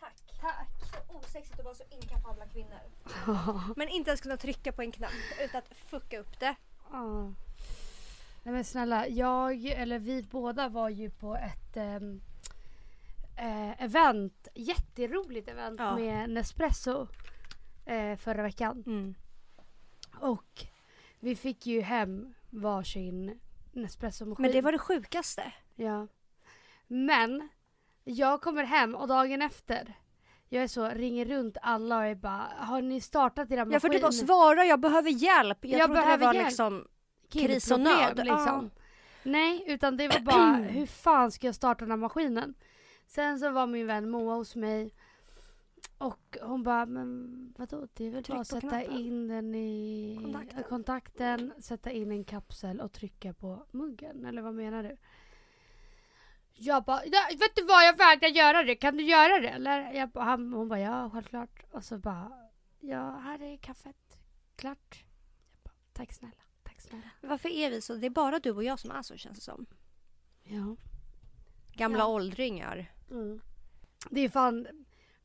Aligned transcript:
Tack. 0.00 0.14
Tack. 0.40 0.68
Så 0.92 1.16
osexigt 1.16 1.58
att 1.58 1.64
vara 1.64 1.74
så 1.74 1.84
inkapabla 1.90 2.46
kvinnor. 2.46 2.80
Men 3.76 3.88
inte 3.88 4.10
ens 4.10 4.20
kunna 4.20 4.36
trycka 4.36 4.72
på 4.72 4.82
en 4.82 4.92
knapp 4.92 5.12
utan 5.44 5.58
att 5.58 5.68
fucka 5.68 6.18
upp 6.18 6.40
det. 6.40 6.54
Ja. 6.92 7.32
Nej 8.42 8.54
men 8.54 8.64
snälla, 8.64 9.08
jag, 9.08 9.64
eller 9.64 9.98
vi 9.98 10.22
båda 10.22 10.68
var 10.68 10.88
ju 10.88 11.10
på 11.10 11.36
ett 11.36 11.76
ehm, 11.76 12.20
eh, 13.36 13.82
event, 13.82 14.48
jätteroligt 14.54 15.48
event 15.48 15.80
Ja. 15.80 15.96
med 15.96 16.30
Nespresso 16.30 17.08
eh, 17.86 18.16
förra 18.16 18.42
veckan. 18.42 18.82
Mm. 18.86 19.14
Och 20.20 20.66
vi 21.20 21.36
fick 21.36 21.66
ju 21.66 21.80
hem 21.80 22.34
varsin 22.50 23.40
Nespresso-maskin. 23.72 24.42
Men 24.42 24.52
det 24.52 24.60
var 24.60 24.72
det 24.72 24.78
sjukaste. 24.78 25.52
Ja. 25.74 26.06
Men 26.86 27.48
jag 28.08 28.40
kommer 28.40 28.64
hem 28.64 28.94
och 28.94 29.08
dagen 29.08 29.42
efter 29.42 29.94
jag 30.48 30.62
är 30.64 30.68
så, 30.68 30.88
ringer 30.88 31.24
runt 31.24 31.56
alla 31.62 31.98
och 31.98 32.04
är 32.04 32.14
bara 32.14 32.46
Har 32.58 32.82
ni 32.82 33.00
startat 33.00 33.50
era 33.50 33.66
Jag 33.70 33.82
får 33.82 33.88
typ 33.88 34.14
svara, 34.14 34.64
jag 34.64 34.80
behöver 34.80 35.10
hjälp. 35.10 35.58
Jag, 35.60 35.80
Jag 35.80 35.86
trodde 35.86 36.00
det 36.00 36.04
behöver 36.04 36.26
var 36.26 36.34
hjälp. 36.34 36.46
liksom 36.46 36.88
kris 37.30 37.70
och 37.70 37.80
nöd. 37.80 38.16
Liksom. 38.16 38.70
Nej, 39.22 39.64
utan 39.66 39.96
det 39.96 40.08
var 40.08 40.20
bara 40.20 40.54
hur 40.70 40.86
fan 40.86 41.30
ska 41.30 41.46
jag 41.46 41.54
starta 41.54 41.84
den 41.84 41.90
här 41.90 41.98
maskinen? 41.98 42.54
Sen 43.06 43.38
så 43.38 43.50
var 43.50 43.66
min 43.66 43.86
vän 43.86 44.10
Moa 44.10 44.34
hos 44.34 44.56
mig 44.56 44.94
och 45.98 46.36
hon 46.42 46.62
bara, 46.62 46.86
men 46.86 47.54
vadå 47.58 47.88
det 47.94 48.04
är 48.06 48.10
väl 48.10 48.24
bara 48.28 48.40
att 48.40 48.46
sätta 48.46 48.60
knappen. 48.60 48.90
in 48.92 49.28
den 49.28 49.54
i 49.54 50.18
Kontakten. 50.22 50.64
kontakten, 50.68 51.52
sätta 51.58 51.90
in 51.90 52.10
en 52.10 52.24
kapsel 52.24 52.80
och 52.80 52.92
trycka 52.92 53.32
på 53.34 53.66
muggen. 53.70 54.24
Eller 54.24 54.42
vad 54.42 54.54
menar 54.54 54.82
du? 54.82 54.96
Jag 56.58 56.84
bara, 56.84 57.04
"Ja, 57.06 57.20
vet 57.30 57.56
du 57.56 57.64
vad 57.64 57.86
jag 57.86 57.96
vägrar 57.96 58.28
göra 58.28 58.62
det, 58.62 58.74
kan 58.76 58.96
du 58.96 59.04
göra 59.04 59.40
det? 59.40 59.48
Eller? 59.48 59.92
Jag 59.92 60.08
bara, 60.10 60.24
han, 60.24 60.52
hon 60.52 60.68
bara, 60.68 60.80
ja 60.80 61.10
självklart. 61.12 61.62
Och 61.70 61.84
så 61.84 61.98
bara, 61.98 62.32
ja 62.80 63.10
här 63.24 63.42
är 63.42 63.56
kaffet, 63.56 64.18
klart. 64.56 65.04
Jag 65.52 65.60
bara, 65.64 65.74
tack 65.92 66.12
snälla, 66.12 66.42
tack 66.62 66.80
snälla. 66.80 67.10
Varför 67.20 67.48
är 67.48 67.70
vi 67.70 67.80
så? 67.80 67.94
Det 67.94 68.06
är 68.06 68.10
bara 68.10 68.38
du 68.38 68.50
och 68.50 68.64
jag 68.64 68.78
som 68.78 68.90
är 68.90 69.02
så 69.02 69.16
känns 69.16 69.38
det 69.38 69.44
som. 69.44 69.66
Ja. 70.42 70.76
Gamla 71.72 71.98
Ja. 71.98 72.06
åldringar. 72.06 72.92
Mm. 73.10 73.40
Det 74.10 74.20
är 74.20 74.28
fan 74.28 74.66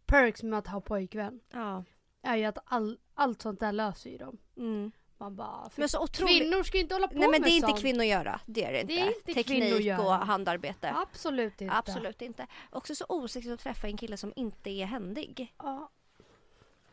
perks 0.06 0.44
med 0.44 0.60
att 0.60 0.68
ha 0.68 0.82
pojkvän. 0.82 1.40
Ja. 1.52 1.84
Är 2.22 2.36
ju 2.36 2.46
att 2.46 2.58
all, 2.66 3.00
allt 3.14 3.42
sånt 3.42 3.60
där 3.60 3.72
löser 3.72 4.10
ju 4.10 4.18
dem. 4.18 4.38
Mm. 4.58 4.92
Man 5.22 5.36
bara, 5.36 5.70
Men 5.76 5.90
så 5.90 6.04
otroligt. 6.04 6.38
kvinnor 6.40 6.64
ska 6.64 6.78
ju 6.78 6.84
inte 6.84 6.96
hålla 6.96 7.08
på 7.08 7.14
Nej 7.14 7.22
men 7.30 7.32
med 7.32 7.42
det 7.42 7.54
är 7.54 7.56
inte 7.56 7.68
sånt. 7.68 7.82
kvinnogöra. 7.82 8.40
Det 8.46 8.64
är 8.66 8.72
det 8.72 8.82
inte. 8.82 8.94
Det 8.94 9.00
är 9.02 9.08
inte 9.08 9.34
Teknik 9.34 10.00
och 10.00 10.14
handarbete. 10.14 10.94
Absolut 10.96 11.62
inte. 11.62 11.76
Absolut 11.76 12.22
inte. 12.22 12.48
Också 12.70 12.96
så 12.96 13.06
osexigt 13.10 13.54
att 13.54 13.60
träffa 13.60 13.88
en 13.88 13.98
kille 13.98 14.18
som 14.18 14.34
inte 14.36 14.70
är 14.70 14.86
händig. 14.86 15.54
Ja, 15.58 15.90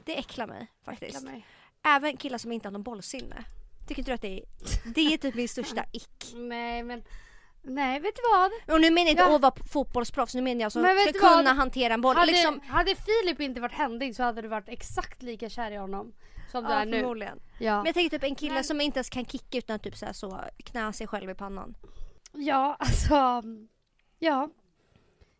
Det 0.05 0.19
äcklar 0.19 0.47
mig 0.47 0.67
faktiskt. 0.85 1.17
äcklar 1.17 1.31
mig. 1.33 1.47
Även 1.83 2.17
killar 2.17 2.39
som 2.39 2.53
inte 2.53 2.69
har 2.69 2.73
någon 2.73 2.83
bollsinne. 2.83 3.45
Tycker 3.89 4.01
inte 4.01 4.11
du 4.11 4.15
att 4.15 4.23
det 4.23 4.41
är, 4.41 4.45
det 4.95 5.15
är 5.15 5.19
typ 5.19 5.35
min 5.35 5.49
största 5.49 5.85
ick. 5.93 6.33
Nej 6.35 6.83
men, 6.83 7.03
nej 7.69 8.01
vet 8.01 8.17
du 8.17 8.23
vad? 8.39 8.75
Och 8.75 8.81
nu 8.81 8.91
menar 8.91 9.07
jag 9.07 9.11
inte 9.13 9.23
Ja. 9.23 9.35
att 9.37 9.43
vara 9.43 9.55
fotbollsproffs, 9.73 10.35
nu 10.35 10.43
menar 10.43 10.61
jag 10.61 10.73
som 10.73 10.83
Men 10.83 10.95
vet 10.95 11.03
ska 11.03 11.13
du 11.13 11.19
vad? 11.21 11.37
kunna 11.37 11.53
hantera 11.53 11.95
en 11.95 12.01
boll. 12.01 12.17
Hade, 12.17 12.33
liksom, 12.33 12.61
hade 12.67 12.95
Filip 12.95 13.41
inte 13.41 13.61
varit 13.61 13.73
händig 13.73 14.17
så 14.17 14.23
hade 14.23 14.43
du 14.43 14.49
varit 14.49 14.69
exakt 14.69 15.23
lika 15.23 15.49
kär 15.49 15.71
i 15.71 15.77
honom 15.77 16.13
som 16.51 16.65
du 16.65 16.71
ja, 16.71 16.79
är 16.81 16.87
nu. 16.87 17.01
förmodligen. 17.01 17.41
Ja. 17.59 17.77
Men 17.77 17.87
jag 17.87 17.95
tänker 17.95 18.19
typ 18.19 18.25
en 18.31 18.35
kille 18.35 18.55
Men- 18.55 18.65
som 18.65 18.81
inte 18.81 18.99
ens 18.99 19.11
kan 19.11 19.25
kicka 19.25 19.59
utan 19.59 19.77
att 19.77 19.83
typ 19.83 19.97
så, 19.97 20.07
här 20.07 20.13
så 20.13 20.41
knä 20.65 20.93
sig 20.93 21.07
själv 21.07 21.31
i 21.31 21.35
pannan. 21.35 21.75
ja, 22.33 22.77
alltså. 22.79 23.43
Ja. 24.19 24.51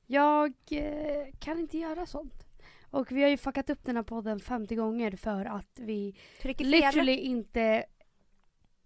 Jag 0.07 0.53
eh, 0.71 1.27
kan 1.39 1.59
inte 1.59 1.79
göra 1.79 2.07
sånt. 2.07 2.45
Och 2.91 3.13
vi 3.13 3.23
har 3.23 3.29
ju 3.29 3.37
fuckat 3.37 3.71
upp 3.71 3.85
den 3.85 3.97
här 3.97 4.03
podden 4.03 4.41
50 4.41 4.75
gånger 4.75 5.11
för 5.17 5.45
att 5.45 5.71
vi 5.79 6.17
Trycker 6.43 6.65
fel. 6.65 6.71
literally 6.71 7.17
inte 7.17 7.85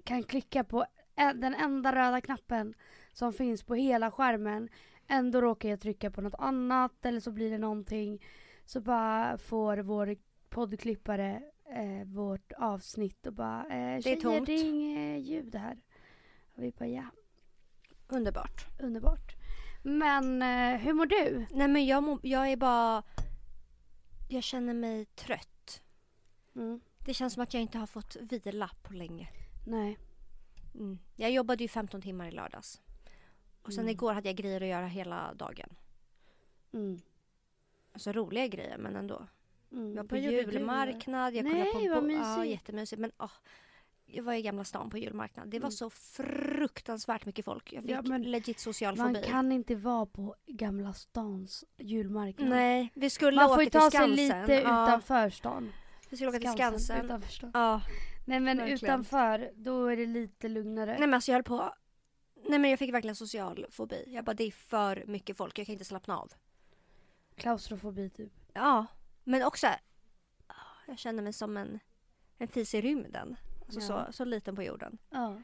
kan 0.05 0.23
klicka 0.23 0.65
på 0.65 0.87
den 1.35 1.55
enda 1.55 1.93
röda 1.95 2.21
knappen 2.21 2.75
som 3.13 3.33
finns 3.33 3.63
på 3.63 3.75
hela 3.75 4.11
skärmen. 4.11 4.69
Ändå 5.09 5.41
råkar 5.41 5.69
jag 5.69 5.81
trycka 5.81 6.11
på 6.11 6.21
något 6.21 6.35
annat 6.39 7.07
eller 7.07 7.21
så 7.21 7.31
blir 7.31 7.51
det 7.51 7.59
någonting. 7.59 8.25
Så 8.65 8.81
bara 8.81 9.39
får 9.39 9.77
vår 9.77 10.17
poddklippare 10.49 11.43
eh, 11.77 12.07
vårt 12.07 12.53
avsnitt 12.53 13.27
och 13.27 13.33
bara 13.33 13.67
eh, 13.71 13.77
är 13.77 14.01
tjejer 14.01 14.21
tomt." 14.21 14.47
det 14.47 14.53
är 14.53 14.65
inget 14.65 15.23
ljud 15.23 15.55
här. 15.55 15.79
Och 16.55 16.63
vi 16.63 16.73
bara 16.79 16.89
ja, 16.89 17.05
Underbart. 18.09 18.67
underbart. 18.81 19.37
Men 19.83 20.43
eh, 20.43 20.81
hur 20.81 20.93
mår 20.93 21.07
du? 21.07 21.47
Nej 21.51 21.69
men 21.69 21.87
jag, 21.87 22.03
må, 22.03 22.19
jag 22.23 22.53
är 22.53 22.57
bara... 22.57 23.03
Jag 24.29 24.43
känner 24.43 24.75
mig 24.75 25.05
trött. 25.05 25.83
Mm. 26.57 26.81
Det 26.99 27.15
känns 27.15 27.35
som 27.35 27.43
att 27.43 27.55
jag 27.55 27.63
inte 27.63 27.79
har 27.79 27.87
fått 27.87 28.17
vila 28.17 28.71
på 28.83 28.93
länge. 28.93 29.29
Nej. 29.67 29.99
Mm. 30.75 30.99
Jag 31.17 31.31
jobbade 31.31 31.65
ju 31.65 31.69
15 31.69 32.03
timmar 32.03 32.29
i 32.29 32.31
lördags. 32.31 32.81
Och 33.63 33.73
sen 33.73 33.85
Mm. 33.85 33.93
igår 33.93 34.13
hade 34.13 34.29
jag 34.29 34.37
grejer 34.37 34.61
att 34.61 34.67
göra 34.69 34.87
hela 34.87 35.35
dagen. 35.35 35.69
Mm. 36.73 37.01
Alltså 37.93 38.13
roliga 38.13 38.47
grejer 38.47 38.79
men 38.79 38.97
ändå. 38.97 39.27
Mm. 39.73 39.89
Jag 39.97 40.03
var 40.03 40.09
på 40.09 40.17
julmarknad, 40.17 41.35
jag 41.35 41.45
Nej, 41.45 41.53
kollade 41.73 41.89
på... 41.89 41.95
vad 41.95 42.05
bo- 42.05 42.11
Ja, 42.11 42.37
mysigt. 42.37 42.51
jättemysigt. 42.53 43.01
Men 43.01 43.13
åh, 43.19 43.31
jag 44.07 44.23
var 44.25 44.33
i 44.35 44.43
Gamla 44.43 44.65
stan 44.65 44.91
på 44.91 44.99
julmarknad. 44.99 45.49
Det 45.49 45.59
var 45.59 45.67
Mm. 45.67 45.73
så 45.73 45.91
fruktansvärt 45.91 47.27
mycket 47.27 47.45
folk. 47.45 47.73
Jag 47.73 47.83
fick 47.83 47.91
Ja, 47.91 48.17
legit 48.19 48.61
social 48.61 48.97
Man 48.97 49.15
fobi. 49.15 49.27
kan 49.27 49.53
inte 49.53 49.75
vara 49.75 50.07
på 50.07 50.35
Gamla 50.47 50.93
stans 50.93 51.65
julmarknad. 51.79 52.49
Nej, 52.49 52.91
vi 52.95 53.11
skulle 53.11 53.37
Man 53.37 53.45
åka 53.47 53.55
får 53.55 53.63
ju 53.65 53.71
till 53.71 53.81
ta 53.81 53.91
sig 53.91 53.99
Skansen. 54.01 54.17
lite 54.17 54.53
ja, 54.53 54.85
utanför 54.87 55.31
stan. 55.31 55.73
Vi 56.11 56.17
skulle 56.17 56.31
åka 56.31 56.39
till 56.39 56.51
Skansen. 56.53 57.05
Utanför 57.05 57.33
stan. 57.33 57.51
Ja. 57.55 57.81
Nej 58.27 58.41
men 58.41 58.57
verkligen. 58.59 58.85
utanför, 58.85 59.51
då 59.55 59.87
är 59.87 59.97
det 59.97 60.07
lite 60.07 60.49
lugnare. 60.49 60.91
Nej 60.91 61.01
men 61.01 61.15
alltså 61.15 61.31
jag 61.31 61.37
höll 61.37 61.45
på... 61.45 61.75
Nej 62.53 62.59
men 62.59 62.71
jag 62.71 62.79
fick 62.79 62.95
verkligen 62.95 63.17
social 63.17 63.67
fobi. 63.71 64.05
Jag 64.07 64.25
bara 64.25 64.35
det 64.35 64.45
är 64.45 64.51
för 64.51 65.05
mycket 65.07 65.37
folk, 65.37 65.59
jag 65.59 65.67
kan 65.67 65.73
inte 65.73 65.85
slappna 65.85 66.19
av. 66.19 66.33
Klaustrofobi 67.37 68.11
typ. 68.11 68.33
Ja, 68.53 68.87
men 69.25 69.43
också... 69.43 69.67
ah, 70.47 70.55
Jag 70.87 70.99
känner 70.99 71.23
mig 71.23 71.33
som 71.33 71.57
en, 71.57 71.79
en 72.39 72.49
fis 72.49 72.75
i 72.75 72.81
rymden. 72.81 73.37
Alltså 73.65 73.81
Ja. 73.81 74.07
så, 74.07 74.13
så 74.13 74.25
liten 74.25 74.57
på 74.57 74.63
jorden. 74.63 74.99
Ja. 75.11 75.37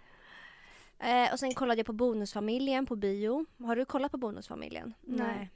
Eh, 0.98 1.32
och 1.32 1.38
sen 1.38 1.54
kollade 1.54 1.78
jag 1.78 1.86
på 1.86 1.92
Bonusfamiljen 1.92 2.86
på 2.86 2.96
bio. 2.96 3.46
Har 3.58 3.76
du 3.76 3.84
kollat 3.84 4.10
på 4.12 4.18
Bonusfamiljen? 4.18 4.94
Nej. 5.00 5.50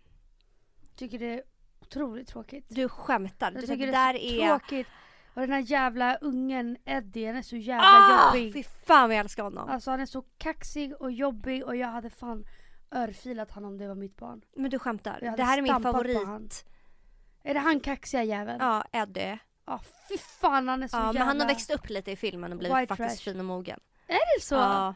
Tycker 0.97 1.19
det 1.19 1.27
är 1.35 1.43
otroligt 1.81 2.29
tråkigt. 2.29 2.65
Du 2.69 2.89
skämtar. 2.89 3.51
Du 3.51 3.55
Jag 3.57 3.61
tycker 3.63 3.75
tycker 3.75 3.87
det 3.87 3.93
där 3.93 4.15
är... 4.15 4.49
tråkigt. 4.59 4.89
Och 5.35 5.41
den 5.41 5.51
här 5.53 5.61
jävla 5.61 6.17
ungen 6.17 6.77
Eddie, 6.85 7.27
han 7.27 7.37
är 7.37 7.43
så 7.43 7.57
jävla 7.57 7.85
Ah! 7.87 8.27
jobbig. 8.37 8.53
Fy 8.53 8.63
fan 8.63 9.09
vad 9.09 9.17
jag 9.17 9.21
älskar 9.21 9.43
honom. 9.43 9.69
Alltså 9.69 9.91
han 9.91 10.01
är 10.01 10.07
så 10.07 10.23
kaxig 10.39 10.95
och 11.01 11.13
jobbig 11.13 11.65
och 11.65 11.77
jag 11.77 11.89
hade 11.89 12.11
fan 12.11 12.45
örfilat 12.91 13.51
han 13.51 13.65
om 13.65 13.79
det 13.79 13.89
var 13.89 13.95
mitt 13.95 14.17
barn. 14.17 14.43
Men 14.57 14.71
du 14.71 14.79
skämtar. 14.79 15.35
Det 15.37 15.43
här 15.43 15.59
är 15.59 15.63
min 15.63 15.83
favorit. 15.83 16.65
Är 17.43 17.55
det 17.55 17.61
han 17.61 17.81
kaxiga 17.81 18.23
jäveln? 18.23 18.59
Ja. 18.61 18.85
Ja, 18.93 19.01
Eddie. 19.03 19.39
fy 20.09 20.19
fan 20.19 20.69
han 20.69 20.83
är 20.83 20.89
så 20.89 20.97
Ja, 20.97 21.01
jävla... 21.05 21.19
men 21.19 21.29
han 21.29 21.41
har 21.41 21.47
växt 21.47 21.71
upp 21.71 21.89
lite 21.91 22.11
i 22.11 22.17
filmen 22.17 22.53
och 22.53 22.59
blivit 22.59 22.77
White 22.79 22.97
faktiskt 22.97 23.25
trash. 23.25 23.33
fin 23.33 23.41
och 23.41 23.47
mogen. 23.47 23.81
Är 24.07 24.39
det 24.39 24.43
så? 24.45 24.55
Ja. 24.55 24.95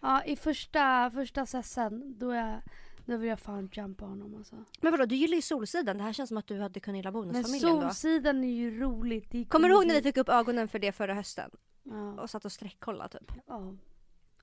Ja, 0.00 0.22
i 0.24 0.36
första, 0.36 1.10
första 1.10 1.46
sessen, 1.46 2.18
då, 2.18 2.30
är, 2.30 2.62
då 3.06 3.16
vill 3.16 3.28
jag 3.28 3.40
fan 3.40 3.68
jumpa 3.72 4.04
honom 4.04 4.34
alltså. 4.34 4.56
Men 4.80 4.90
vadå, 4.92 5.04
du 5.04 5.14
gillar 5.14 5.36
ju 5.36 5.42
Solsidan. 5.42 5.96
Det 5.98 6.02
här 6.02 6.12
känns 6.12 6.28
som 6.28 6.36
att 6.36 6.46
du 6.46 6.60
hade 6.60 6.80
kunnat 6.80 6.96
gilla 6.96 7.10
Men 7.10 7.22
Bonusfamiljen 7.22 7.74
då. 7.76 7.80
Solsidan 7.80 8.44
är 8.44 8.48
ju 8.48 8.80
roligt. 8.80 9.30
Det 9.30 9.44
Kommer 9.44 9.68
du 9.68 9.74
ihåg 9.74 9.86
när 9.86 9.94
vi 9.94 10.02
fick 10.02 10.16
upp 10.16 10.28
ögonen 10.28 10.68
för 10.68 10.78
det 10.78 10.92
förra 10.92 11.14
hösten? 11.14 11.50
Ja, 11.82 12.20
Och 12.22 12.30
satt 12.30 12.44
och 12.44 12.52
sträckkollade 12.52 13.18
typ. 13.18 13.32
ja. 13.46 13.74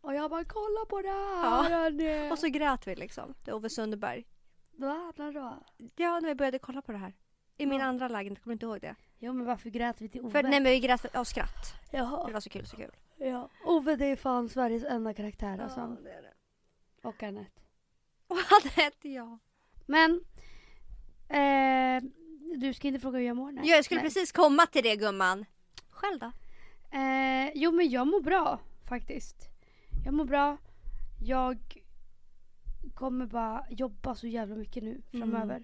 Och 0.01 0.13
jag 0.15 0.29
bara 0.29 0.43
kolla 0.43 0.85
på 0.89 1.01
det 1.01 1.07
Ja. 1.07 1.65
här 1.69 1.69
hörni. 1.83 2.29
Och 2.31 2.39
så 2.39 2.47
grät 2.47 2.87
vi 2.87 2.95
liksom. 2.95 3.33
Det 3.45 3.51
är 3.51 3.55
Ove 3.55 3.69
Sundberg. 3.69 4.25
Då, 4.71 5.11
då, 5.15 5.31
då. 5.31 5.63
Ja, 5.95 6.19
när 6.19 6.27
vi 6.29 6.35
började 6.35 6.59
kolla 6.59 6.81
på 6.81 6.91
det 6.91 6.97
här. 6.97 7.13
I 7.57 7.65
min 7.65 7.79
Ja. 7.79 7.85
andra 7.85 8.07
lägenhet, 8.07 8.43
kommer 8.43 8.51
du 8.51 8.55
inte 8.55 8.65
ihåg 8.65 8.81
det? 8.81 8.95
Jo 9.19 9.33
men 9.33 9.45
varför 9.45 9.69
grät 9.69 10.01
vi 10.01 10.09
till 10.09 10.21
Ove? 10.21 10.31
För, 10.31 10.43
nej 10.43 10.59
men 10.59 10.71
vi 10.71 10.79
grät 10.79 11.01
för- 11.01 11.17
av 11.19 11.23
skratt. 11.23 11.73
Jaha. 11.91 12.27
Det 12.27 12.33
var 12.33 12.39
så 12.39 12.49
kul, 12.49 12.65
så 12.65 12.75
kul. 12.75 12.91
Ja. 13.17 13.49
Ove 13.65 13.95
det 13.95 14.05
är 14.05 14.15
fan 14.15 14.49
Sveriges 14.49 14.83
enda 14.83 15.13
karaktär 15.13 15.59
alltså. 15.63 15.97
det 16.03 16.09
är 16.11 16.21
det. 16.21 16.33
Och 17.07 17.23
Anette. 17.23 17.61
Och 18.27 18.37
han 18.37 18.61
hette 18.75 19.09
jag. 19.09 19.39
Men. 19.85 20.21
Eh, 21.29 22.03
du 22.57 22.73
ska 22.73 22.87
inte 22.87 22.99
fråga 22.99 23.17
hur 23.19 23.25
jag 23.25 23.35
mår? 23.37 23.51
Nej. 23.51 23.69
Ja, 23.69 23.75
jag 23.75 23.85
skulle 23.85 24.01
Nej. 24.01 24.09
precis 24.09 24.31
komma 24.31 24.65
till 24.65 24.83
det 24.83 24.95
gumman. 24.95 25.45
Själv 25.89 26.19
då? 26.19 26.31
Eh, 26.97 27.51
jo 27.55 27.71
men 27.71 27.89
jag 27.89 28.07
mår 28.07 28.21
bra 28.21 28.59
faktiskt. 28.89 29.35
Jag 30.05 30.13
mår 30.13 30.25
bra. 30.25 30.57
Jag 31.25 31.81
kommer 32.93 33.25
bara 33.25 33.65
jobba 33.69 34.15
så 34.15 34.27
jävla 34.27 34.55
mycket 34.55 34.83
nu 34.83 34.89
Mm. 35.13 35.31
framöver. 35.31 35.63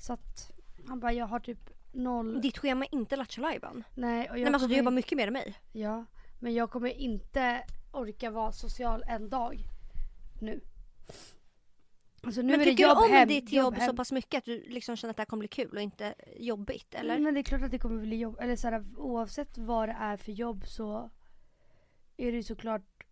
Så 0.00 0.12
att 0.12 0.50
han 0.88 1.00
bara 1.00 1.12
jag 1.12 1.26
har 1.26 1.40
typ 1.40 1.70
noll. 1.92 2.40
Ditt 2.40 2.58
schema 2.58 2.84
är 2.84 2.94
inte 2.94 3.16
Lattjo. 3.16 3.42
Nej, 3.42 3.60
och 3.60 3.74
jag 3.94 4.32
Nej 4.34 4.44
men 4.44 4.54
alltså 4.54 4.68
du 4.68 4.76
jobbar 4.76 4.90
in- 4.90 4.94
mycket 4.94 5.16
mer 5.16 5.26
än 5.26 5.32
mig. 5.32 5.54
Ja, 5.72 6.04
men 6.38 6.54
jag 6.54 6.70
kommer 6.70 6.90
inte 6.90 7.64
orka 7.92 8.30
vara 8.30 8.52
social 8.52 9.04
en 9.08 9.28
dag 9.28 9.58
nu. 10.40 10.60
Alltså 12.26 12.42
Men 12.42 12.60
tycker 12.64 12.82
jobb, 12.88 12.96
du 12.98 13.04
om 13.04 13.10
hem, 13.10 13.28
ditt 13.28 13.52
jobb, 13.52 13.74
hem. 13.74 13.88
så 13.90 13.96
pass 13.96 14.12
mycket 14.12 14.38
att 14.38 14.44
du 14.44 14.62
liksom 14.68 14.96
känner 14.96 15.10
att 15.10 15.16
det 15.16 15.20
här 15.20 15.26
kommer 15.26 15.40
bli 15.40 15.48
kul 15.48 15.76
och 15.76 15.82
inte 15.82 16.14
jobbigt? 16.36 16.94
Eller? 16.94 17.18
Men 17.18 17.34
det 17.34 17.40
är 17.40 17.44
klart 17.44 17.62
att 17.62 17.70
det 17.70 17.78
kommer 17.78 18.00
bli 18.02 18.16
jobb. 18.16 18.36
Eller 18.40 18.56
så 18.56 18.68
här, 18.68 18.84
oavsett 18.96 19.58
vad 19.58 19.88
det 19.88 19.96
är 20.00 20.16
för 20.16 20.32
jobb 20.32 20.66
så 20.66 21.10
är 22.16 22.30
det 22.30 22.36
ju 22.36 22.42
såklart 22.42 23.04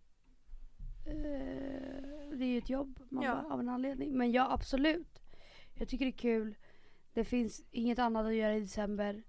eh, 1.06 2.32
det 2.36 2.44
är 2.44 2.48
ju 2.48 2.58
ett 2.58 2.70
jobb 2.70 3.00
man 3.08 3.24
Ja. 3.24 3.34
bara, 3.42 3.54
av 3.54 3.60
en 3.60 3.68
anledning. 3.68 4.12
Men 4.18 4.32
ja 4.32 4.52
absolut. 4.52 5.18
Jag 5.74 5.88
tycker 5.88 6.04
det 6.04 6.10
är 6.10 6.18
kul. 6.18 6.54
Det 7.12 7.24
finns 7.24 7.64
inget 7.70 7.98
annat 7.98 8.26
att 8.26 8.34
göra 8.34 8.56
i 8.56 8.60
december. 8.60 9.22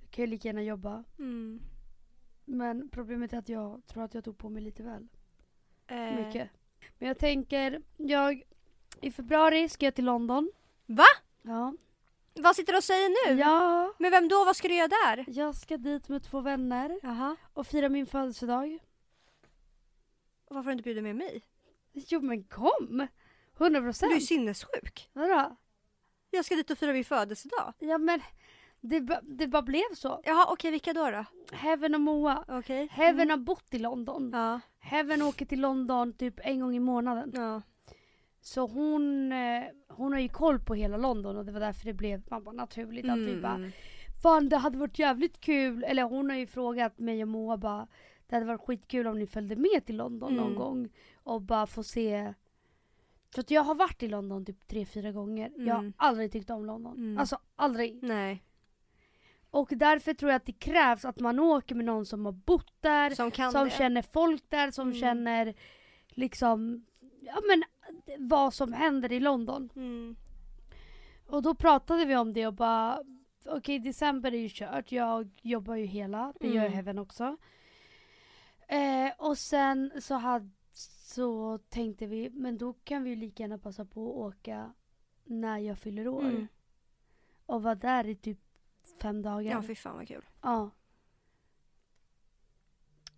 Jag 0.00 0.10
kan 0.10 0.22
ju 0.24 0.26
lika 0.30 0.48
gärna 0.48 0.62
jobba. 0.62 1.04
Mm. 1.18 1.60
Men 2.44 2.88
problemet 2.88 3.32
är 3.32 3.38
att 3.38 3.48
jag 3.48 3.86
tror 3.86 4.04
att 4.04 4.14
jag 4.14 4.24
tog 4.24 4.38
på 4.38 4.48
mig 4.48 4.62
lite 4.62 4.82
väl 4.82 5.08
Eh, 5.86 6.26
mycket. 6.26 6.50
Men 6.98 7.08
jag 7.08 7.18
tänker, 7.18 7.82
jag 7.96 8.42
i 9.02 9.10
februari 9.10 9.68
ska 9.68 9.84
jag 9.86 9.94
till 9.94 10.04
London. 10.04 10.50
Va? 10.86 11.04
Ja. 11.42 11.74
Vad 12.34 12.56
sitter 12.56 12.72
du 12.72 12.76
och 12.76 12.84
säger 12.84 13.28
nu? 13.34 13.40
Ja. 13.40 13.92
Men 13.98 14.10
vem 14.10 14.28
då? 14.28 14.44
Vad 14.44 14.56
ska 14.56 14.68
du 14.68 14.74
göra 14.74 14.88
där? 14.88 15.24
Jag 15.28 15.54
ska 15.54 15.76
dit 15.76 16.08
med 16.08 16.22
två 16.22 16.40
vänner 16.40 17.00
Jaha. 17.02 17.36
och 17.54 17.66
fira 17.66 17.88
min 17.88 18.06
födelsedag. 18.06 18.78
Varför 20.48 20.64
har 20.64 20.70
du 20.70 20.72
inte 20.72 20.82
bjudit 20.82 21.02
med 21.02 21.16
mig? 21.16 21.42
Jo 21.92 22.20
men 22.20 22.44
kom! 22.44 23.06
100 23.58 23.80
Du 23.80 23.86
är 23.86 23.90
procent. 23.92 24.24
sinnessjuk. 24.24 25.10
Vadå? 25.12 25.56
Jag 26.30 26.44
ska 26.44 26.54
dit 26.54 26.70
och 26.70 26.78
fira 26.78 26.92
min 26.92 27.04
födelsedag. 27.04 27.72
Ja 27.78 27.98
men 27.98 28.20
det, 28.80 29.00
ba- 29.00 29.20
det 29.22 29.46
bara 29.46 29.62
blev 29.62 29.94
så. 29.94 30.20
Jaha, 30.24 30.46
okej 30.48 30.70
vilka 30.70 30.92
då 30.92 31.10
då? 31.10 31.24
Heaven 31.56 31.94
och 31.94 32.00
Moa. 32.00 32.44
Okej. 32.48 32.88
Heaven 32.92 33.30
har 33.30 33.36
bott 33.36 33.74
i 33.74 33.78
London. 33.78 34.30
Ja. 34.34 34.60
Heaven 34.78 35.22
åker 35.22 35.46
till 35.46 35.60
London 35.60 36.12
typ 36.12 36.34
en 36.42 36.60
gång 36.60 36.76
i 36.76 36.80
månaden. 36.80 37.30
ja. 37.34 37.62
Så 38.44 38.66
hon, 38.66 39.32
eh, 39.32 39.62
hon 39.88 40.12
har 40.12 40.20
ju 40.20 40.28
koll 40.28 40.58
på 40.60 40.74
hela 40.74 40.96
London 40.96 41.36
och 41.36 41.44
det 41.44 41.52
var 41.52 41.60
därför 41.60 41.84
det 41.86 41.92
blev 41.92 42.22
man 42.30 42.44
bara 42.44 42.52
naturligt 42.54 43.08
att 43.10 43.18
vi 43.18 43.36
bara 43.40 43.54
Mm. 43.54 43.70
Fan 44.22 44.48
det 44.48 44.56
hade 44.56 44.78
varit 44.78 44.98
jävligt 44.98 45.40
kul, 45.40 45.84
eller 45.84 46.02
hon 46.02 46.30
har 46.30 46.36
ju 46.36 46.46
frågat 46.46 46.98
mig 46.98 47.22
och 47.22 47.28
Moa 47.28 47.56
bara 47.56 47.86
Det 48.26 48.34
hade 48.36 48.46
varit 48.46 48.60
skitkul 48.60 49.06
om 49.06 49.18
ni 49.18 49.26
följde 49.26 49.56
med 49.56 49.86
till 49.86 49.96
London 49.96 50.34
någon 50.34 50.46
Mm. 50.46 50.58
gång 50.58 50.88
och 51.22 51.42
bara 51.42 51.66
få 51.66 51.82
se 51.82 52.34
För 53.34 53.40
att 53.40 53.50
jag 53.50 53.62
har 53.62 53.74
varit 53.74 54.02
i 54.02 54.08
London 54.08 54.44
typ 54.44 54.66
tre, 54.68 54.86
fyra 54.86 55.12
gånger. 55.12 55.52
Jag 55.56 55.74
har 55.74 55.80
Mm. 55.80 55.92
aldrig 55.96 56.32
tyckt 56.32 56.50
om 56.50 56.64
London. 56.64 56.96
Mm. 56.96 57.18
Alltså 57.18 57.38
aldrig. 57.56 58.02
Nej. 58.02 58.42
Och 59.50 59.68
därför 59.76 60.14
tror 60.14 60.30
jag 60.30 60.36
att 60.36 60.46
det 60.46 60.52
krävs 60.52 61.04
att 61.04 61.20
man 61.20 61.38
åker 61.38 61.74
med 61.74 61.84
någon 61.84 62.06
som 62.06 62.24
har 62.24 62.32
bott 62.32 62.72
där, 62.80 63.10
Som 63.10 63.30
som 63.52 63.70
känner 63.70 64.02
folk 64.02 64.42
där, 64.50 64.70
som 64.70 64.88
Mm. 64.88 65.00
känner 65.00 65.54
liksom 66.08 66.84
Ja 67.20 67.38
men 67.48 67.62
vad 68.18 68.54
som 68.54 68.72
händer 68.72 69.12
i 69.12 69.20
London. 69.20 69.70
Mm. 69.76 70.16
Och 71.26 71.42
då 71.42 71.54
pratade 71.54 72.04
vi 72.04 72.16
om 72.16 72.32
det 72.32 72.46
och 72.46 72.54
bara 72.54 73.02
okej 73.46 73.78
december 73.78 74.34
är 74.34 74.38
ju 74.38 74.48
kört, 74.48 74.92
jag 74.92 75.30
jobbar 75.42 75.74
ju 75.74 75.84
hela, 75.84 76.32
det 76.40 76.48
gör 76.48 76.60
Mm. 76.60 76.72
Heaven 76.72 76.98
också. 76.98 77.36
Eh, 78.68 79.12
och 79.18 79.38
sen 79.38 79.92
så, 80.00 80.14
hade, 80.14 80.50
så 81.04 81.58
tänkte 81.58 82.06
vi, 82.06 82.30
men 82.30 82.58
då 82.58 82.72
kan 82.72 83.02
vi 83.02 83.10
ju 83.10 83.16
lika 83.16 83.42
gärna 83.42 83.58
passa 83.58 83.84
på 83.84 84.08
att 84.10 84.16
åka 84.16 84.72
när 85.24 85.58
jag 85.58 85.78
fyller 85.78 86.08
år. 86.08 86.24
Mm. 86.24 86.48
Och 87.46 87.62
vara 87.62 87.74
där 87.74 88.06
i 88.06 88.14
typ 88.14 88.38
fem 89.02 89.22
dagar. 89.22 89.50
Ja, 89.50 89.62
fy 89.62 89.74
fan 89.74 89.96
vad 89.96 90.08
kul. 90.08 90.24
Ja. 90.42 90.70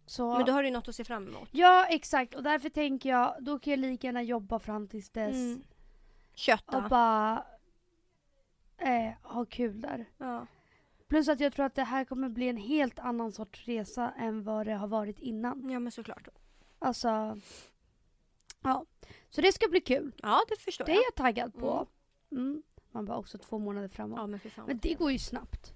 Så, 0.06 0.36
Men 0.36 0.46
då 0.46 0.52
har 0.52 0.62
du 0.62 0.70
något 0.70 0.88
att 0.88 0.96
se 0.96 1.04
fram 1.04 1.28
emot. 1.28 1.48
Ja 1.52 1.86
exakt 1.86 2.34
och 2.34 2.42
därför 2.42 2.68
tänker 2.68 3.08
jag, 3.08 3.36
då 3.40 3.58
kan 3.58 3.70
jag 3.70 3.80
lika 3.80 4.06
gärna 4.06 4.22
jobba 4.22 4.58
fram 4.58 4.88
tills 4.88 5.10
dess. 5.10 5.34
Mm. 5.34 5.62
Kött 6.34 6.74
Och 6.74 6.82
bara 6.82 7.44
eh, 8.78 9.12
ha 9.22 9.44
kul 9.44 9.80
där. 9.80 10.04
Ja. 10.18 10.46
Plus 11.08 11.28
att 11.28 11.40
jag 11.40 11.52
tror 11.52 11.66
att 11.66 11.74
det 11.74 11.84
här 11.84 12.04
kommer 12.04 12.28
bli 12.28 12.48
en 12.48 12.56
helt 12.56 12.98
annan 12.98 13.32
sorts 13.32 13.64
resa 13.66 14.12
än 14.18 14.42
vad 14.42 14.66
det 14.66 14.74
har 14.74 14.86
varit 14.86 15.18
innan. 15.18 15.70
ja, 15.70 15.78
men 15.78 15.92
såklart. 15.92 16.28
Alltså, 16.78 17.38
ja. 18.62 18.84
Så 19.30 19.40
det 19.40 19.52
ska 19.52 19.68
bli 19.68 19.80
kul. 19.80 20.12
Ja, 20.22 20.42
det 20.48 20.56
förstår 20.60 20.84
Det 20.84 20.92
är 20.92 20.94
jag. 20.94 21.04
jag 21.04 21.14
taggad 21.14 21.54
på. 21.54 21.86
Mm. 22.30 22.62
Man 22.90 23.04
bara 23.04 23.18
också 23.18 23.38
två 23.38 23.58
månader 23.58 23.88
framåt. 23.88 24.18
Ja, 24.18 24.26
men 24.26 24.40
Men 24.66 24.78
det 24.78 24.94
går 24.94 25.12
ju 25.12 25.18
snabbt. 25.18 25.72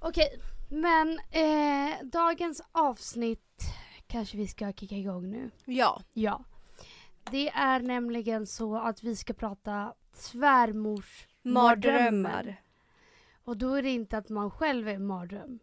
Okej, 0.00 0.40
men 0.68 1.18
eh, 1.30 2.04
dagens 2.04 2.62
avsnitt 2.72 3.62
kanske 4.06 4.36
vi 4.36 4.46
ska 4.46 4.72
kicka 4.72 4.94
igång 4.96 5.30
nu. 5.30 5.50
Ja. 5.64 6.02
Ja. 6.12 6.44
Det 7.30 7.48
är 7.48 7.80
nämligen 7.80 8.46
så 8.46 8.76
att 8.76 9.02
vi 9.02 9.16
ska 9.16 9.32
prata 9.32 9.94
svärmors 10.12 11.26
Mardrömmar. 11.42 12.62
Och 13.44 13.56
då 13.56 13.74
är 13.74 13.82
det 13.82 13.90
inte 13.90 14.18
att 14.18 14.28
man 14.28 14.50
själv 14.50 14.88
är 14.88 14.94
en 14.94 15.06
mardröm. 15.06 15.58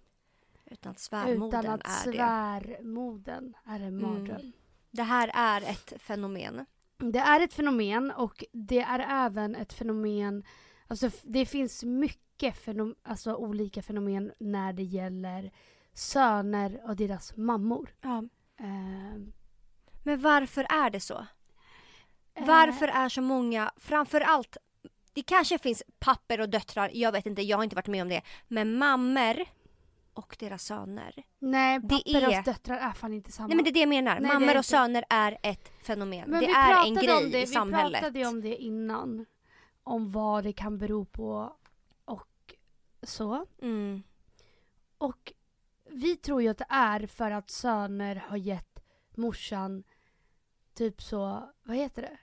Utan 0.65 0.95
svärmodern 0.95 1.59
utan 1.65 1.73
att 1.73 2.05
är 2.07 2.11
det. 2.11 2.17
svärmodern 2.17 3.53
är 3.65 3.79
en 3.79 3.97
Mm. 3.99 4.01
mardröm. 4.01 4.51
Det 4.91 5.03
här 5.03 5.31
är 5.33 5.61
ett 5.61 5.93
fenomen. 6.01 6.65
Det 6.97 7.19
är 7.19 7.39
ett 7.39 7.53
fenomen 7.53 8.11
och 8.11 8.43
det 8.51 8.79
är 8.79 9.25
även 9.25 9.55
ett 9.55 9.73
fenomen, 9.73 10.43
alltså 10.87 11.09
det 11.23 11.45
finns 11.45 11.83
mycket 11.83 12.30
fenom, 12.51 12.95
alltså 13.03 13.35
olika 13.35 13.81
fenomen 13.81 14.31
när 14.39 14.73
det 14.73 14.83
gäller 14.83 15.51
söner 15.93 16.81
och 16.85 16.95
deras 16.95 17.37
mammor. 17.37 17.89
Ja. 18.01 18.23
Ehm, 18.59 19.33
Men 20.03 20.21
varför 20.21 20.63
är 20.69 20.89
det 20.89 20.99
så? 20.99 21.25
eh, 22.35 22.45
Varför 22.45 22.87
är 22.87 23.09
så 23.09 23.21
många, 23.21 23.71
framför 23.77 24.21
allt, 24.21 24.57
det 25.13 25.21
kanske 25.23 25.57
finns 25.57 25.83
papper 25.99 26.41
och 26.41 26.49
döttrar, 26.49 26.91
jag 26.93 27.11
vet 27.11 27.25
inte, 27.25 27.41
jag 27.41 27.57
har 27.57 27.63
inte 27.63 27.75
varit 27.75 27.87
med 27.87 28.01
om 28.01 28.09
det. 28.09 28.21
Men 28.47 28.77
mammor 28.77 29.45
och 30.13 30.35
deras 30.39 30.63
söner. 30.63 31.23
Nej, 31.39 31.81
papper 31.81 32.21
är- 32.21 32.37
och 32.39 32.43
döttrar 32.43 32.77
är 32.77 32.91
fan 32.91 33.13
inte 33.13 33.31
samma. 33.31 33.47
Nej 33.47 33.55
men 33.55 33.63
det 33.63 33.69
är 33.69 33.73
det 33.73 33.79
jag 33.79 33.89
menar, 33.89 34.19
Nej, 34.19 34.33
mammor 34.33 34.57
och 34.57 34.65
söner 34.65 35.03
är 35.09 35.37
ett 35.43 35.71
fenomen. 35.83 36.29
Men 36.29 36.39
det 36.39 36.47
vi 36.47 36.53
är 36.53 36.85
en 36.85 36.95
grej 36.95 37.31
det, 37.31 37.41
i 37.41 37.47
samhället. 37.47 38.01
Vi 38.03 38.05
pratade 38.11 38.25
om 38.25 38.41
det 38.41 38.55
innan. 38.55 39.25
Om 39.83 40.11
vad 40.11 40.43
det 40.43 40.53
kan 40.53 40.77
bero 40.77 41.05
på 41.05 41.55
så. 43.03 43.45
Mm. 43.61 44.03
Och 44.97 45.33
vi 45.89 46.15
tror 46.17 46.41
ju 46.41 46.47
att 46.47 46.57
det 46.57 46.65
är 46.69 47.07
för 47.07 47.31
att 47.31 47.49
söner 47.49 48.15
har 48.15 48.37
gett 48.37 48.79
morsan 49.15 49.83
typ 50.73 51.01
så, 51.01 51.49
vad 51.63 51.77
heter 51.77 52.01
det? 52.01 52.17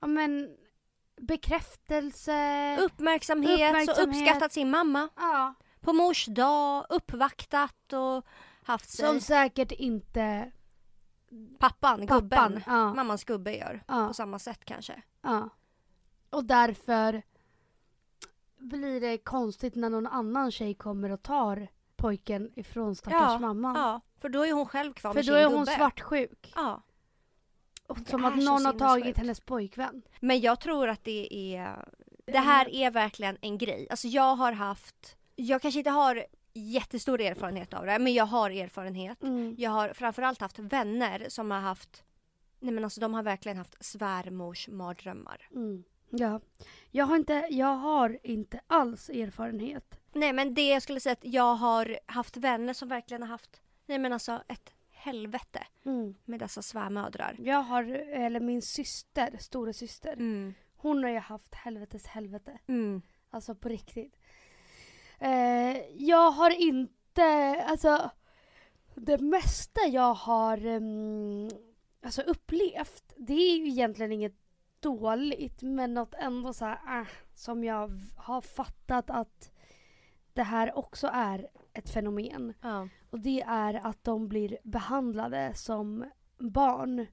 Ja 0.00 0.06
men 0.06 0.56
bekräftelse. 1.20 2.76
Uppmärksamhet, 2.80 3.50
och 3.60 3.66
Uppmärksamhet. 3.68 4.08
uppskattat 4.08 4.52
sin 4.52 4.70
mamma. 4.70 5.08
ja. 5.16 5.54
På 5.80 5.92
mors 5.92 6.26
dag, 6.26 6.86
uppvaktat 6.88 7.92
och 7.92 8.26
haft 8.62 8.90
sig. 8.90 9.06
Som 9.06 9.20
säkert 9.20 9.72
inte 9.72 10.52
pappan, 11.58 12.06
pappan. 12.06 12.20
gubben, 12.20 12.62
Ja, 12.66 12.94
mammans 12.94 13.24
gubbe 13.24 13.56
gör. 13.56 13.84
ja, 13.88 14.08
På 14.08 14.14
samma 14.14 14.38
sätt 14.38 14.64
kanske. 14.64 15.02
ja. 15.20 15.48
Och 16.30 16.44
därför 16.44 17.22
blir 18.58 19.00
det 19.00 19.18
konstigt 19.18 19.74
när 19.74 19.90
någon 19.90 20.06
annan 20.06 20.50
tjej 20.50 20.74
kommer 20.74 21.10
och 21.12 21.22
tar 21.22 21.68
pojken 21.96 22.50
ifrån 22.56 22.96
stackars 22.96 23.20
Ja, 23.20 23.38
mamman. 23.38 23.76
Ja, 23.76 24.00
för 24.20 24.28
då 24.28 24.46
är 24.46 24.52
hon 24.52 24.66
själv 24.66 24.92
kvar 24.92 25.12
För 25.12 25.18
med 25.18 25.24
då 25.24 25.32
sin 25.32 25.42
är 25.42 25.44
hon 25.46 25.58
gubbe. 25.58 25.72
svartsjuk. 25.72 26.52
Ja. 26.56 26.82
Och 27.86 27.98
som 28.06 28.24
att 28.24 28.36
någon 28.36 28.66
har 28.66 28.72
tagit 28.72 28.94
sinnessjukt. 28.94 29.18
hennes 29.18 29.40
pojkvän. 29.40 30.02
Men 30.20 30.40
jag 30.40 30.60
tror 30.60 30.88
att 30.88 31.04
det 31.04 31.54
är... 31.56 31.84
Det 32.26 32.38
här 32.38 32.74
är 32.74 32.90
verkligen 32.90 33.38
en 33.40 33.58
grej. 33.58 33.86
Alltså 33.90 34.08
jag 34.08 34.36
har 34.36 34.52
haft... 34.52 35.16
Jag 35.36 35.62
kanske 35.62 35.80
inte 35.80 35.90
har 35.90 36.26
jättestor 36.54 37.20
erfarenhet 37.20 37.74
av 37.74 37.86
det, 37.86 37.98
men 37.98 38.14
jag 38.14 38.26
har 38.26 38.50
erfarenhet. 38.50 39.22
Mm. 39.22 39.54
Jag 39.58 39.70
har 39.70 39.88
framförallt 39.88 40.40
haft 40.40 40.58
vänner 40.58 41.26
som 41.28 41.50
har 41.50 41.60
haft... 41.60 42.04
Nej 42.60 42.74
men 42.74 42.84
alltså 42.84 43.00
de 43.00 43.14
har 43.14 43.22
verkligen 43.22 43.58
haft 43.58 43.84
svärmors 43.84 44.68
mardrömmar. 44.68 45.48
Mm. 45.54 45.84
Ja. 46.10 46.40
Jag 46.90 47.06
har, 47.06 47.16
inte, 47.16 47.46
jag 47.50 47.76
har 47.76 48.18
inte 48.22 48.60
alls 48.66 49.08
erfarenhet. 49.08 49.98
Nej 50.12 50.32
men 50.32 50.54
det 50.54 50.68
jag 50.68 50.82
skulle 50.82 51.00
säga 51.00 51.12
att 51.12 51.24
jag 51.24 51.54
har 51.54 51.98
haft 52.06 52.36
vänner 52.36 52.72
som 52.72 52.88
verkligen 52.88 53.22
har 53.22 53.28
haft... 53.28 53.60
Nej 53.86 53.98
men 53.98 54.12
alltså 54.12 54.42
ett 54.48 54.72
helvete 54.90 55.66
med 56.24 56.40
dessa 56.40 56.62
svärmödrar. 56.62 57.36
Jag 57.38 57.62
har, 57.62 57.84
eller 57.94 58.40
min 58.40 58.62
syster, 58.62 59.36
stora 59.40 59.72
syster. 59.72 60.12
Mm. 60.12 60.54
Hon 60.76 61.02
har 61.02 61.10
ju 61.10 61.18
haft 61.18 61.54
helvetes 61.54 62.06
helvete. 62.06 62.58
Mm. 62.66 63.02
Alltså 63.30 63.54
på 63.54 63.68
riktigt. 63.68 64.16
Eh, 65.18 65.76
jag 65.94 66.30
har 66.30 66.50
inte, 66.50 67.24
alltså 67.66 68.10
det 68.94 69.18
mesta 69.18 69.80
jag 69.88 70.14
har 70.14 70.66
um, 70.66 71.50
alltså 72.02 72.22
upplevt, 72.22 73.14
det 73.16 73.32
är 73.32 73.56
ju 73.56 73.68
egentligen 73.68 74.12
inget 74.12 74.45
dåligt 74.80 75.62
men 75.62 75.94
något 75.94 76.14
ändå 76.14 76.52
så 76.52 76.64
här, 76.64 77.00
äh, 77.00 77.06
som 77.34 77.64
jag 77.64 78.00
har 78.16 78.40
fattat 78.40 79.10
att 79.10 79.52
det 80.32 80.42
här 80.42 80.78
också 80.78 81.10
är 81.12 81.48
ett 81.72 81.90
fenomen. 81.90 82.54
Ja. 82.62 82.88
Och 83.10 83.20
det 83.20 83.42
är 83.42 83.86
att 83.86 84.04
de 84.04 84.28
blir 84.28 84.58
behandlade 84.64 85.54
som 85.54 86.10
barn 86.38 87.06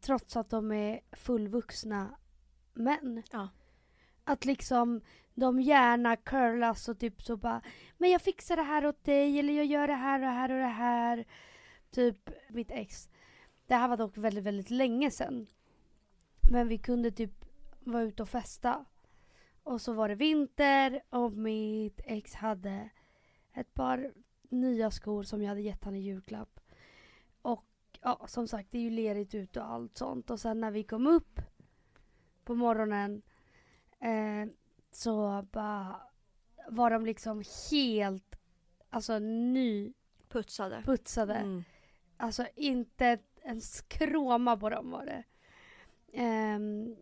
trots 0.00 0.36
att 0.36 0.50
de 0.50 0.72
är 0.72 1.00
fullvuxna 1.12 2.18
män. 2.74 3.22
Ja. 3.32 3.48
Att 4.24 4.44
liksom 4.44 5.00
de 5.34 5.60
gärna 5.60 6.16
curlas 6.16 6.88
och 6.88 6.98
typ 6.98 7.22
så 7.22 7.36
bara 7.36 7.62
Men 7.98 8.10
jag 8.10 8.22
fixar 8.22 8.56
det 8.56 8.62
här 8.62 8.86
åt 8.86 9.04
dig 9.04 9.38
eller 9.38 9.52
jag 9.52 9.66
gör 9.66 9.86
det 9.86 9.94
här 9.94 10.18
och 10.18 10.26
det 10.26 10.32
här 10.32 10.50
och 10.50 10.58
det 10.58 10.66
här. 10.66 11.24
Typ 11.90 12.30
mitt 12.48 12.70
ex. 12.70 13.08
Det 13.66 13.74
här 13.74 13.88
var 13.88 13.96
dock 13.96 14.16
väldigt, 14.16 14.44
väldigt 14.44 14.70
länge 14.70 15.10
sedan. 15.10 15.46
Men 16.50 16.68
vi 16.68 16.78
kunde 16.78 17.10
typ 17.10 17.44
vara 17.80 18.02
ute 18.02 18.22
och 18.22 18.28
festa. 18.28 18.84
Och 19.62 19.80
så 19.80 19.92
var 19.92 20.08
det 20.08 20.14
vinter 20.14 21.02
och 21.10 21.32
mitt 21.32 22.00
ex 22.04 22.34
hade 22.34 22.88
ett 23.54 23.74
par 23.74 24.12
nya 24.48 24.90
skor 24.90 25.22
som 25.22 25.42
jag 25.42 25.48
hade 25.48 25.60
gett 25.60 25.84
han 25.84 25.96
i 25.96 26.00
julklapp. 26.00 26.60
Och 27.42 27.64
ja, 28.00 28.24
som 28.26 28.48
sagt, 28.48 28.68
det 28.70 28.78
är 28.78 28.82
ju 28.82 28.90
lerigt 28.90 29.34
ute 29.34 29.60
och 29.60 29.66
allt 29.66 29.98
sånt. 29.98 30.30
Och 30.30 30.40
sen 30.40 30.60
när 30.60 30.70
vi 30.70 30.84
kom 30.84 31.06
upp 31.06 31.40
på 32.44 32.54
morgonen 32.54 33.22
eh, 34.00 34.48
så 34.90 35.46
bara 35.52 36.00
var 36.68 36.90
de 36.90 37.06
liksom 37.06 37.42
helt 37.70 38.36
alltså 38.90 39.18
nyputsade. 39.18 40.82
Putsade. 40.84 41.34
Mm. 41.34 41.64
Alltså 42.16 42.46
inte 42.56 43.18
en 43.42 43.60
skråma 43.60 44.56
på 44.56 44.70
dem 44.70 44.90
var 44.90 45.06
det. 45.06 45.24
Um, 46.12 46.96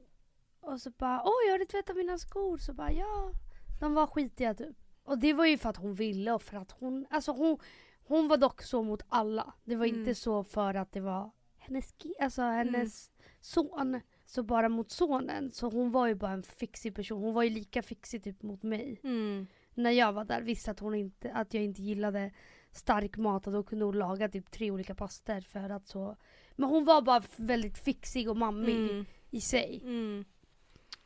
och 0.60 0.80
så 0.80 0.90
bara, 0.90 1.22
oj 1.24 1.50
har 1.50 1.58
du 1.58 1.64
tvättat 1.64 1.96
mina 1.96 2.18
skor? 2.18 2.58
Så 2.58 2.72
bara, 2.72 2.92
ja. 2.92 3.32
De 3.80 3.94
var 3.94 4.06
skitiga 4.06 4.54
typ. 4.54 4.76
Och 5.04 5.18
det 5.18 5.32
var 5.32 5.46
ju 5.46 5.58
för 5.58 5.68
att 5.68 5.76
hon 5.76 5.94
ville 5.94 6.32
och 6.32 6.42
för 6.42 6.56
att 6.56 6.70
hon, 6.70 7.06
alltså 7.10 7.32
hon, 7.32 7.58
hon 8.04 8.28
var 8.28 8.36
dock 8.36 8.62
så 8.62 8.82
mot 8.82 9.02
alla. 9.08 9.52
Det 9.64 9.76
var 9.76 9.86
mm. 9.86 9.98
inte 9.98 10.14
så 10.14 10.44
för 10.44 10.74
att 10.74 10.92
det 10.92 11.00
var 11.00 11.30
hennes, 11.56 11.94
alltså 12.20 12.42
hennes 12.42 13.10
mm. 13.10 13.30
son. 13.40 14.00
Så 14.28 14.42
bara 14.42 14.68
mot 14.68 14.90
sonen. 14.90 15.50
Så 15.52 15.70
hon 15.70 15.90
var 15.90 16.06
ju 16.06 16.14
bara 16.14 16.32
en 16.32 16.42
fixig 16.42 16.94
person. 16.94 17.22
Hon 17.22 17.34
var 17.34 17.42
ju 17.42 17.50
lika 17.50 17.82
fixig 17.82 18.24
typ 18.24 18.42
mot 18.42 18.62
mig. 18.62 19.00
Mm. 19.04 19.46
När 19.74 19.90
jag 19.90 20.12
var 20.12 20.24
där 20.24 20.42
visste 20.42 20.70
att 20.70 20.80
hon 20.80 20.94
inte, 20.94 21.32
att 21.32 21.54
jag 21.54 21.64
inte 21.64 21.82
gillade 21.82 22.32
stark 22.72 23.16
mat 23.16 23.46
och 23.46 23.52
då 23.52 23.62
kunde 23.62 23.84
hon 23.84 23.98
laga 23.98 24.28
typ 24.28 24.50
tre 24.50 24.70
olika 24.70 24.94
pastor 24.94 25.40
för 25.40 25.70
att 25.70 25.86
så. 25.86 26.16
Men 26.56 26.68
hon 26.68 26.84
var 26.84 27.02
bara 27.02 27.22
väldigt 27.36 27.78
fixig 27.78 28.30
och 28.30 28.36
mammig 28.36 28.90
mm. 28.90 29.06
i 29.30 29.40
sig. 29.40 29.80
Mm. 29.84 30.24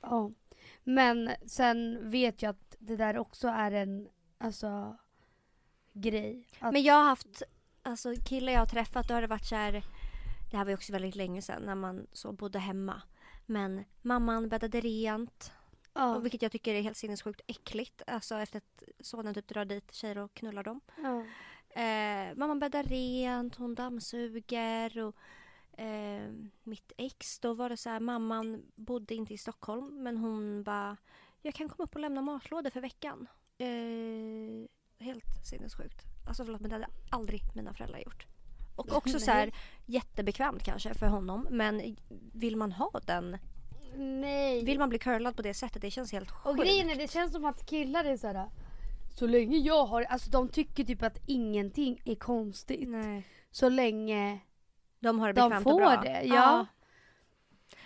Ja. 0.01 0.31
Men 0.85 1.31
sen 1.47 2.11
vet 2.11 2.43
jag 2.43 2.51
att 2.51 2.77
det 2.79 2.97
där 2.97 3.19
också 3.19 3.49
är 3.49 3.71
en, 3.71 4.09
alltså, 4.39 4.97
grej. 5.93 6.47
Att... 6.59 6.73
Men 6.73 6.83
jag 6.83 6.95
har 6.95 7.05
haft, 7.05 7.43
alltså 7.83 8.15
killar 8.29 8.53
jag 8.53 8.61
har 8.61 8.67
träffat, 8.67 9.09
då 9.09 9.15
har 9.15 9.21
det 9.21 9.27
varit 9.27 9.47
så 9.47 9.57
här, 9.57 9.73
det 10.51 10.57
här 10.57 10.65
var 10.65 10.71
ju 10.71 10.77
också 10.77 10.93
väldigt 10.93 11.15
länge 11.15 11.43
sedan 11.43 11.63
när 11.63 11.75
man 11.75 12.07
så 12.13 12.33
bodde 12.33 12.59
hemma. 12.59 13.03
Men 13.47 13.85
mamman 14.03 14.49
bäddade 14.49 14.81
rent. 14.81 15.53
Ja. 15.93 16.17
Och 16.17 16.25
vilket 16.25 16.43
jag 16.43 16.53
tycker 16.53 16.75
är 16.75 16.83
helt 16.83 16.97
sinnessjukt 16.97 17.41
äckligt. 17.47 18.03
Alltså 18.07 18.35
efter 18.35 18.59
att 18.59 18.83
sonen 19.01 19.35
typ 19.35 19.49
drar 19.49 19.65
dit 19.65 19.95
tjejer 19.95 20.19
och 20.19 20.35
knullar 20.35 20.63
dem. 20.63 20.81
Ja. 20.97 21.25
Eh, 21.71 22.37
mamman 22.37 22.59
bäddar 22.59 22.83
rent, 22.83 23.57
hon 23.57 23.75
dammsuger 23.75 24.99
och 24.99 25.17
eh, 25.81 26.33
mitt 26.63 26.93
ex, 26.97 27.39
då 27.39 27.55
var 27.55 27.69
det 27.69 27.77
så 27.77 27.91
här, 27.91 28.01
mamman 28.01 28.63
bodde 28.75 29.15
inte 29.15 29.35
i 29.35 29.39
Stockholm 29.39 30.03
men 30.03 30.17
hon 30.17 30.63
bara, 30.63 30.97
jag 31.43 31.55
kan 31.55 31.69
komma 31.69 31.85
upp 31.85 31.95
och 31.95 32.01
lämna 32.01 32.23
matlådor 32.23 32.71
för 32.71 32.81
veckan. 32.81 33.27
Eh, 33.59 34.69
helt 35.05 35.47
sinnessjukt. 35.47 36.03
Alltså 36.29 36.45
förlåt 36.45 36.61
men 36.61 36.71
det 36.71 36.77
hade 36.77 36.89
aldrig 37.11 37.41
mina 37.55 37.75
föräldrar 37.75 37.99
gjort. 37.99 38.27
Och 38.77 38.93
också 38.97 39.21
så 39.21 39.31
här 39.31 39.55
jättebekvämt 39.87 40.63
kanske 40.63 40.95
för 40.95 41.07
honom 41.07 41.47
men 41.51 41.97
vill 42.33 42.57
man 42.57 42.73
ha 42.73 43.01
den 43.07 43.39
Nej. 43.97 44.65
Vill 44.65 44.79
man 44.79 44.89
bli 44.89 44.99
curlad 44.99 45.37
på 45.37 45.43
det 45.43 45.55
sättet? 45.55 45.83
Det 45.83 45.91
känns 45.91 46.13
helt 46.13 46.31
sjukt. 46.31 46.47
Och 46.47 46.65
grejen 46.65 46.91
är 46.91 46.97
det 46.97 47.11
känns 47.11 47.33
som 47.33 47.45
att 47.45 47.67
killar 47.67 48.05
är 48.05 48.17
såhär 48.17 48.51
Så 49.15 49.27
länge 49.27 49.59
jag 49.59 49.87
har, 49.87 50.03
alltså 50.03 50.31
de 50.31 50.49
tycker 50.49 50.85
typ 50.85 51.03
att 51.03 51.19
ingenting 51.27 52.03
är 52.05 52.15
konstigt. 52.15 52.89
Nej. 52.89 53.27
Så 53.51 53.69
länge 53.69 54.41
de 55.01 55.19
har 55.19 55.33
det 55.33 55.41
de 55.41 55.63
får 55.63 55.73
och 55.73 55.79
bra. 55.79 56.01
det. 56.03 56.23
Ja. 56.25 56.35
ja. 56.35 56.67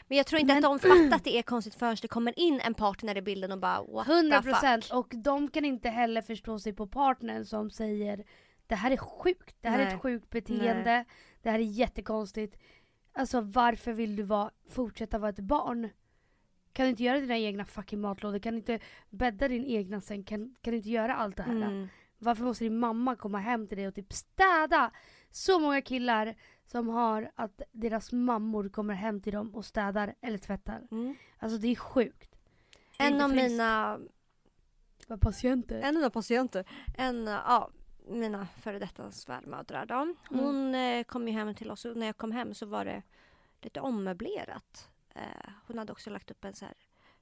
Men 0.07 0.19
jag 0.19 0.27
tror 0.27 0.41
inte 0.41 0.55
Men... 0.55 0.65
att 0.65 0.83
de 0.83 0.89
fattar 0.89 1.17
att 1.17 1.25
det 1.25 1.39
är 1.39 1.43
konstigt 1.43 1.75
förrän 1.75 1.97
det 2.03 2.09
kommer 2.09 2.39
in 2.39 2.61
en 2.61 2.75
partner 2.75 3.17
i 3.17 3.23
bilden 3.23 3.53
och 3.53 3.59
bara 3.59 3.83
what 3.83 4.07
100% 4.07 4.43
the 4.43 4.81
fuck. 4.81 4.99
och 4.99 5.13
de 5.17 5.51
kan 5.51 5.65
inte 5.65 5.89
heller 5.89 6.23
förstå 6.23 6.59
sig 6.59 6.73
på 6.73 6.87
partnern 6.87 7.45
som 7.45 7.71
säger 7.71 8.25
det 8.67 8.75
här 8.75 8.91
är 8.91 8.97
sjukt, 8.97 9.57
det 9.61 9.69
här 9.69 9.79
Nej. 9.79 9.87
är 9.87 9.95
ett 9.95 10.03
sjukt 10.03 10.31
beteende, 10.31 10.93
Nej. 10.93 11.05
det 11.43 11.51
här 11.51 11.59
är 11.59 11.63
jättekonstigt. 11.63 12.59
Alltså 13.13 13.41
varför 13.41 13.93
vill 13.93 14.17
du 14.17 14.23
vara, 14.23 14.51
fortsätta 14.71 15.19
vara 15.19 15.31
ett 15.31 15.39
barn? 15.39 15.89
Kan 16.75 16.87
du 16.87 16.91
inte 16.91 17.03
göra 17.03 17.21
dina 17.21 17.39
egna 17.39 17.65
fucking 17.65 18.01
matlådor? 18.01 18.39
Kan 18.39 18.53
du 18.53 18.59
inte 18.59 18.79
bädda 19.11 19.49
din 19.49 19.65
egna 19.65 20.01
säng? 20.01 20.25
Kan, 20.25 20.55
kan 20.61 20.71
du 20.71 20.77
inte 20.77 20.91
göra 20.91 21.15
allt 21.15 21.37
det 21.37 21.43
här? 21.43 21.53
Mm. 21.53 21.89
Varför 22.19 22.45
måste 22.45 22.65
din 22.65 22.79
mamma 22.79 23.17
komma 23.17 23.39
hem 23.39 23.67
till 23.67 23.79
dig 23.79 23.89
och 23.89 23.95
typ 23.95 24.13
städa? 24.13 24.91
Så 25.31 25.59
många 25.59 25.83
killar 25.83 26.35
som 26.67 26.89
har 26.89 27.31
att 27.35 27.63
deras 27.73 28.13
mammor 28.13 28.69
kommer 28.69 28.95
hem 28.95 29.21
till 29.21 29.33
dem 29.33 29.55
och 29.55 29.65
städar 29.65 30.15
eller 30.21 30.39
tvättar. 30.39 30.87
Mm. 30.91 31.15
Alltså 31.39 31.59
det 31.59 31.69
är 31.69 31.77
sjukt. 31.77 32.37
Det 32.99 33.05
är 33.05 33.11
en 33.13 33.21
av 33.21 33.29
friskt. 33.29 33.51
mina 33.51 33.99
patienter. 35.21 35.79
En 35.79 35.87
av 35.87 35.95
mina 35.95 36.11
patienter. 36.11 36.69
En, 36.97 37.27
ja, 37.27 37.71
mina 38.09 38.47
före 38.47 38.79
detta 38.79 39.11
svärmödrar 39.11 39.87
då. 39.87 39.95
Mm. 39.95 40.17
Hon 40.29 40.75
mm. 40.75 41.05
kom 41.05 41.29
ju 41.29 41.35
hem 41.35 41.55
till 41.55 41.71
oss 41.71 41.85
och 41.85 41.97
när 41.97 42.07
jag 42.07 42.17
kom 42.17 42.33
hem 42.33 42.55
så 42.55 42.67
var 42.67 42.85
det 42.85 43.03
lite 43.61 43.81
ommöblerat. 43.81 44.91
Eh, 45.15 45.51
hon 45.67 45.79
hade 45.79 45.93
också 45.93 46.11
lagt 46.11 46.31
upp 46.31 46.45
en 46.45 46.55
så 46.55 46.65
här 46.65 46.75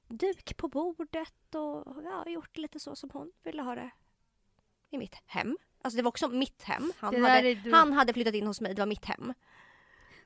duk 0.07 0.57
på 0.57 0.67
bordet 0.67 1.55
och 1.55 2.03
ja, 2.03 2.23
gjort 2.27 2.57
lite 2.57 2.79
så 2.79 2.95
som 2.95 3.09
hon 3.13 3.31
ville 3.43 3.61
ha 3.61 3.75
det 3.75 3.91
i 4.89 4.97
mitt 4.97 5.15
hem. 5.25 5.57
Alltså 5.81 5.97
det 5.97 6.03
var 6.03 6.09
också 6.09 6.27
mitt 6.27 6.63
hem. 6.63 6.91
Han, 6.97 7.23
hade, 7.23 7.53
du... 7.53 7.73
han 7.73 7.93
hade 7.93 8.13
flyttat 8.13 8.33
in 8.33 8.47
hos 8.47 8.61
mig, 8.61 8.73
det 8.73 8.81
var 8.81 8.87
mitt 8.87 9.05
hem. 9.05 9.33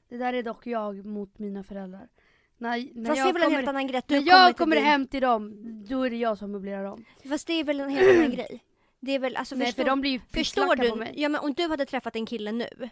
Det 0.09 0.17
där 0.17 0.33
är 0.33 0.43
dock 0.43 0.67
jag 0.67 1.05
mot 1.05 1.39
mina 1.39 1.63
föräldrar. 1.63 2.09
När, 2.57 2.89
när 2.93 3.09
Fast 3.09 3.23
det 3.23 3.29
är 3.29 3.33
väl 3.33 3.43
en 3.43 3.51
helt 3.51 3.67
annan 3.67 3.87
grej. 3.87 4.01
när 4.07 4.27
jag 4.27 4.57
kommer 4.57 4.75
hem 4.75 5.07
till 5.07 5.21
dem, 5.21 5.53
då 5.89 6.03
är 6.03 6.09
det 6.09 6.15
jag 6.15 6.37
som 6.37 6.51
möblerar 6.51 6.83
dem. 6.83 7.05
Fast 7.29 7.47
det 7.47 7.53
är 7.53 7.63
väl 7.63 7.79
en 7.79 7.89
helt 7.89 8.17
annan 8.17 8.31
grej. 8.31 8.63
Det 8.99 9.11
är 9.11 9.19
väl, 9.19 9.35
alltså, 9.35 9.55
Nej 9.55 9.67
förstår, 9.67 9.83
för 9.83 9.89
de 9.89 10.01
blir 10.01 10.11
ju 10.11 10.19
förstår 10.19 10.75
du, 10.75 10.89
på 10.89 10.95
mig. 10.95 11.13
Ja 11.17 11.29
men 11.29 11.41
om 11.41 11.53
du 11.53 11.67
hade 11.67 11.85
träffat 11.85 12.15
en 12.15 12.25
kille 12.25 12.51
nu. 12.51 12.89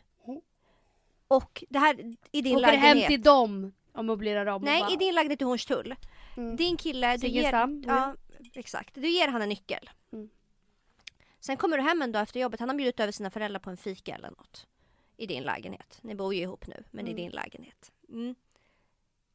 Och 1.27 1.63
det 1.69 1.79
här 1.79 2.15
i 2.31 2.41
din 2.41 2.55
Åker 2.55 2.65
lägenhet. 2.65 2.97
hem 2.97 3.07
till 3.07 3.21
dem 3.21 3.73
och 3.95 4.05
möblerar 4.05 4.45
dem. 4.45 4.61
Nej 4.61 4.81
bara... 4.81 4.91
i 4.91 4.95
din 4.95 5.15
lägenhet 5.15 5.41
i 5.41 5.45
Hornstull. 5.45 5.95
Mm. 6.37 6.55
Din 6.55 6.77
kille, 6.77 7.17
du 7.17 7.27
ger, 7.27 7.53
ja, 7.85 8.15
exakt. 8.53 8.95
Du 8.95 9.09
ger 9.09 9.27
han 9.27 9.41
en 9.41 9.49
nyckel. 9.49 9.89
Mm. 10.13 10.29
Sen 11.39 11.57
kommer 11.57 11.77
du 11.77 11.83
hem 11.83 12.01
en 12.01 12.11
dag 12.11 12.21
efter 12.21 12.39
jobbet, 12.39 12.59
han 12.59 12.69
har 12.69 12.75
bjudit 12.75 12.99
över 12.99 13.11
sina 13.11 13.29
föräldrar 13.29 13.59
på 13.59 13.69
en 13.69 13.77
fika 13.77 14.15
eller 14.15 14.29
något. 14.29 14.67
I 15.17 15.25
din 15.25 15.43
lägenhet. 15.43 15.99
Ni 16.01 16.15
bor 16.15 16.33
ju 16.33 16.41
ihop 16.41 16.67
nu, 16.67 16.83
men 16.91 17.05
mm. 17.05 17.17
i 17.17 17.21
din 17.21 17.31
lägenhet. 17.31 17.91
Mm. 18.09 18.35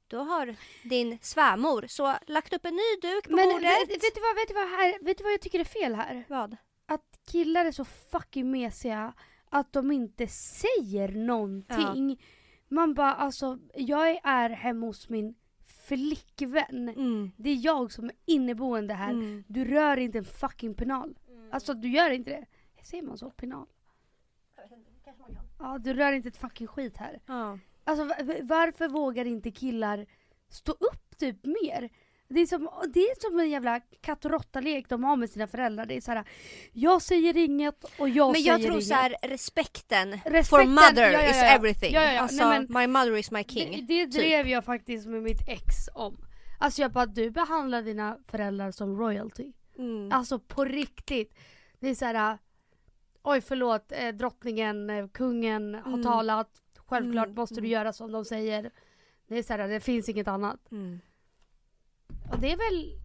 Då 0.09 0.19
har 0.19 0.57
din 0.83 1.19
svärmor 1.23 1.87
så 1.88 2.17
lagt 2.26 2.52
upp 2.52 2.64
en 2.64 2.75
ny 2.75 3.00
duk 3.02 3.25
på 3.25 3.37
men, 3.37 3.49
bordet. 3.49 3.62
Vet, 3.62 3.90
vet, 3.90 4.14
du 4.14 4.21
vad, 4.21 4.35
vet, 4.35 4.49
du 4.49 4.55
vad 4.55 4.69
här, 4.69 5.05
vet 5.05 5.19
du 5.19 5.25
vad 5.25 5.33
jag 5.33 5.40
tycker 5.40 5.61
är 5.61 5.64
fel 5.64 5.95
här? 5.95 6.25
Vad? 6.29 6.57
Att 6.87 7.21
killar 7.31 7.64
är 7.64 7.73
så 7.73 7.85
fucking 7.85 8.50
mesiga 8.50 9.12
att 9.50 9.73
de 9.73 9.93
inte 9.93 10.26
säger 10.26 11.09
någonting. 11.09 12.11
Ja. 12.11 12.26
Man 12.72 12.94
bara 12.94 13.14
alltså, 13.14 13.58
jag 13.74 14.20
är 14.24 14.50
hemma 14.50 14.86
hos 14.86 15.08
min 15.08 15.34
flickvän. 15.66 16.88
Mm. 16.88 17.32
Det 17.36 17.50
är 17.50 17.64
jag 17.64 17.92
som 17.92 18.04
är 18.04 18.12
inneboende 18.24 18.94
här. 18.94 19.10
Mm. 19.10 19.44
Du 19.46 19.64
rör 19.64 19.96
inte 19.96 20.18
en 20.18 20.24
fucking 20.24 20.74
penal. 20.74 21.18
Alltså 21.50 21.74
du 21.74 21.88
gör 21.88 22.10
inte 22.10 22.30
det. 22.30 22.46
Säger 22.82 23.02
man 23.02 23.18
så? 23.18 23.30
Penal? 23.30 23.66
Ja, 25.58 25.78
du 25.78 25.94
rör 25.94 26.12
inte 26.12 26.28
ett 26.28 26.36
fucking 26.36 26.66
skit 26.66 26.96
här. 26.96 27.20
Ja. 27.26 27.58
Alltså 27.84 28.04
varför 28.42 28.88
vågar 28.88 29.24
inte 29.24 29.50
killar 29.50 30.06
stå 30.48 30.72
upp 30.72 31.18
typ 31.18 31.44
mer? 31.44 31.90
Det 32.32 32.40
är, 32.40 32.46
som, 32.46 32.70
det 32.94 33.00
är 33.00 33.20
som 33.20 33.40
en 33.40 33.50
jävla 33.50 33.80
katt 33.80 34.25
och 34.25 34.30
råtta-lek 34.30 34.88
de 34.88 35.04
har 35.04 35.16
med 35.16 35.30
sina 35.30 35.46
föräldrar. 35.46 35.87
Det 35.87 35.96
är 35.96 36.00
såhär, 36.00 36.25
jag 36.72 37.02
säger 37.02 37.37
inget 37.37 37.84
och 37.99 38.08
jag 38.08 38.37
säger 38.37 38.46
inget. 38.46 38.58
Men 38.58 38.62
jag 38.62 38.72
tror 38.72 38.80
såhär, 38.80 39.16
respekten, 39.22 40.10
respekten 40.12 40.44
for 40.44 40.64
mother 40.64 41.10
ja, 41.10 41.12
ja, 41.12 41.22
ja. 41.22 41.30
is 41.30 41.42
everything. 41.42 41.96
Alltså, 41.96 42.49
Nej, 42.49 42.66
men, 42.68 42.80
my 42.80 42.87
mother 42.99 43.16
is 43.16 43.30
my 43.30 43.44
king. 43.44 43.70
Det, 43.70 43.94
det 43.94 44.06
typ. 44.06 44.20
drev 44.20 44.49
jag 44.49 44.64
faktiskt 44.64 45.06
med 45.06 45.22
mitt 45.22 45.49
ex 45.49 45.75
om. 45.94 46.16
Alltså 46.58 46.82
jag 46.82 46.92
bara, 46.92 47.06
du 47.06 47.30
behandlar 47.30 47.82
dina 47.82 48.18
föräldrar 48.26 48.70
som 48.70 48.99
royalty. 48.99 49.52
Mm. 49.78 50.12
Alltså 50.12 50.38
på 50.38 50.64
riktigt. 50.64 51.34
Det 51.80 51.88
är 51.88 51.94
så 51.94 52.04
här. 52.04 52.38
Oj 53.22 53.40
förlåt, 53.40 53.92
eh, 53.92 54.08
drottningen, 54.08 54.90
eh, 54.90 55.08
kungen 55.08 55.75
har 55.75 55.92
mm. 55.92 56.02
talat. 56.02 56.50
Självklart 56.76 57.26
mm. 57.26 57.37
måste 57.37 57.54
du 57.54 57.58
mm. 57.58 57.70
göra 57.70 57.92
som 57.92 58.12
de 58.12 58.25
säger. 58.25 58.70
Det 59.28 59.38
är 59.38 59.42
så 59.42 59.52
här, 59.52 59.68
det 59.68 59.80
finns 59.80 60.08
inget 60.08 60.28
annat. 60.28 60.70
Mm. 60.70 61.00
Och 62.30 62.38
det 62.38 62.52
är 62.52 62.56
väl... 62.56 62.96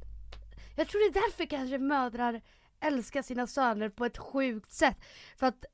Jag 0.75 0.87
tror 0.87 1.11
det 1.11 1.19
är 1.19 1.23
därför 1.23 1.45
kanske 1.45 1.77
mödrar 1.77 2.41
älskar 2.79 3.21
sina 3.21 3.47
söner 3.47 3.89
på 3.89 4.05
ett 4.05 4.17
sjukt 4.17 4.71
sätt. 4.71 4.97
För 5.37 5.47
att 5.47 5.65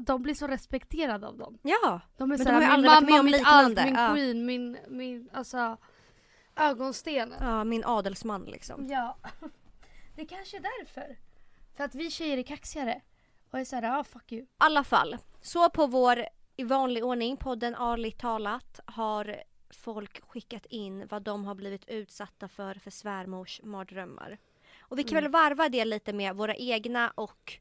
de 0.00 0.22
blir 0.22 0.34
så 0.34 0.46
respekterade 0.46 1.26
av 1.26 1.38
dem. 1.38 1.58
Ja, 1.62 2.00
De 2.16 2.32
är 2.32 2.36
såhär, 2.36 2.52
har 2.52 2.60
min 2.60 2.70
aldrig 2.70 2.90
varit 2.92 3.04
med 3.04 3.20
om 3.20 3.44
allt, 3.44 3.84
min 3.84 3.94
ja. 3.94 4.14
queen, 4.14 4.46
min, 4.46 4.78
min, 4.88 5.30
alltså 5.32 5.76
ögonstenen. 6.56 7.38
ja 7.40 7.64
min 7.64 7.84
adelsman 7.84 8.44
liksom. 8.44 8.86
Ja. 8.88 9.18
Det 10.16 10.26
kanske 10.26 10.56
är 10.56 10.60
därför. 10.60 11.16
För 11.76 11.84
att 11.84 11.94
vi 11.94 12.10
tjejer 12.10 12.38
är 12.38 12.42
kaxigare. 12.42 13.00
Och 13.50 13.58
är 13.58 13.64
såhär, 13.64 13.82
ja 13.82 13.98
ah, 13.98 14.04
fuck 14.04 14.32
you. 14.32 14.42
I 14.42 14.46
alla 14.56 14.84
fall, 14.84 15.16
så 15.42 15.70
på 15.70 15.86
vår 15.86 16.26
i 16.56 16.64
vanlig 16.64 17.04
ordning 17.04 17.36
podden 17.36 17.74
Arligt 17.74 18.18
talat 18.18 18.80
har 18.86 19.36
folk 19.76 20.20
skickat 20.28 20.66
in 20.66 21.06
vad 21.06 21.22
de 21.22 21.44
har 21.44 21.54
blivit 21.54 21.88
utsatta 21.88 22.48
för 22.48 22.74
för 22.74 22.90
svärmors 22.90 23.60
mardrömmar. 23.62 24.38
Och 24.80 24.98
vi 24.98 25.02
kan 25.04 25.12
Mm. 25.18 25.22
väl 25.24 25.32
varva 25.32 25.68
det 25.68 25.84
lite 25.84 26.12
med 26.12 26.36
våra 26.36 26.54
egna 26.56 27.10
och 27.14 27.58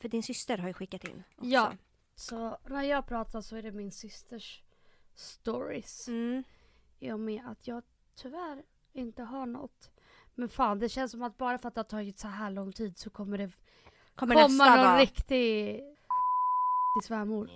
för 0.00 0.08
din 0.08 0.22
syster 0.22 0.58
har 0.58 0.68
ju 0.68 0.74
skickat 0.74 1.04
in. 1.04 1.22
Också. 1.36 1.46
Ja. 1.48 1.72
Så 2.14 2.58
när 2.68 2.82
jag 2.82 3.06
pratar 3.06 3.40
så 3.40 3.56
är 3.56 3.62
det 3.62 3.72
min 3.72 3.92
systers 3.92 4.62
stories. 5.14 6.08
Mm. 6.08 6.44
I 7.00 7.12
och 7.12 7.20
med 7.20 7.42
att 7.46 7.66
jag 7.68 7.82
tyvärr 8.14 8.62
inte 8.92 9.22
har 9.22 9.46
något. 9.46 9.90
Men 10.34 10.48
fan 10.48 10.78
det 10.78 10.88
känns 10.88 11.10
som 11.10 11.22
att 11.22 11.38
bara 11.38 11.58
för 11.58 11.68
att 11.68 11.74
det 11.74 11.78
har 11.78 11.84
tagit 11.84 12.18
så 12.18 12.28
här 12.28 12.50
lång 12.50 12.72
tid 12.72 12.98
så 12.98 13.10
kommer 13.10 13.38
det 13.38 13.50
Kommer 14.14 14.34
komma 14.34 14.46
nästa 14.46 14.76
någon 14.76 14.84
vara. 14.84 15.00
riktig 15.00 15.76
till 17.00 17.06
svärmor. 17.06 17.50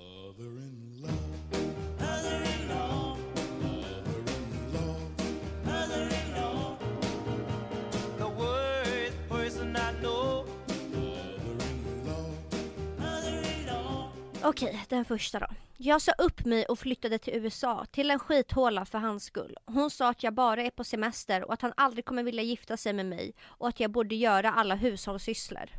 Okej, 14.50 14.84
den 14.88 15.04
första 15.04 15.38
då. 15.38 15.46
Jag 15.76 16.02
sa 16.02 16.12
upp 16.12 16.44
mig 16.44 16.64
och 16.64 16.78
flyttade 16.78 17.18
till 17.18 17.34
USA, 17.34 17.84
till 17.90 18.10
en 18.10 18.18
skithåla 18.18 18.84
för 18.84 18.98
hans 18.98 19.24
skull. 19.24 19.58
Hon 19.66 19.90
sa 19.90 20.08
att 20.08 20.22
jag 20.22 20.34
bara 20.34 20.62
är 20.62 20.70
på 20.70 20.84
semester 20.84 21.44
och 21.44 21.52
att 21.52 21.62
han 21.62 21.72
aldrig 21.76 22.04
kommer 22.04 22.22
vilja 22.22 22.42
gifta 22.42 22.76
sig 22.76 22.92
med 22.92 23.06
mig 23.06 23.34
och 23.44 23.68
att 23.68 23.80
jag 23.80 23.90
borde 23.90 24.14
göra 24.14 24.52
alla 24.52 24.74
hushållssysslor. 24.74 25.70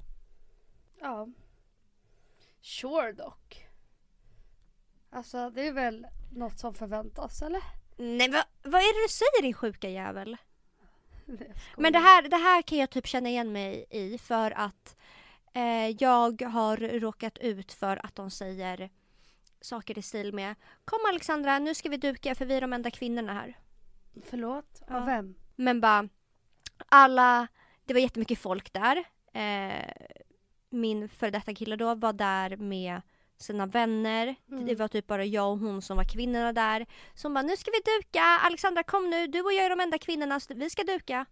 Ja. 1.01 1.27
Sure 2.61 3.11
dock. 3.11 3.67
Alltså 5.09 5.49
det 5.49 5.67
är 5.67 5.73
väl 5.73 6.07
något 6.31 6.59
som 6.59 6.73
förväntas 6.73 7.41
eller? 7.41 7.61
Nej, 7.97 8.29
vad, 8.29 8.43
vad 8.63 8.81
är 8.81 8.93
det 8.93 9.05
du 9.05 9.13
säger 9.13 9.41
din 9.41 9.53
sjuka 9.53 9.89
jävel? 9.89 10.37
Men 11.77 11.93
det 11.93 11.99
här, 11.99 12.21
det 12.21 12.37
här 12.37 12.61
kan 12.61 12.77
jag 12.77 12.89
typ 12.89 13.07
känna 13.07 13.29
igen 13.29 13.51
mig 13.51 13.85
i 13.89 14.17
för 14.17 14.51
att 14.51 14.95
jag 15.98 16.41
har 16.41 17.00
råkat 17.00 17.38
ut 17.38 17.72
för 17.72 18.05
att 18.05 18.15
de 18.15 18.31
säger 18.31 18.89
saker 19.62 19.98
i 19.98 20.01
stil 20.01 20.34
med 20.34 20.55
Kom 20.86 21.00
Alexandra, 21.10 21.60
nu 21.60 21.75
ska 21.75 21.89
vi 21.89 21.98
duka 21.98 22.36
för 22.36 22.46
vi 22.46 22.55
är 22.55 22.62
de 22.62 22.74
enda 22.74 22.91
kvinnorna 22.91 23.34
här. 23.34 23.58
Förlåt? 24.25 24.81
Ja. 24.88 24.98
Av 24.98 25.05
vem? 25.05 25.36
Men 25.55 25.81
bara 25.81 26.10
alla, 26.88 27.48
det 27.86 27.93
var 27.93 28.01
jättemycket 28.01 28.39
folk 28.39 28.74
där. 28.74 29.03
Eh, 29.34 29.91
min 30.70 31.10
före 31.10 31.31
detta 31.31 31.53
kille 31.53 31.75
då 31.75 31.96
var 31.96 32.13
där 32.13 32.58
med 32.58 33.01
sina 33.38 33.65
vänner. 33.65 34.36
Mm. 34.51 34.65
Det 34.65 34.75
var 34.75 34.88
typ 34.88 35.08
bara 35.08 35.25
jag 35.25 35.51
och 35.51 35.60
hon 35.60 35.81
som 35.81 35.98
var 35.98 36.03
kvinnorna 36.03 36.53
där. 36.53 36.86
Som 37.13 37.34
bara, 37.34 37.41
nu 37.41 37.58
ska 37.58 37.72
vi 37.72 37.98
duka, 37.98 38.22
Alexandra 38.22 38.84
kom 38.84 39.10
nu, 39.10 39.27
du 39.27 39.41
och 39.41 39.53
jag 39.53 39.65
är 39.65 39.70
de 39.70 39.79
enda 39.79 39.98
kvinnorna, 39.98 40.39
så 40.39 40.53
vi 40.53 40.70
ska 40.70 40.84
duka. 40.84 41.25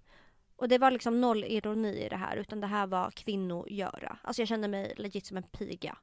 Och 0.60 0.68
det 0.68 0.78
var 0.78 0.92
liksom 0.92 1.22
noll 1.22 1.44
ironi 1.44 2.06
i 2.06 2.10
det 2.10 2.16
här 2.16 2.38
utan 2.38 2.62
det 2.62 2.68
här 2.68 2.88
var 2.88 3.12
kvinnogöra. 3.12 4.18
Alltså 4.22 4.42
jag 4.42 4.50
kände 4.50 4.68
mig 4.68 4.94
legit 4.98 5.25
som 5.25 5.38
en 5.38 5.44
piga. 5.44 5.98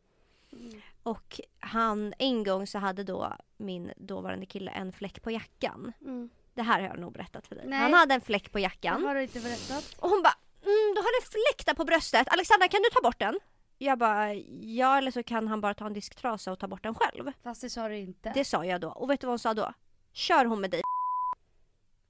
Mm. 0.52 0.80
Och 1.02 1.40
han, 1.60 2.14
en 2.18 2.44
gång 2.44 2.66
så 2.66 2.78
hade 2.78 3.04
då 3.04 3.32
min 3.56 3.92
dåvarande 3.96 4.46
kille 4.46 4.70
en 4.70 4.92
fläck 4.92 5.22
på 5.22 5.30
jackan. 5.30 5.92
Mm. 6.00 6.30
Det 6.54 6.62
här 6.62 6.80
har 6.80 6.88
jag 6.88 6.98
nog 6.98 7.12
berättat 7.12 7.46
för 7.46 7.54
dig. 7.54 7.64
Nej. 7.66 7.78
Han 7.78 7.94
hade 7.94 8.14
en 8.14 8.20
fläck 8.20 8.52
på 8.52 8.58
Det 8.58 8.62
jackan. 8.62 9.04
har 9.04 9.14
du 9.14 9.22
inte 9.22 9.40
berättat. 9.40 9.96
Och 10.00 10.10
hon 10.10 10.22
bara, 10.22 10.34
mm, 10.62 10.94
du 10.94 11.00
har 11.00 11.22
en 11.22 11.26
fläck 11.30 11.66
där 11.66 11.74
på 11.74 11.84
bröstet. 11.84 12.28
Alexandra 12.32 12.68
kan 12.68 12.82
du 12.82 12.88
ta 12.90 13.00
bort 13.02 13.18
den? 13.18 13.38
Jag 13.78 13.98
bara, 13.98 14.34
ja 14.60 14.98
eller 14.98 15.10
så 15.10 15.22
kan 15.22 15.48
han 15.48 15.60
bara 15.60 15.74
ta 15.74 15.86
en 15.86 15.92
disktrasa 15.92 16.52
och 16.52 16.58
ta 16.58 16.68
bort 16.68 16.82
den 16.82 16.94
själv. 16.94 17.32
Fast 17.42 17.60
det 17.60 17.70
sa 17.70 17.88
du 17.88 17.96
inte. 17.96 18.32
Det 18.34 18.44
sa 18.44 18.64
jag 18.64 18.80
då. 18.80 18.88
Och 18.90 19.10
vet 19.10 19.20
du 19.20 19.26
vad 19.26 19.32
hon 19.32 19.38
sa 19.38 19.54
då? 19.54 19.72
Kör 20.12 20.44
hon 20.44 20.60
med 20.60 20.70
dig? 20.70 20.82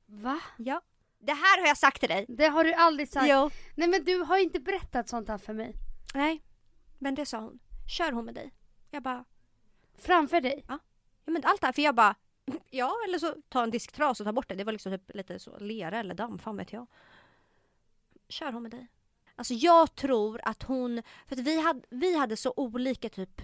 Va? 0.07 0.41
Ja. 0.57 0.81
Det 1.27 1.33
här 1.33 1.61
har 1.61 1.67
jag 1.67 1.79
sagt 1.79 2.01
till 2.01 2.09
dig. 2.09 2.27
Det 2.29 2.47
har 2.47 2.65
du 2.65 2.73
aldrig 2.73 3.09
sagt. 3.09 3.27
Jo. 3.29 3.51
Nej 3.75 3.89
men 3.89 4.05
du 4.05 4.19
har 4.19 4.39
inte 4.39 4.61
berättat 4.61 5.09
sånt 5.09 5.29
här 5.29 5.39
för 5.39 5.53
mig. 5.53 5.75
Nej. 6.15 6.43
Men 6.99 7.15
det 7.15 7.27
sa 7.27 7.39
hon. 7.41 7.59
Kör 7.89 8.13
hon 8.13 8.25
med 8.25 8.35
dig? 8.35 8.53
Jag 8.91 9.03
bara, 9.03 9.25
Framför 9.99 10.41
dig. 10.41 10.65
ja 10.69 10.79
men 11.25 11.43
allt 11.45 11.61
det 11.61 11.67
här. 11.67 11.73
För 11.73 11.83
jag 11.83 11.95
bara, 11.95 12.15
ja 12.71 12.97
eller 13.09 13.19
så 13.19 13.35
ta 13.49 13.63
en 13.63 13.71
disktras 13.71 14.21
och 14.21 14.27
ta 14.27 14.33
bort 14.33 14.49
det. 14.49 14.55
Det 14.55 14.65
var 14.65 14.73
liksom 14.73 14.93
typ 14.93 15.15
lite 15.15 15.39
så 15.39 15.59
lera 15.59 16.01
eller 16.01 16.15
damm, 16.15 16.39
fan 16.39 16.57
vet 16.57 16.73
jag. 16.73 16.87
Kör 18.29 18.53
hon 18.53 18.63
med 18.63 18.71
dig? 18.71 18.89
Alltså 19.37 19.55
jag 19.55 19.95
tror 19.95 20.41
att 20.45 20.63
hon, 20.63 21.03
för 21.27 21.37
att 21.37 21.43
vi 21.43 21.61
hade, 21.61 21.83
vi 21.91 22.19
hade 22.19 22.37
så 22.37 22.53
olika 22.57 23.09
typ 23.09 23.43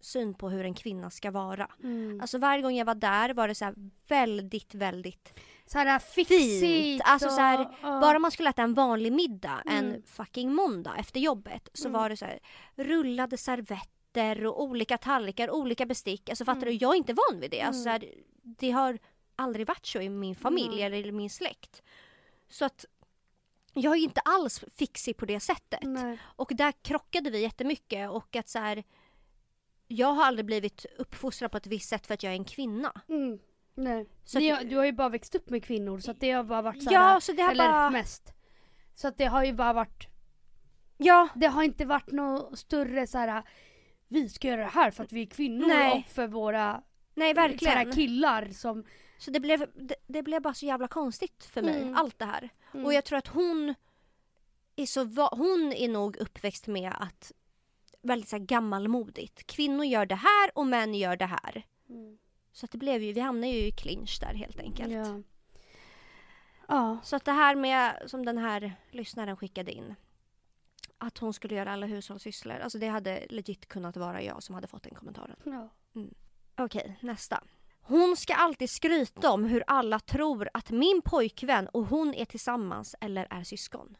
syn 0.00 0.34
på 0.34 0.50
hur 0.50 0.64
en 0.64 0.74
kvinna 0.74 1.10
ska 1.10 1.30
vara. 1.30 1.70
Mm. 1.82 2.20
Alltså 2.20 2.38
varje 2.38 2.62
gång 2.62 2.74
jag 2.74 2.84
var 2.84 2.94
där 2.94 3.34
var 3.34 3.48
det 3.48 3.54
så 3.54 3.64
här 3.64 3.74
väldigt, 4.08 4.74
väldigt 4.74 5.40
så 5.70 5.78
här 5.78 5.98
fixigt. 5.98 6.60
fint. 6.60 7.02
Alltså 7.04 7.26
och, 7.28 7.32
så 7.32 7.40
här, 7.40 7.58
ja. 7.82 8.00
Bara 8.00 8.18
man 8.18 8.30
skulle 8.30 8.50
äta 8.50 8.62
en 8.62 8.74
vanlig 8.74 9.12
middag 9.12 9.62
en 9.66 9.88
Mm. 9.88 10.02
fucking 10.02 10.54
måndag 10.54 10.94
efter 10.98 11.20
jobbet 11.20 11.68
så 11.74 11.88
Mm. 11.88 12.00
var 12.00 12.08
det 12.08 12.16
så 12.16 12.24
här 12.24 12.38
rullade 12.76 13.36
servetter 13.36 14.46
och 14.46 14.62
olika 14.62 14.98
tallrikar, 14.98 15.50
olika 15.50 15.86
bestick. 15.86 16.28
Alltså 16.28 16.44
fattar 16.44 16.66
du? 16.66 16.72
Jag 16.72 16.92
är 16.92 16.96
inte 16.96 17.14
van 17.14 17.40
vid 17.40 17.50
det. 17.50 17.60
Alltså, 17.62 17.82
så 17.82 17.88
här, 17.88 18.04
det 18.42 18.70
har 18.70 18.98
aldrig 19.36 19.66
varit 19.66 19.86
så 19.86 20.00
i 20.00 20.08
min 20.08 20.34
familj 20.34 20.82
Mm. 20.82 20.86
eller 20.86 21.08
i 21.08 21.12
min 21.12 21.30
släkt. 21.30 21.82
Så 22.48 22.64
att 22.64 22.84
jag 23.74 23.92
är 23.96 24.00
inte 24.00 24.20
alls 24.20 24.64
fixig 24.76 25.16
på 25.16 25.26
det 25.26 25.40
sättet. 25.40 25.82
Nej. 25.82 26.18
Och 26.22 26.50
där 26.54 26.72
krockade 26.82 27.30
vi 27.30 27.42
jättemycket 27.42 28.10
och 28.10 28.36
att 28.36 28.48
så 28.48 28.58
här, 28.58 28.84
jag 29.86 30.12
har 30.12 30.24
aldrig 30.24 30.46
blivit 30.46 30.86
uppfostrad 30.98 31.50
på 31.50 31.56
ett 31.56 31.66
visst 31.66 31.88
sätt 31.88 32.06
för 32.06 32.14
att 32.14 32.22
jag 32.22 32.32
är 32.32 32.36
en 32.36 32.44
kvinna. 32.44 33.00
Mm. 33.08 33.38
Nej. 33.78 34.06
Så 34.24 34.38
Ni 34.38 34.50
att- 34.52 34.58
har, 34.58 34.64
du 34.64 34.76
har 34.76 34.84
ju 34.84 34.92
bara 34.92 35.08
växt 35.08 35.34
upp 35.34 35.50
med 35.50 35.64
kvinnor 35.64 35.98
så 35.98 36.10
att 36.10 36.20
det 36.20 36.30
har 36.30 36.44
bara 36.44 36.62
varit 36.62 36.82
så 36.82 36.90
här, 36.90 36.96
Ja, 37.14 37.20
så 37.20 37.32
det 37.32 37.42
har 37.42 37.50
eller 37.50 37.68
bara... 37.68 37.90
mest. 37.90 38.32
Så 38.94 39.08
att 39.08 39.18
det 39.18 39.24
har 39.24 39.44
ju 39.44 39.52
bara 39.52 39.72
varit, 39.72 40.06
Ja, 40.96 41.28
det 41.34 41.46
har 41.46 41.62
inte 41.62 41.84
varit 41.84 42.12
något 42.12 42.58
större 42.58 43.06
så 43.06 43.18
här. 43.18 43.42
vi 44.08 44.28
ska 44.28 44.48
göra 44.48 44.60
det 44.60 44.66
här 44.66 44.90
för 44.90 45.04
att 45.04 45.12
vi 45.12 45.22
är 45.22 45.26
kvinnor 45.26 45.66
Nej. 45.68 45.98
och 46.06 46.12
för 46.12 46.26
våra 46.26 46.82
nej 47.14 47.34
verkligen. 47.34 47.92
killar 47.92 48.48
som... 48.48 48.84
Så 49.18 49.30
det 49.30 49.40
blev, 49.40 49.66
det, 49.74 49.94
det 50.06 50.22
blev 50.22 50.42
bara 50.42 50.54
så 50.54 50.66
jävla 50.66 50.88
konstigt 50.88 51.44
för 51.44 51.62
mig, 51.62 51.82
Mm. 51.82 51.94
allt 51.96 52.18
det 52.18 52.24
här. 52.24 52.48
Mm. 52.74 52.86
Och 52.86 52.94
jag 52.94 53.04
tror 53.04 53.18
att 53.18 53.26
hon 53.28 53.74
är 54.76 54.86
så 54.86 55.04
va- 55.04 55.34
hon 55.36 55.72
är 55.72 55.88
nog 55.88 56.16
uppväxt 56.16 56.66
med 56.66 56.92
att 57.00 57.32
väldigt 58.02 58.28
så 58.28 58.36
här 58.36 58.44
gammalmodigt. 58.44 59.46
Kvinnor 59.46 59.84
gör 59.84 60.06
det 60.06 60.14
här 60.14 60.50
och 60.54 60.66
män 60.66 60.94
gör 60.94 61.16
det 61.16 61.26
här. 61.26 61.62
Mm. 61.88 62.18
Så 62.52 62.64
att 62.64 62.70
det 62.70 62.78
blev 62.78 63.02
ju, 63.02 63.12
vi 63.12 63.20
hamnade 63.20 63.52
ju 63.52 63.66
i 63.66 63.70
clinch 63.70 64.18
där 64.20 64.34
helt 64.34 64.60
enkelt. 64.60 64.92
Ja. 64.92 65.22
Ja. 66.68 66.98
Så 67.02 67.16
att 67.16 67.24
det 67.24 67.32
här 67.32 67.54
med, 67.54 68.02
som 68.06 68.24
den 68.24 68.38
här 68.38 68.72
lyssnaren 68.90 69.36
skickade 69.36 69.72
in. 69.72 69.94
Att 70.98 71.18
hon 71.18 71.32
skulle 71.32 71.54
göra 71.54 71.72
alla 71.72 71.86
hushållssysslor. 71.86 72.58
Alltså 72.58 72.78
det 72.78 72.88
hade 72.88 73.26
legit 73.30 73.68
kunnat 73.68 73.96
vara 73.96 74.22
jag 74.22 74.42
som 74.42 74.54
hade 74.54 74.66
fått 74.66 74.82
den 74.82 74.94
kommentaren. 74.94 75.36
ja. 75.44 75.68
Okej, 76.56 76.98
nästa. 77.00 77.44
Hon 77.80 78.16
ska 78.16 78.34
alltid 78.34 78.70
skryta 78.70 79.30
om 79.30 79.44
hur 79.44 79.64
alla 79.66 80.00
tror 80.00 80.48
att 80.54 80.70
min 80.70 81.02
pojkvän 81.04 81.68
och 81.68 81.86
hon 81.86 82.14
är 82.14 82.24
tillsammans 82.24 82.94
eller 83.00 83.26
är 83.30 83.44
syskon. 83.44 83.96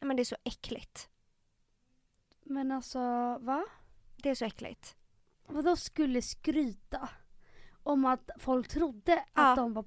Men 0.00 0.16
det 0.16 0.22
är 0.22 0.24
så 0.24 0.36
äckligt. 0.44 1.08
Men 2.44 2.72
alltså, 2.72 2.98
va? 3.40 3.64
Det 4.16 4.30
är 4.30 4.34
så 4.34 4.44
äckligt. 4.44 4.96
Vadå 5.52 5.76
skulle 5.76 6.22
skryta? 6.22 7.08
Om 7.82 8.04
att 8.04 8.30
folk 8.38 8.68
trodde 8.68 9.24
Ja. 9.34 9.50
att 9.50 9.56
de 9.56 9.72
var 9.74 9.84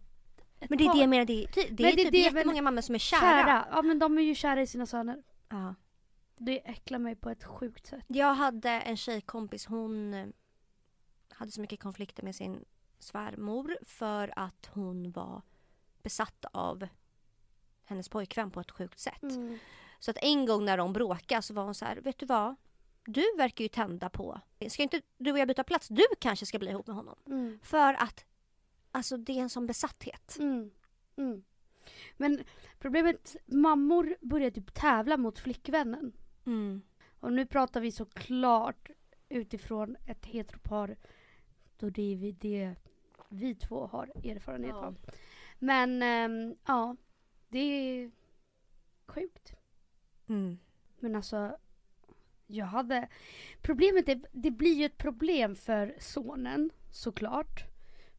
ett 0.60 0.70
Men 0.70 0.78
det 0.78 0.84
är 0.84 0.88
par? 0.88 0.94
det 0.96 1.00
jag 1.02 1.10
menar. 1.10 1.26
Det 1.26 1.48
det 1.54 1.62
är 1.62 1.68
Men 1.70 1.76
det 1.78 1.88
är 1.92 1.96
typ 1.96 2.12
det, 2.12 2.18
jättemånga 2.18 2.62
mammor 2.62 2.82
som 2.82 2.96
är 2.96 3.00
kära. 3.00 3.20
kära. 3.20 3.68
Ja 3.72 3.82
men 3.82 4.00
de 4.00 4.18
är 4.18 4.22
ju 4.22 4.36
kära 4.36 4.62
i 4.62 4.68
sina 4.68 4.86
söner. 4.86 5.24
Ja. 5.50 5.76
Det 6.38 6.70
äcklar 6.70 7.00
mig 7.00 7.16
på 7.16 7.30
ett 7.30 7.44
sjukt 7.44 7.88
sätt. 7.88 8.04
Jag 8.08 8.34
hade 8.34 8.70
en 8.70 8.98
tjejkompis, 8.98 9.66
hon 9.66 10.14
eh, 10.14 10.28
hade 11.30 11.52
så 11.52 11.62
mycket 11.62 11.80
konflikter 11.80 12.24
med 12.24 12.36
sin 12.36 12.66
svärmor 13.00 13.78
för 13.86 14.34
att 14.40 14.70
hon 14.74 15.12
var 15.12 15.42
besatt 16.04 16.46
av 16.52 16.88
hennes 17.86 18.10
pojkvän 18.10 18.52
på 18.52 18.60
ett 18.60 18.72
sjukt 18.72 19.00
sätt. 19.00 19.22
Mm. 19.24 19.58
Så 20.00 20.12
att 20.12 20.18
en 20.22 20.46
gång 20.46 20.66
när 20.66 20.78
de 20.78 20.94
bråkade 20.94 21.42
så 21.42 21.54
var 21.54 21.64
hon 21.64 21.74
så 21.76 21.86
här, 21.86 21.96
vet 21.96 22.20
du 22.20 22.26
vad? 22.26 22.56
Du 23.06 23.24
verkar 23.38 23.64
ju 23.64 23.70
tända 23.70 24.10
på, 24.10 24.42
ska 24.70 24.84
inte 24.84 25.02
du 25.18 25.32
och 25.32 25.40
jag 25.40 25.48
byta 25.48 25.64
plats? 25.64 25.88
Du 25.88 26.04
kanske 26.20 26.46
ska 26.46 26.60
bli 26.60 26.70
ihop 26.70 26.88
med 26.88 26.96
honom. 26.96 27.16
Mm. 27.28 27.60
För 27.64 27.94
att, 27.94 28.26
alltså 28.92 29.18
det 29.18 29.32
är 29.38 29.42
en 29.42 29.50
sån 29.50 29.66
besatthet. 29.68 30.38
Mm. 30.40 30.72
Mm. 31.16 31.44
Men 32.18 32.44
problemet, 32.80 33.36
mammor 33.46 34.16
börjar 34.22 34.52
typ 34.52 34.74
tävla 34.74 35.18
mot 35.18 35.40
flickvännen. 35.40 36.14
Mm. 36.46 36.82
Och 37.20 37.34
nu 37.34 37.46
pratar 37.46 37.82
vi 37.82 37.92
såklart 37.92 38.90
utifrån 39.30 39.96
ett 40.06 40.26
heteropar 40.26 40.98
då 41.78 41.90
det 41.90 42.14
är 42.14 42.18
vi, 42.18 42.32
det 42.32 42.76
vi 43.30 43.56
två 43.56 43.88
har 43.88 44.12
erfarenhet 44.24 44.70
Ja. 44.70 44.86
av. 44.86 44.98
Men 45.60 46.02
ehm, 46.04 46.56
ja, 46.66 46.96
det 47.48 47.60
är 47.60 48.12
sjukt. 49.08 49.54
Mm. 50.28 50.58
Men 51.00 51.16
alltså, 51.16 51.58
jag 52.48 52.66
hade... 52.66 53.08
Problemet 53.62 54.10
är, 54.10 54.22
det 54.32 54.52
blir 54.52 54.74
ju 54.74 54.86
ett 54.86 54.98
problem 54.98 55.56
för 55.56 55.96
sonen 56.00 56.70
såklart. 56.92 57.64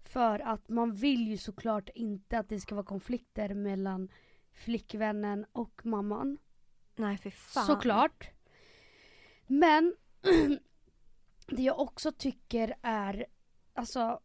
För 0.04 0.38
att 0.38 0.68
man 0.68 0.94
vill 0.94 1.28
ju 1.28 1.38
såklart 1.38 1.88
inte 1.94 2.38
att 2.38 2.48
det 2.48 2.60
ska 2.60 2.74
vara 2.74 2.86
konflikter 2.86 3.54
mellan 3.54 4.08
flickvännen 4.52 5.46
och 5.52 5.86
mamman. 5.86 6.38
Nej, 6.96 7.18
för 7.18 7.30
fan. 7.30 7.66
Såklart. 7.66 8.30
Men 9.46 9.94
det 11.46 11.62
jag 11.62 11.80
också 11.80 12.12
tycker 12.12 12.74
är 12.82 13.26
alltså 13.74 14.20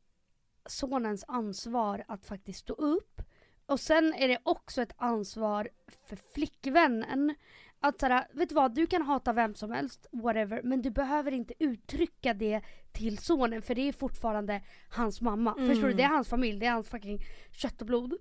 sonens 0.66 1.26
ansvar 1.28 2.04
att 2.08 2.26
faktiskt 2.26 2.60
stå 2.60 2.74
upp. 2.74 3.22
Och 3.66 3.80
sen 3.80 4.14
är 4.14 4.28
det 4.28 4.38
också 4.44 4.82
ett 4.82 4.94
ansvar 4.98 5.70
för 6.08 6.16
flickvännen. 6.34 7.36
Att 7.84 8.00
såhär, 8.00 8.28
vet 8.34 8.50
du 8.50 8.56
vad, 8.56 8.76
du 8.76 8.88
kan 8.88 9.02
hata 9.02 9.34
vem 9.34 9.56
som 9.56 9.72
helst, 9.72 10.08
whatever, 10.12 10.62
men 10.64 10.82
du 10.82 10.90
behöver 10.90 11.32
inte 11.32 11.54
uttrycka 11.60 12.34
det 12.34 12.62
till 12.92 13.18
sonen 13.18 13.62
för 13.62 13.76
det 13.76 13.82
är 13.88 13.94
fortfarande 13.94 14.62
hans 14.90 15.22
mamma. 15.22 15.54
Mm. 15.58 15.70
Förstår 15.70 15.88
du? 15.88 15.94
Det 15.94 16.04
är 16.04 16.08
hans 16.08 16.30
familj, 16.30 16.60
det 16.60 16.66
är 16.66 16.72
hans 16.72 16.90
fucking 16.90 17.20
kött 17.52 17.82
och 17.82 17.88
blod. 17.88 18.14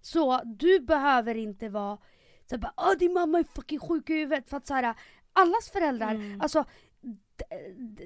Så 0.00 0.40
du 0.44 0.80
behöver 0.80 1.34
inte 1.34 1.68
vara 1.68 1.98
så 2.46 2.58
bara, 2.58 2.74
Åh, 2.76 2.92
din 2.98 3.12
mamma 3.12 3.38
är 3.38 3.44
fucking 3.44 3.78
sjuk 3.78 4.10
i 4.10 4.14
huvudet. 4.14 4.50
För 4.50 4.56
att 4.56 4.66
så 4.66 4.74
här, 4.74 4.94
allas 5.32 5.70
föräldrar, 5.72 6.14
Mm. 6.14 6.40
alltså 6.40 6.64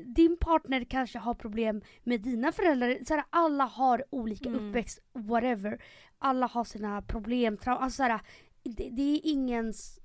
din 0.05 0.37
partner 0.37 0.85
kanske 0.85 1.19
har 1.19 1.35
problem 1.35 1.83
med 2.03 2.21
dina 2.21 2.53
föräldrar. 2.53 2.99
Så 3.05 3.15
här, 3.15 3.25
alla 3.31 3.65
har 3.65 4.05
olika 4.11 4.49
Mm. 4.49 4.69
uppväxt, 4.69 4.99
whatever. 5.13 5.83
Alla 6.19 6.47
har 6.47 6.65
sina 6.65 7.03
problem. 7.03 7.59
Alltså, 7.65 7.97
så 7.97 8.03
här, 8.03 8.21
det, 8.63 8.89
det 8.93 9.03
är 9.03 9.21
ingens 9.25 10.01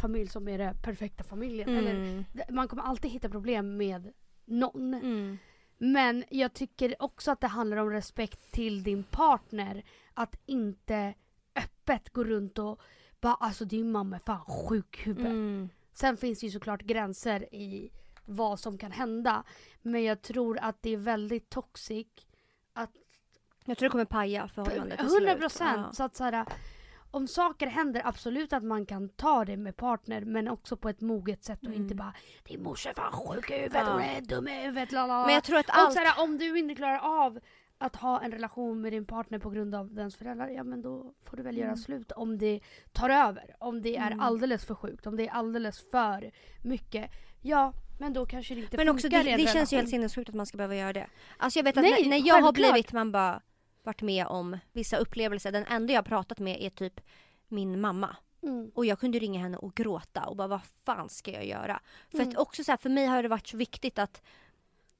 familj 0.00 0.28
som 0.28 0.48
är 0.48 0.58
den 0.58 0.76
perfekta 0.82 1.24
familjen. 1.24 1.68
Eller, 1.76 1.94
Mm. 1.94 2.24
d- 2.32 2.44
man 2.50 2.68
kommer 2.68 2.82
alltid 2.82 3.10
hitta 3.10 3.28
problem 3.28 3.76
med 3.76 4.12
någon. 4.44 4.94
Mm. 4.94 5.38
Men 5.78 6.24
jag 6.30 6.54
tycker 6.54 7.02
också 7.02 7.30
att 7.30 7.40
det 7.40 7.46
handlar 7.46 7.76
om 7.76 7.90
respekt 7.90 8.52
till 8.52 8.82
din 8.82 9.04
partner. 9.04 9.82
Att 10.14 10.36
inte 10.46 11.14
öppet 11.56 12.10
gå 12.10 12.24
runt 12.24 12.58
och 12.58 12.80
bara 13.20 13.34
alltså 13.34 13.64
din 13.64 13.92
mamma 13.92 14.16
är 14.16 14.20
fan 14.26 14.44
sjuk 14.44 15.00
i 15.00 15.02
huvudet. 15.04 15.30
Mm. 15.32 15.68
Sen 15.92 16.16
finns 16.16 16.40
det 16.40 16.46
ju 16.46 16.52
såklart 16.52 16.82
gränser 16.82 17.54
i 17.54 17.90
vad 18.24 18.60
som 18.60 18.78
kan 18.78 18.92
hända. 18.92 19.44
Men 19.82 20.02
jag 20.04 20.22
tror 20.22 20.58
att 20.58 20.82
det 20.82 20.90
är 20.90 20.96
väldigt 20.96 21.50
toxic. 21.50 22.06
Att 22.72 22.90
Jag 23.64 23.78
tror 23.78 23.86
det 23.88 23.90
kommer 23.90 24.04
paja 24.04 24.48
förhållandet 24.48 24.98
till 24.98 25.08
100 25.08 25.30
slut. 25.30 25.40
procent. 25.40 25.86
Ja. 25.86 25.92
Så 25.92 26.02
att 26.02 26.16
så 26.16 26.24
här, 26.24 26.46
om 27.14 27.26
saker 27.26 27.66
händer, 27.66 28.02
absolut 28.04 28.52
att 28.52 28.62
man 28.64 28.86
kan 28.86 29.08
ta 29.08 29.44
det 29.44 29.56
med 29.56 29.76
partner 29.76 30.20
men 30.24 30.48
också 30.48 30.76
på 30.76 30.88
ett 30.88 31.00
moget 31.00 31.44
sätt 31.44 31.58
och 31.62 31.66
Mm. 31.68 31.82
inte 31.82 31.94
bara 31.94 32.14
din 32.44 32.62
morsa 32.62 32.90
är 32.90 32.94
fan 32.94 33.12
sjuk 33.12 33.50
i 33.50 33.54
huvudet, 33.54 33.82
Ja. 33.86 33.92
hon 33.92 34.02
är 34.02 34.20
dum 34.20 34.48
i 34.48 34.62
huvudet, 34.62 34.92
lalala. 34.92 35.26
Men 35.26 35.34
jag 35.34 35.44
tror 35.44 35.58
att 35.58 35.68
Och 35.68 35.74
allt... 35.78 35.92
så 35.92 35.98
här, 36.00 36.22
om 36.24 36.38
du 36.38 36.58
inte 36.58 36.74
klarar 36.74 36.98
av 37.24 37.38
att 37.78 37.96
ha 37.96 38.20
en 38.20 38.32
relation 38.32 38.80
med 38.80 38.92
din 38.92 39.06
partner 39.06 39.38
på 39.38 39.50
grund 39.50 39.74
av 39.74 39.94
dens 39.94 40.16
föräldrar, 40.16 40.48
ja 40.48 40.64
men 40.64 40.82
då 40.82 41.14
får 41.24 41.36
du 41.36 41.42
väl 41.42 41.56
göra 41.56 41.66
Mm. 41.68 41.76
slut 41.76 42.12
om 42.12 42.38
det 42.38 42.60
tar 42.92 43.10
över. 43.10 43.56
Om 43.60 43.82
det 43.82 43.96
är 43.96 44.06
Mm. 44.06 44.20
alldeles 44.20 44.64
för 44.64 44.74
sjukt, 44.74 45.06
om 45.06 45.16
det 45.16 45.26
är 45.28 45.32
alldeles 45.32 45.90
för 45.90 46.30
mycket. 46.62 47.10
Ja, 47.42 47.72
men 48.00 48.12
då 48.12 48.26
kanske 48.26 48.54
det 48.54 48.60
inte 48.60 48.76
Men 48.76 48.88
också 48.88 49.08
det, 49.08 49.16
funkar 49.16 49.30
i 49.30 49.32
en 49.32 49.40
det 49.40 49.52
känns 49.52 49.72
ju 49.72 49.76
helt 49.76 49.88
sinnessjukt 49.88 50.28
att 50.28 50.34
man 50.34 50.46
ska 50.46 50.56
behöva 50.56 50.76
göra 50.76 50.92
det. 50.92 51.06
Alltså 51.36 51.58
jag 51.58 51.64
vet 51.64 51.76
att 51.76 51.82
Nej, 51.82 52.02
när, 52.02 52.10
när 52.10 52.28
jag 52.28 52.42
har 52.42 52.52
blivit, 52.52 52.92
man 52.92 53.12
bara 53.12 53.40
varit 53.84 54.02
med 54.02 54.26
om 54.26 54.58
vissa 54.72 54.96
upplevelser. 54.96 55.52
Den 55.52 55.64
enda 55.66 55.92
jag 55.92 55.98
har 55.98 56.04
pratat 56.04 56.38
med 56.38 56.62
är 56.62 56.70
typ 56.70 57.00
min 57.48 57.80
mamma. 57.80 58.16
Mm. 58.42 58.70
Och 58.74 58.86
jag 58.86 59.00
kunde 59.00 59.18
ringa 59.18 59.40
henne 59.40 59.56
och 59.56 59.74
gråta 59.74 60.24
och 60.26 60.36
bara 60.36 60.48
vad 60.48 60.60
fan 60.84 61.08
ska 61.08 61.30
jag 61.32 61.46
göra? 61.46 61.80
För 62.10 62.18
Mm. 62.18 62.28
att 62.28 62.36
också 62.36 62.64
så 62.64 62.72
här, 62.72 62.76
för 62.76 62.90
mig 62.90 63.06
har 63.06 63.22
det 63.22 63.28
varit 63.28 63.46
så 63.46 63.56
viktigt 63.56 63.98
att 63.98 64.22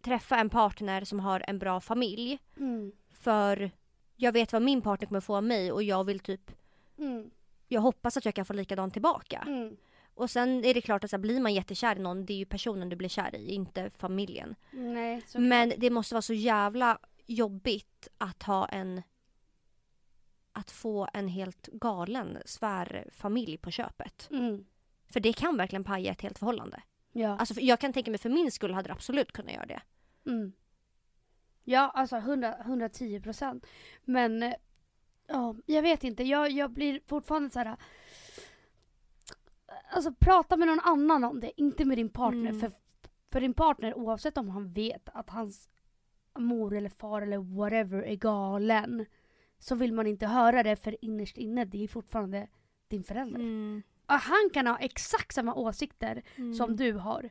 träffa 0.03 0.37
en 0.37 0.51
partner 0.51 1.05
som 1.05 1.21
har 1.21 1.45
en 1.49 1.59
bra 1.59 1.81
familj. 1.81 2.39
Mm. 2.57 2.93
För 3.13 3.71
jag 4.17 4.33
vet 4.33 4.53
vad 4.53 4.63
min 4.63 4.83
partner 4.83 5.07
kommer 5.07 5.21
få 5.21 5.37
av 5.37 5.45
mig 5.45 5.73
och 5.73 5.83
jag 5.83 6.05
vill 6.05 6.21
typ 6.21 6.51
Mm. 6.99 7.31
jag 7.69 7.81
hoppas 7.81 8.17
att 8.17 8.25
jag 8.25 8.35
kan 8.35 8.45
få 8.45 8.53
likadant 8.53 8.93
tillbaka. 8.93 9.45
Mm. 9.47 9.77
Och 10.15 10.31
sen 10.31 10.65
är 10.65 10.75
det 10.75 10.81
klart 10.81 11.05
att 11.05 11.11
så 11.11 11.17
här, 11.17 11.21
blir 11.21 11.41
man 11.41 11.55
jättekär 11.55 11.97
i 11.97 11.99
någon, 11.99 12.27
det 12.27 12.33
är 12.33 12.37
ju 12.37 12.45
personen 12.45 12.89
du 12.89 12.97
blir 12.97 13.09
kär 13.09 13.35
i, 13.35 13.55
inte 13.55 13.91
familjen. 13.99 14.55
Nej, 14.71 15.23
Men 15.35 15.73
det 15.79 15.91
måste 15.91 16.15
vara 16.15 16.23
så 16.23 16.35
jävla 16.35 16.99
jobbigt 17.27 18.09
att 18.19 18.43
ha 18.43 18.69
en 18.69 19.03
att 20.53 20.71
få 20.71 21.09
en 21.13 21.29
helt 21.29 21.67
galen 21.67 22.39
svärfamilj 22.45 23.59
på 23.59 23.71
köpet. 23.71 24.29
Mm. 24.31 24.65
För 25.09 25.21
det 25.21 25.33
kan 25.33 25.57
verkligen 25.57 25.85
paja 25.85 26.13
ett 26.13 26.21
helt 26.21 26.39
förhållande. 26.39 26.83
Ja. 27.13 27.37
Alltså 27.39 27.61
jag 27.61 27.81
kan 27.81 27.93
tänka 27.93 28.11
mig 28.11 28.19
för 28.19 28.31
min 28.31 28.51
skull 28.51 28.75
hade 28.75 28.89
det 28.89 28.93
absolut 28.93 29.33
kunnat 29.33 29.53
göra 29.53 29.67
det. 29.67 29.83
Mm. 30.27 30.53
Ja, 31.65 31.91
alltså 31.95 32.17
100, 32.17 32.57
110 32.59 33.21
procent. 33.21 33.67
Men 34.05 34.55
ja, 35.27 35.55
jag 35.67 35.83
vet 35.83 36.05
inte. 36.05 36.23
Jag, 36.23 36.51
jag 36.51 36.71
blir 36.71 37.01
fortfarande 37.07 37.51
så 37.51 37.59
här. 37.59 37.77
Alltså 39.91 40.15
prata 40.15 40.57
med 40.57 40.69
någon 40.69 40.81
annan 40.81 41.25
om 41.25 41.41
det, 41.41 41.61
inte 41.61 41.85
med 41.85 41.99
din 41.99 42.11
partner. 42.11 42.51
Mm. 42.51 42.61
För, 42.61 42.73
för 43.33 43.41
din 43.41 43.55
partner, 43.55 43.95
oavsett 43.95 44.39
om 44.39 44.49
han 44.49 44.73
vet 44.73 45.09
att 45.09 45.31
hans 45.31 45.69
mor 46.39 46.75
eller 46.77 46.89
far 46.89 47.23
eller 47.23 47.39
whatever 47.39 48.03
är 48.03 48.15
galen. 48.15 49.07
Så 49.59 49.75
vill 49.75 49.93
man 49.93 50.07
inte 50.07 50.27
höra 50.27 50.63
det 50.63 50.77
för 50.77 51.05
innerst 51.05 51.37
inne, 51.39 51.65
det 51.65 51.85
är 51.85 51.89
fortfarande 51.89 52.49
din 52.89 53.05
förälder. 53.05 53.41
Mm. 53.41 53.83
Han 54.07 54.51
kan 54.53 54.67
ha 54.67 54.79
exakt 54.79 55.35
samma 55.35 55.55
åsikter 55.55 56.23
som 56.57 56.77
du 56.77 56.93
har 56.93 57.31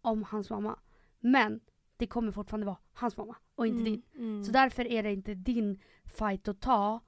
om 0.00 0.22
hans 0.22 0.50
mamma. 0.50 0.78
Men 1.20 1.60
det 1.96 2.06
kommer 2.06 2.32
fortfarande 2.32 2.66
vara 2.66 2.76
hans 2.92 3.16
mamma 3.16 3.36
och 3.54 3.66
inte 3.66 3.82
din. 3.82 4.02
Mm. 4.14 4.44
Så 4.44 4.52
därför 4.52 4.86
är 4.86 5.02
det 5.02 5.12
inte 5.12 5.34
din 5.34 5.80
fight 6.18 6.48
att 6.48 6.60
ta 6.60 7.00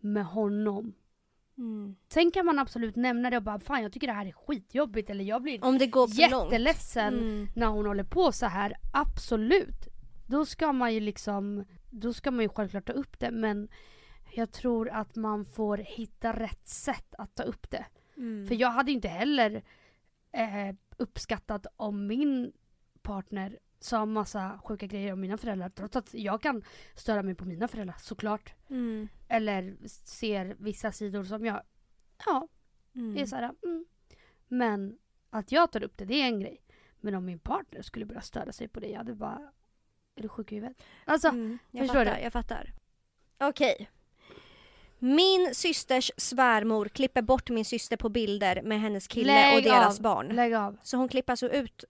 med 0.00 0.26
honom. 0.26 0.94
Mm. 1.58 1.96
Sen 2.08 2.30
kan 2.30 2.46
man 2.46 2.58
absolut 2.58 2.96
nämna 2.96 3.30
det 3.30 3.36
och 3.36 3.42
bara 3.42 3.58
fan 3.58 3.82
jag 3.82 3.92
tycker 3.92 4.06
det 4.06 4.12
här 4.12 4.26
är 4.26 4.32
skitjobbigt 4.32 5.10
eller 5.10 5.24
jag 5.24 5.42
blir 5.42 5.64
Om 5.64 5.78
det 5.78 5.86
går 5.86 6.08
jätteledsen 6.10 7.14
Mm. 7.14 7.46
när 7.56 7.66
hon 7.66 7.86
håller 7.86 8.04
på 8.04 8.32
så 8.32 8.46
här. 8.46 8.74
Absolut. 8.92 9.88
Då 10.26 10.46
ska 10.46 10.72
man 10.72 10.94
ju 10.94 11.00
liksom, 11.00 11.64
då 11.90 12.12
ska 12.12 12.30
man 12.30 12.42
ju 12.42 12.48
självklart 12.48 12.86
ta 12.86 12.92
upp 12.92 13.18
det 13.18 13.30
men 13.30 13.68
jag 14.34 14.52
tror 14.52 14.88
att 14.88 15.16
man 15.16 15.44
får 15.44 15.78
hitta 15.78 16.32
rätt 16.32 16.68
sätt 16.68 17.14
att 17.18 17.34
ta 17.34 17.42
upp 17.42 17.70
det. 17.70 17.86
Mm. 18.16 18.46
För 18.46 18.54
jag 18.54 18.70
hade 18.70 18.92
inte 18.92 19.08
heller 19.08 19.62
eh, 20.32 20.74
uppskattat 20.96 21.66
om 21.76 22.06
min 22.06 22.52
partner 23.02 23.58
sa 23.80 24.06
massa 24.06 24.60
sjuka 24.64 24.86
grejer 24.86 25.12
om 25.12 25.20
mina 25.20 25.36
föräldrar. 25.38 25.68
Trots 25.68 25.96
att 25.96 26.14
jag 26.14 26.42
kan 26.42 26.62
störa 26.94 27.22
mig 27.22 27.34
på 27.34 27.44
mina 27.44 27.68
föräldrar 27.68 27.96
såklart. 27.98 28.54
Mm. 28.70 29.08
Eller 29.28 29.76
ser 30.04 30.56
vissa 30.58 30.92
sidor 30.92 31.24
som 31.24 31.44
jag, 31.44 31.62
ja, 32.26 32.48
Mm. 32.94 33.16
är 33.16 33.26
såhär, 33.26 33.54
mm. 33.62 33.86
Men 34.48 34.98
att 35.30 35.52
jag 35.52 35.72
tar 35.72 35.82
upp 35.82 35.96
det, 35.96 36.04
det 36.04 36.14
är 36.14 36.26
en 36.26 36.40
grej. 36.40 36.62
Men 37.00 37.14
om 37.14 37.24
min 37.24 37.38
partner 37.38 37.82
skulle 37.82 38.06
börja 38.06 38.20
störa 38.20 38.52
sig 38.52 38.68
på 38.68 38.80
det, 38.80 38.88
jag 38.88 38.98
hade 38.98 39.14
bara, 39.14 39.52
är 40.16 40.22
du 40.22 40.28
sjuk 40.28 40.52
i 40.52 40.54
huvudet? 40.54 40.82
Alltså, 41.04 41.28
Mm, 41.28 41.58
jag 41.70 41.80
förstår 41.86 42.04
fattar, 42.04 42.16
du? 42.16 42.22
jag 42.22 42.32
fattar. 42.32 42.72
Okej. 43.38 43.90
Min 44.98 45.54
systers 45.54 46.10
svärmor 46.16 46.88
klipper 46.88 47.22
bort 47.22 47.50
min 47.50 47.64
syster 47.64 47.96
på 47.96 48.08
bilder 48.08 48.62
med 48.62 48.80
hennes 48.80 49.08
kille 49.08 49.32
Lägg 49.32 49.56
och 49.56 49.62
deras 49.62 49.96
av. 49.96 50.02
barn. 50.02 50.28
lägg 50.28 50.54
av. 50.54 50.76
Så 50.82 50.96
hon 50.96 51.08
klipper 51.08 51.32
alltså 51.32 51.48
ut 51.48 51.84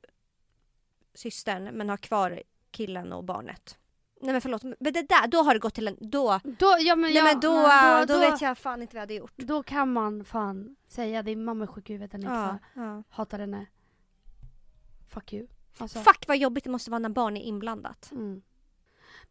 systern 1.15 1.65
men 1.65 1.89
har 1.89 1.97
kvar 1.97 2.43
killen 2.71 3.12
och 3.12 3.25
barnet. 3.25 3.79
Nej 4.21 4.33
men 4.33 4.41
förlåt, 4.41 4.62
men 4.62 4.75
det 4.79 4.91
där, 4.91 5.27
då 5.27 5.39
har 5.43 5.55
det 5.55 5.61
gått 5.61 5.75
till 5.75 5.89
en... 5.89 5.97
Då, 6.01 6.41
Då, 6.45 6.77
ja, 6.81 6.97
men 6.97 7.01
nej 7.01 7.15
jag, 7.17 7.25
men 7.25 7.41
då, 7.41 7.53
nej, 7.55 8.07
då, 8.07 8.19
vet 8.19 8.41
jag 8.41 8.59
fan 8.59 8.83
inte 8.83 8.95
vad 8.97 8.99
jag 8.99 9.03
hade 9.03 9.15
gjort. 9.15 9.33
Då 9.37 9.62
kan 9.62 9.93
man 9.93 10.25
fan 10.25 10.77
säga 10.89 11.23
din 11.23 11.45
mamma 11.45 11.62
är 11.65 11.67
sjuk 11.69 11.91
i 11.91 11.93
huvudet, 11.93 12.12
den 12.12 12.27
är 12.27 12.35
Ja, 12.35 12.51
inte 12.53 12.65
ja. 12.75 13.03
hatar 13.11 13.39
henne. 13.39 13.67
Fuck 15.09 15.33
you. 15.33 15.47
Alltså, 15.79 15.99
Fuck 15.99 16.25
vad 16.29 16.37
jobbigt 16.37 16.65
det 16.65 16.71
måste 16.71 16.91
vara 16.91 16.99
när 16.99 17.09
barn 17.09 17.37
är 17.37 17.43
inblandat. 17.43 18.12
Mm. 18.12 18.43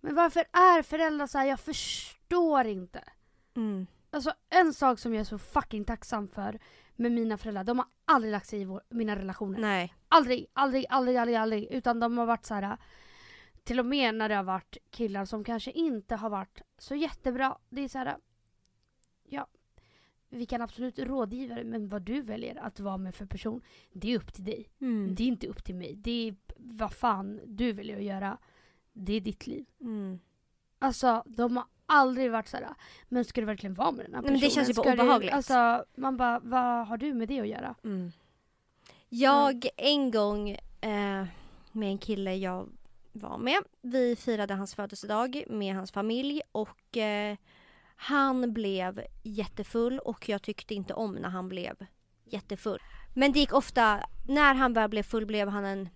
Men 0.02 0.16
varför 0.16 0.40
är 0.52 0.82
föräldrar 0.82 1.28
så 1.28 1.38
här? 1.38 1.46
Jag 1.46 1.60
förstår 1.60 2.66
inte. 2.66 3.04
Mm. 3.56 3.88
Alltså 4.10 4.34
en 4.50 4.74
sak 4.74 5.00
som 5.00 5.14
jag 5.14 5.22
är 5.22 5.26
så 5.26 5.38
fucking 5.38 5.86
tacksam 5.86 6.28
för 6.28 6.60
med 6.96 7.12
mina 7.12 7.38
föräldrar, 7.38 7.64
de 7.64 7.80
har 7.80 7.88
aldrig 8.06 8.32
lagt 8.32 8.48
sig 8.48 8.62
i 8.62 8.66
vår, 8.66 8.82
mina 8.90 9.16
relationer. 9.16 9.60
Nej. 9.60 9.96
Aldrig, 10.08 10.48
aldrig, 10.54 10.86
aldrig, 10.90 11.18
aldrig, 11.18 11.38
aldrig. 11.38 11.72
Utan 11.72 12.00
de 12.00 12.18
har 12.18 12.26
varit 12.26 12.46
så 12.46 12.54
här. 12.54 12.78
Till 13.64 13.80
och 13.80 13.86
med 13.86 14.16
när 14.16 14.30
det 14.30 14.36
har 14.36 14.44
varit 14.44 14.78
killar 14.92 15.26
som 15.26 15.44
kanske 15.44 15.72
inte 15.72 16.16
har 16.16 16.30
varit 16.30 16.62
så 16.78 16.96
jättebra. 16.96 17.58
Det 17.70 17.82
är 17.82 17.90
så 17.90 17.98
här. 17.98 18.18
Ja. 19.24 19.48
Vi 20.30 20.46
kan 20.46 20.62
absolut 20.62 21.00
rådgiva 21.00 21.56
dig 21.56 21.64
men 21.64 21.90
vad 21.90 22.02
du 22.02 22.22
väljer 22.22 22.56
att 22.56 22.80
vara 22.80 22.98
med 22.98 23.16
för 23.16 23.26
person, 23.26 23.62
det 23.94 24.14
är 24.14 24.18
upp 24.18 24.34
till 24.34 24.44
dig. 24.44 24.70
Mm. 24.82 25.16
Det 25.16 25.24
är 25.24 25.28
inte 25.28 25.48
upp 25.48 25.64
till 25.64 25.76
mig. 25.76 25.96
Det 25.96 26.28
är 26.28 26.36
vad 26.58 26.94
fan 26.94 27.40
du 27.46 27.72
väljer 27.74 27.98
att 27.98 28.04
göra. 28.04 28.38
Det 28.94 29.14
är 29.14 29.22
ditt 29.22 29.48
liv. 29.48 29.66
Mm. 29.82 30.20
Alltså 30.80 31.24
de 31.26 31.58
har 31.58 31.66
aldrig 31.86 32.32
varit 32.32 32.48
såhär, 32.48 32.70
men 33.10 33.26
ska 33.26 33.42
du 33.42 33.48
verkligen 33.48 33.74
vara 33.74 33.92
med 33.92 34.06
den 34.06 34.14
här 34.16 34.22
men 34.22 34.34
personen? 34.34 34.40
det 34.50 34.54
känns 34.54 34.70
ju 34.70 34.74
bara 34.74 34.84
Ska 34.84 34.96
du- 34.96 35.02
obehagligt. 35.02 35.34
Alltså 35.34 35.86
man 35.96 36.18
bara, 36.18 36.40
vad 36.40 36.88
har 36.88 36.98
du 36.98 37.14
med 37.14 37.28
det 37.28 37.40
att 37.40 37.48
göra? 37.48 37.76
Mm. 37.84 38.12
Jag 39.10 39.68
en 39.78 40.12
gång 40.12 40.50
eh, 40.82 41.26
med 41.72 41.90
en 41.90 41.98
kille 41.98 42.36
jag 42.36 42.70
var 43.12 43.38
med. 43.38 43.58
Vi 43.82 44.16
firade 44.16 44.54
hans 44.54 44.76
födelsedag 44.76 45.44
med 45.50 45.76
hans 45.76 45.92
familj 45.92 46.42
och 46.52 46.98
eh, 46.98 47.38
han 47.96 48.54
blev 48.54 49.06
jättefull 49.24 50.00
och 50.00 50.30
jag 50.30 50.42
tyckte 50.42 50.76
inte 50.76 50.94
om 50.94 51.14
när 51.16 51.30
han 51.30 51.50
blev 51.50 51.76
jättefull. 52.26 52.80
Men 53.14 53.32
det 53.32 53.40
gick 53.40 53.54
ofta, 53.54 54.06
när 54.28 54.54
han 54.54 54.74
väl 54.74 54.90
blev 54.90 55.04
full 55.04 55.26
blev 55.26 55.48
han 55.50 55.66
en 55.66 55.90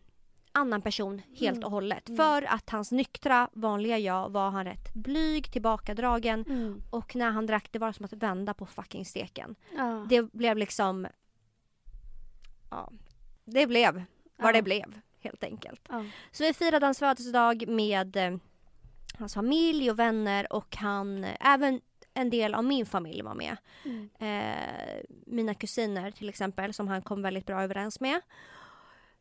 annan 0.51 0.81
person 0.81 1.21
helt 1.39 1.57
Mm. 1.57 1.63
och 1.65 1.71
hållet. 1.71 2.09
Mm. 2.09 2.17
För 2.17 2.41
att 2.53 2.69
hans 2.69 2.91
nyktra, 2.91 3.49
vanliga 3.53 3.97
jag 3.97 4.29
var 4.29 4.49
han 4.51 4.65
rätt 4.65 4.93
blyg, 4.93 5.51
tillbakadragen 5.51 6.45
Mm. 6.47 6.81
och 6.89 7.15
när 7.15 7.31
han 7.31 7.45
drack 7.45 7.67
det 7.71 7.79
var 7.79 7.91
som 7.91 8.05
att 8.05 8.13
vända 8.13 8.53
på 8.53 8.65
fucking 8.65 9.05
steken. 9.05 9.55
Ja. 9.77 10.05
Det 10.09 10.21
blev 10.33 10.57
liksom... 10.57 11.07
Ja, 12.69 12.91
det 13.45 13.67
blev 13.67 13.93
vad 14.37 14.49
Ja. 14.49 14.51
det 14.53 14.61
blev 14.61 14.99
helt 15.19 15.43
enkelt. 15.43 15.81
Ja. 15.89 16.05
Så 16.31 16.43
vi 16.43 16.53
firade 16.53 16.85
hans 16.85 16.99
födelsedag 16.99 17.67
med 17.67 18.15
eh, 18.15 18.37
hans 19.17 19.33
familj 19.33 19.91
och 19.91 19.99
vänner 19.99 20.53
och 20.53 20.75
han, 20.75 21.23
även 21.39 21.81
en 22.13 22.29
del 22.29 22.55
av 22.55 22.63
min 22.63 22.85
familj 22.85 23.21
var 23.21 23.35
med. 23.35 23.57
Mm. 23.85 24.09
Eh, 24.19 25.01
mina 25.25 25.53
kusiner 25.53 26.11
till 26.11 26.29
exempel 26.29 26.73
som 26.73 26.87
han 26.87 27.01
kom 27.01 27.21
väldigt 27.21 27.45
bra 27.45 27.63
överens 27.63 27.99
med. 27.99 28.21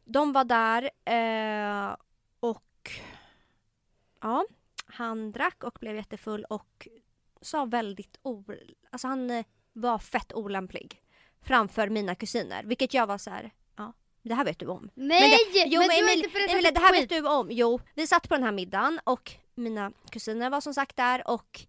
De 0.04 0.32
var 0.32 0.44
där 0.44 0.90
eh, 1.04 1.96
och 2.40 2.90
ja, 4.20 4.46
han 4.86 5.32
drack 5.32 5.64
och 5.64 5.78
blev 5.80 5.96
jättefull 5.96 6.44
och 6.44 6.88
sa 7.40 7.64
väldigt 7.64 8.18
o... 8.22 8.44
Alltså 8.90 9.08
han 9.08 9.30
eh, 9.30 9.44
var 9.72 9.98
fett 9.98 10.32
olämplig 10.32 11.02
framför 11.42 11.88
mina 11.88 12.14
kusiner. 12.14 12.62
Vilket 12.64 12.94
jag 12.94 13.06
var 13.06 13.18
så 13.18 13.30
här, 13.30 13.50
ja, 13.76 13.92
det 14.22 14.34
här 14.34 14.44
vet 14.44 14.58
du 14.58 14.66
om. 14.66 14.90
Nej! 14.94 15.38
Jo 15.66 15.80
men, 15.80 15.88
du 15.88 15.94
har 15.94 16.02
Emil, 16.02 16.18
inte 16.18 16.28
berättat 16.28 16.52
Emilia, 16.52 16.68
ett 16.68 16.74
det 16.74 16.80
här 16.80 16.92
vet 16.92 17.08
du 17.08 17.28
om. 17.28 17.48
Jo, 17.50 17.80
vi 17.94 18.06
satt 18.06 18.28
på 18.28 18.34
den 18.34 18.44
här 18.44 18.52
middagen 18.52 19.00
och 19.04 19.32
mina 19.54 19.92
kusiner 20.10 20.50
var 20.50 20.60
som 20.60 20.74
sagt 20.74 20.96
där 20.96 21.30
och 21.30 21.60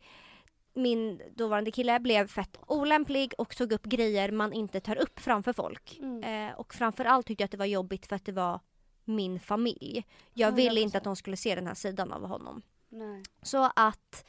min 0.74 1.22
dåvarande 1.36 1.72
kille 1.72 2.00
blev 2.00 2.28
fett 2.28 2.58
olämplig 2.68 3.34
och 3.38 3.56
tog 3.56 3.72
upp 3.72 3.84
grejer 3.84 4.32
man 4.32 4.54
inte 4.54 4.80
tar 4.80 4.96
upp 4.96 5.20
framför 5.20 5.54
folk. 5.54 5.98
Mm. 6.02 6.50
Eh, 6.50 6.60
och 6.60 6.74
framförallt 6.74 7.28
tyckte 7.28 7.42
jag 7.42 7.46
att 7.46 7.52
det 7.52 7.58
var 7.58 7.66
jobbigt 7.66 8.06
för 8.08 8.16
att 8.16 8.26
det 8.26 8.32
var 8.32 8.60
min 9.06 9.40
familj. 9.40 10.06
Jag 10.34 10.52
ville 10.52 10.80
100%. 10.80 10.84
inte 10.84 10.98
att 10.98 11.04
de 11.04 11.16
skulle 11.16 11.38
se 11.38 11.56
den 11.56 11.68
här 11.68 11.74
sidan 11.74 12.14
av 12.14 12.26
honom. 12.26 12.62
Nej. 12.90 13.24
Så 13.42 13.72
att 13.76 14.26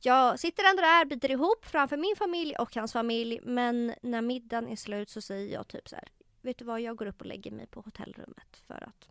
jag 0.00 0.38
sitter 0.38 0.70
ändå 0.70 0.82
där, 0.82 1.04
biter 1.04 1.30
ihop 1.30 1.64
framför 1.64 1.96
min 1.96 2.16
familj 2.16 2.56
och 2.56 2.74
hans 2.74 2.92
familj. 2.92 3.40
Men 3.42 3.94
när 4.02 4.22
middagen 4.22 4.68
är 4.68 4.76
slut 4.76 5.10
så 5.10 5.20
säger 5.20 5.54
jag 5.54 5.68
typ 5.68 5.88
så 5.88 5.96
här. 5.96 6.08
Vet 6.42 6.58
du 6.58 6.64
vad, 6.64 6.80
jag 6.80 6.96
går 6.96 7.06
upp 7.06 7.20
och 7.20 7.26
lägger 7.26 7.50
mig 7.50 7.66
på 7.66 7.80
hotellrummet 7.80 8.62
för 8.66 8.84
att... 8.88 9.08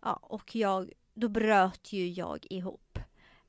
Ja, 0.00 0.12
och 0.22 0.54
jag, 0.54 0.92
då 1.14 1.28
bröt 1.28 1.92
ju 1.92 2.08
jag 2.08 2.46
ihop. 2.50 2.98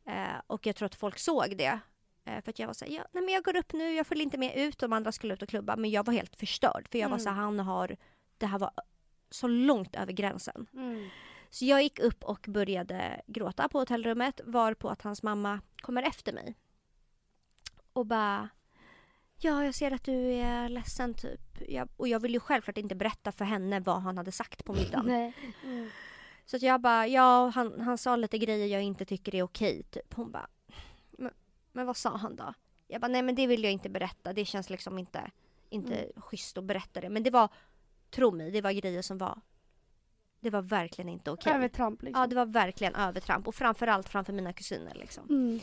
Eh, 0.06 0.42
och 0.48 0.66
jag 0.66 0.76
tror 0.76 0.86
att 0.86 0.96
folk 0.96 1.20
såg 1.20 1.58
det. 1.58 1.80
Eh, 2.26 2.42
för 2.44 2.50
att 2.50 2.60
jag 2.60 2.68
var 2.68 2.74
såhär, 2.74 2.92
ja, 2.92 3.06
nej 3.12 3.24
men 3.24 3.34
jag 3.34 3.44
går 3.44 3.56
upp 3.56 3.74
nu, 3.74 3.94
jag 3.94 4.08
följer 4.08 4.24
inte 4.24 4.38
med 4.38 4.56
ut, 4.58 4.78
de 4.80 4.94
andra 4.94 5.12
skulle 5.12 5.34
ut 5.34 5.42
och 5.42 5.50
klubba. 5.50 5.76
Men 5.76 5.92
jag 5.92 6.06
var 6.06 6.14
helt 6.14 6.36
förstörd 6.36 6.88
för 6.92 6.98
jag 7.00 7.10
var 7.10 7.16
Mm. 7.18 7.24
såhär, 7.24 7.36
han 7.38 7.60
har, 7.60 7.98
det 8.38 8.46
här 8.46 8.60
var 8.60 8.72
så 9.30 9.48
långt 9.48 9.96
över 9.96 10.14
gränsen. 10.14 10.68
Mm. 10.74 11.10
Så 11.50 11.66
jag 11.66 11.84
gick 11.84 12.00
upp 12.00 12.24
och 12.24 12.46
började 12.50 13.22
gråta 13.28 13.70
på 13.70 13.80
hotellrummet 13.80 14.42
varpå 14.46 14.90
att 14.90 15.02
hans 15.02 15.24
mamma 15.24 15.60
kommer 15.82 16.04
efter 16.04 16.34
mig. 16.34 16.56
Och 17.94 18.06
bara 18.06 18.50
Ja, 19.38 19.66
jag 19.66 19.76
ser 19.76 19.92
att 19.92 20.04
du 20.04 20.32
är 20.34 20.70
ledsen 20.70 21.14
typ. 21.14 21.42
Jag, 21.68 21.90
och 21.98 22.08
jag 22.08 22.20
ville 22.20 22.34
ju 22.34 22.40
självklart 22.40 22.78
inte 22.78 22.96
berätta 22.96 23.32
för 23.32 23.46
henne 23.46 23.80
vad 23.80 24.02
han 24.02 24.18
hade 24.18 24.32
sagt 24.32 24.66
på 24.66 24.74
middagen. 24.74 25.34
Mm. 25.64 25.90
Så 26.46 26.58
jag 26.62 26.82
bara, 26.82 27.08
ja 27.08 27.52
han, 27.56 27.82
han 27.82 27.98
sa 27.98 28.16
lite 28.16 28.38
grejer 28.38 28.68
jag 28.68 28.82
inte 28.82 29.06
tycker 29.06 29.36
är 29.36 29.44
okej 29.44 29.84
typ. 29.84 30.14
Hon 30.14 30.32
bara, 30.32 30.48
men, 31.74 31.86
vad 31.86 31.98
sa 31.98 32.18
han 32.18 32.36
då? 32.36 32.54
Jag 32.88 33.02
bara, 33.02 33.08
nej 33.08 33.22
men 33.22 33.36
det 33.36 33.48
vill 33.48 33.64
jag 33.64 33.74
inte 33.74 33.90
berätta. 33.90 34.34
Det 34.34 34.46
känns 34.46 34.70
liksom 34.70 35.00
inte, 35.00 35.32
inte 35.70 35.96
Mm. 35.96 36.22
schysst 36.22 36.58
att 36.58 36.64
berätta 36.64 37.02
det. 37.02 37.10
Men 37.10 37.24
det 37.24 37.30
var, 37.32 37.50
tro 38.10 38.32
mig, 38.32 38.52
det 38.52 38.62
var 38.62 38.72
grejer 38.72 39.02
som 39.02 39.18
var, 39.18 39.42
det 40.40 40.50
var 40.50 40.62
verkligen 40.62 41.10
inte 41.10 41.32
okej. 41.32 41.54
Övertramp 41.54 42.02
liksom. 42.04 42.22
Ja, 42.22 42.28
det 42.28 42.36
var 42.36 42.46
verkligen 42.46 42.96
övertramp 42.96 43.48
och 43.48 43.56
framförallt 43.56 44.10
framför 44.10 44.34
mina 44.34 44.54
kusiner 44.54 44.96
liksom. 44.96 45.26
Mm. 45.30 45.60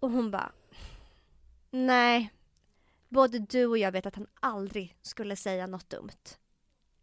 Och 0.00 0.10
hon 0.10 0.30
bara, 0.30 0.52
nej, 1.70 2.32
både 3.08 3.38
du 3.38 3.66
och 3.66 3.78
jag 3.78 3.92
vet 3.92 4.06
att 4.06 4.14
han 4.14 4.26
aldrig 4.40 4.96
skulle 5.02 5.36
säga 5.36 5.66
något 5.66 5.90
dumt. 5.90 6.10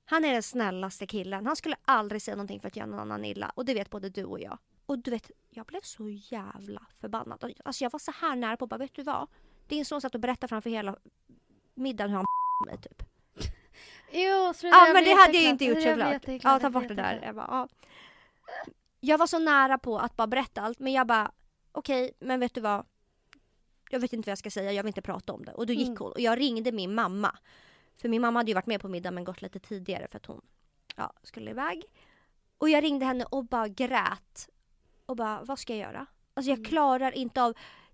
Han 0.06 0.26
är 0.26 0.34
den 0.34 0.44
snällaste 0.44 1.08
killen. 1.08 1.46
Han 1.46 1.56
skulle 1.56 1.76
aldrig 1.86 2.22
säga 2.22 2.36
någonting 2.36 2.60
för 2.60 2.68
att 2.68 2.76
göra 2.76 2.88
någon 2.88 3.00
annan 3.00 3.26
illa. 3.26 3.52
Och 3.56 3.66
det 3.66 3.74
vet 3.74 3.90
både 3.90 4.10
du 4.10 4.24
och 4.24 4.40
jag. 4.40 4.58
Och 4.92 5.00
du 5.00 5.12
vet, 5.12 5.32
jag 5.50 5.66
blev 5.66 5.82
så 5.82 6.10
jävla 6.10 6.82
förbannad. 7.00 7.54
Alltså 7.66 7.84
jag 7.84 7.92
var 7.92 8.00
så 8.00 8.12
här 8.12 8.36
nära 8.36 8.58
på 8.58 8.66
att 8.66 8.70
bara, 8.70 8.78
vet 8.78 8.96
du 8.96 9.04
vad? 9.04 9.28
Din 9.68 9.86
son 9.86 10.02
satt 10.02 10.16
och 10.16 10.22
berättade 10.22 10.48
framför 10.48 10.70
hela 10.70 10.96
middagen 11.74 12.10
hur 12.10 12.18
han 12.18 12.26
mig 12.66 12.78
typ. 12.78 13.04
Jo, 14.12 14.54
så 14.54 14.68
Ja 14.68 14.72
där 14.72 14.94
men 14.94 15.04
det 15.04 15.12
hade 15.12 15.34
jag 15.38 15.44
jätteäckligt. 15.44 15.52
inte 15.52 15.66
gjort 15.66 15.76
Det 15.76 15.82
såklart. 15.82 16.44
Ja 16.44 16.54
det 16.54 16.60
ta 16.60 16.70
bort 16.70 16.88
det 16.88 16.94
där. 16.94 17.22
Jag, 17.24 17.36
bara, 17.36 17.48
ja. 17.50 17.68
jag 19.00 19.18
var 19.18 19.28
så 19.28 19.40
nära 19.40 19.78
på 19.78 19.98
att 20.00 20.16
bara 20.16 20.28
berätta 20.28 20.62
allt 20.62 20.80
men 20.80 20.94
jag 20.94 21.08
bara 21.08 21.32
okej 21.72 22.12
men 22.20 22.40
vet 22.40 22.54
du 22.54 22.62
vad. 22.62 22.86
Jag 23.90 24.00
vet 24.00 24.14
inte 24.14 24.28
vad 24.28 24.32
jag 24.32 24.38
ska 24.38 24.52
säga, 24.52 24.72
jag 24.72 24.84
vill 24.84 24.90
inte 24.90 25.02
prata 25.02 25.34
om 25.34 25.46
det. 25.46 25.54
Och 25.54 25.66
då 25.66 25.74
gick 25.74 25.88
Mm. 25.88 25.98
hon 26.00 26.12
och 26.12 26.20
jag 26.20 26.40
ringde 26.40 26.72
min 26.72 26.96
mamma. 26.96 27.38
För 28.02 28.10
min 28.10 28.22
mamma 28.22 28.40
hade 28.40 28.52
ju 28.52 28.56
varit 28.56 28.66
med 28.68 28.82
på 28.82 28.88
middagen 28.88 29.16
men 29.16 29.24
gått 29.24 29.42
lite 29.42 29.60
tidigare 29.60 30.08
för 30.08 30.18
att 30.18 30.26
hon 30.26 30.42
ja, 30.96 31.14
skulle 31.24 31.52
iväg. 31.52 31.84
Och 32.58 32.70
jag 32.70 32.84
ringde 32.84 33.06
henne 33.06 33.26
och 33.26 33.46
bara 33.46 33.68
grät. 33.68 34.50
Och 35.12 35.18
bara 35.18 35.44
vad 35.44 35.60
ska 35.60 35.76
jag 35.76 35.80
göra? 35.88 36.06
Alltså 36.34 36.50
jag 36.52 36.58
Mm. 36.60 36.70
klarar 36.70 37.12
inte 37.12 37.44
av 37.44 37.54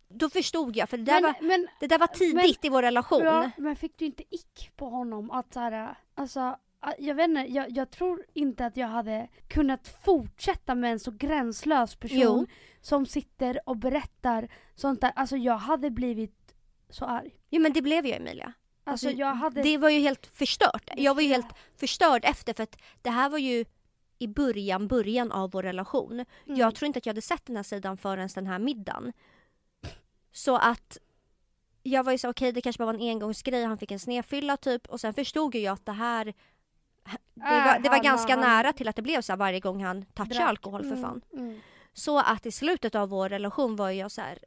då 0.10 0.30
förstod 0.30 0.75
jag 0.77 0.89
för 0.89 0.97
det 0.97 1.03
där, 1.03 1.21
Men, 1.21 1.34
var, 1.34 1.41
men, 1.47 1.67
det 1.80 1.88
där 1.88 1.99
var 1.99 2.08
tidigt 2.08 2.65
i 2.65 2.69
vår 2.69 2.82
relation. 2.82 3.23
ja, 3.23 3.51
men 3.58 3.75
fick 3.75 3.97
du 3.97 4.06
inte 4.06 4.23
ick 4.30 4.71
på 4.75 4.89
honom? 4.89 5.32
Att 5.32 5.53
så 5.53 5.60
här, 5.60 5.97
alltså, 6.15 6.58
jag 6.99 7.15
vet 7.15 7.30
inte, 7.30 7.41
jag, 7.41 7.69
jag 7.69 7.89
tror 7.91 8.25
inte 8.34 8.65
att 8.65 8.77
jag 8.77 8.88
hade 8.88 9.27
kunnat 9.47 9.88
fortsätta 10.06 10.75
med 10.75 10.91
en 10.91 10.99
så 10.99 11.12
gränslös 11.12 11.95
person 11.95 12.17
Jo. 12.19 12.45
som 12.82 13.06
sitter 13.06 13.60
och 13.69 13.77
berättar 13.77 14.47
sånt 14.75 15.01
där. 15.01 15.12
Alltså 15.15 15.38
jag 15.38 15.58
hade 15.58 15.89
blivit 15.89 16.56
så 16.89 17.06
arg. 17.06 17.36
Jo 17.49 17.62
men 17.62 17.73
det 17.73 17.82
blev 17.82 18.06
jag 18.06 18.17
Emilia. 18.17 18.53
Alltså, 18.84 19.08
Alltså, 19.08 19.19
jag 19.19 19.36
hade... 19.36 19.62
Det 19.63 19.77
var 19.77 19.89
ju 19.89 19.99
helt 19.99 20.25
förstört. 20.27 20.89
Jag 20.95 21.15
var 21.15 21.21
ju 21.21 21.27
helt 21.27 21.53
förstörd 21.80 22.25
efter 22.25 22.53
för 22.53 22.63
att 22.63 22.77
det 23.01 23.10
här 23.10 23.30
var 23.30 23.38
ju 23.38 23.65
i 24.19 24.27
början, 24.27 24.88
början 24.88 25.32
av 25.32 25.51
vår 25.51 25.63
relation. 25.63 26.13
Mm. 26.13 26.25
Jag 26.45 26.75
tror 26.75 26.88
inte 26.88 26.97
att 26.97 27.06
jag 27.06 27.13
hade 27.13 27.21
sett 27.21 27.45
den 27.45 27.56
här 27.56 27.63
sidan 27.63 27.97
förrän 27.97 28.30
den 28.36 28.47
här 28.47 28.60
middagen. 28.60 29.13
Så 30.32 30.58
att 30.58 30.97
jag 31.84 32.03
var 32.03 32.12
ju 32.12 32.17
så 32.17 32.30
okej 32.30 32.51
det 32.51 32.62
kanske 32.62 32.80
bara 32.80 32.86
var 32.86 32.93
en 32.93 33.10
engångsgrej, 33.10 33.63
han 33.63 33.77
fick 33.77 33.91
en 33.91 33.99
snedfylla 33.99 34.58
typ 34.58 34.88
och 34.88 35.01
sen 35.01 35.13
förstod 35.13 35.56
ju 35.56 35.62
jag 35.62 35.73
att 35.73 35.86
det 35.86 35.91
här 35.91 36.34
det 37.34 37.41
var, 37.43 37.80
det 37.80 37.89
var 37.89 38.03
ganska 38.03 38.36
nära 38.36 38.73
till 38.73 38.88
att 38.88 38.95
det 38.95 39.01
blev 39.01 39.21
så 39.21 39.32
här 39.32 39.38
varje 39.38 39.60
gång 39.60 39.84
han 39.84 40.06
touchade 40.06 40.45
alkohol 40.45 40.84
för 40.84 40.88
Mm, 40.88 41.01
fan. 41.01 41.21
Mm. 41.34 41.60
Så 41.93 42.19
att 42.19 42.45
i 42.45 42.51
slutet 42.51 42.95
av 42.95 43.10
vår 43.10 43.30
relation 43.30 43.75
var 43.75 43.91
jag 43.91 44.12
så 44.12 44.21
här. 44.21 44.39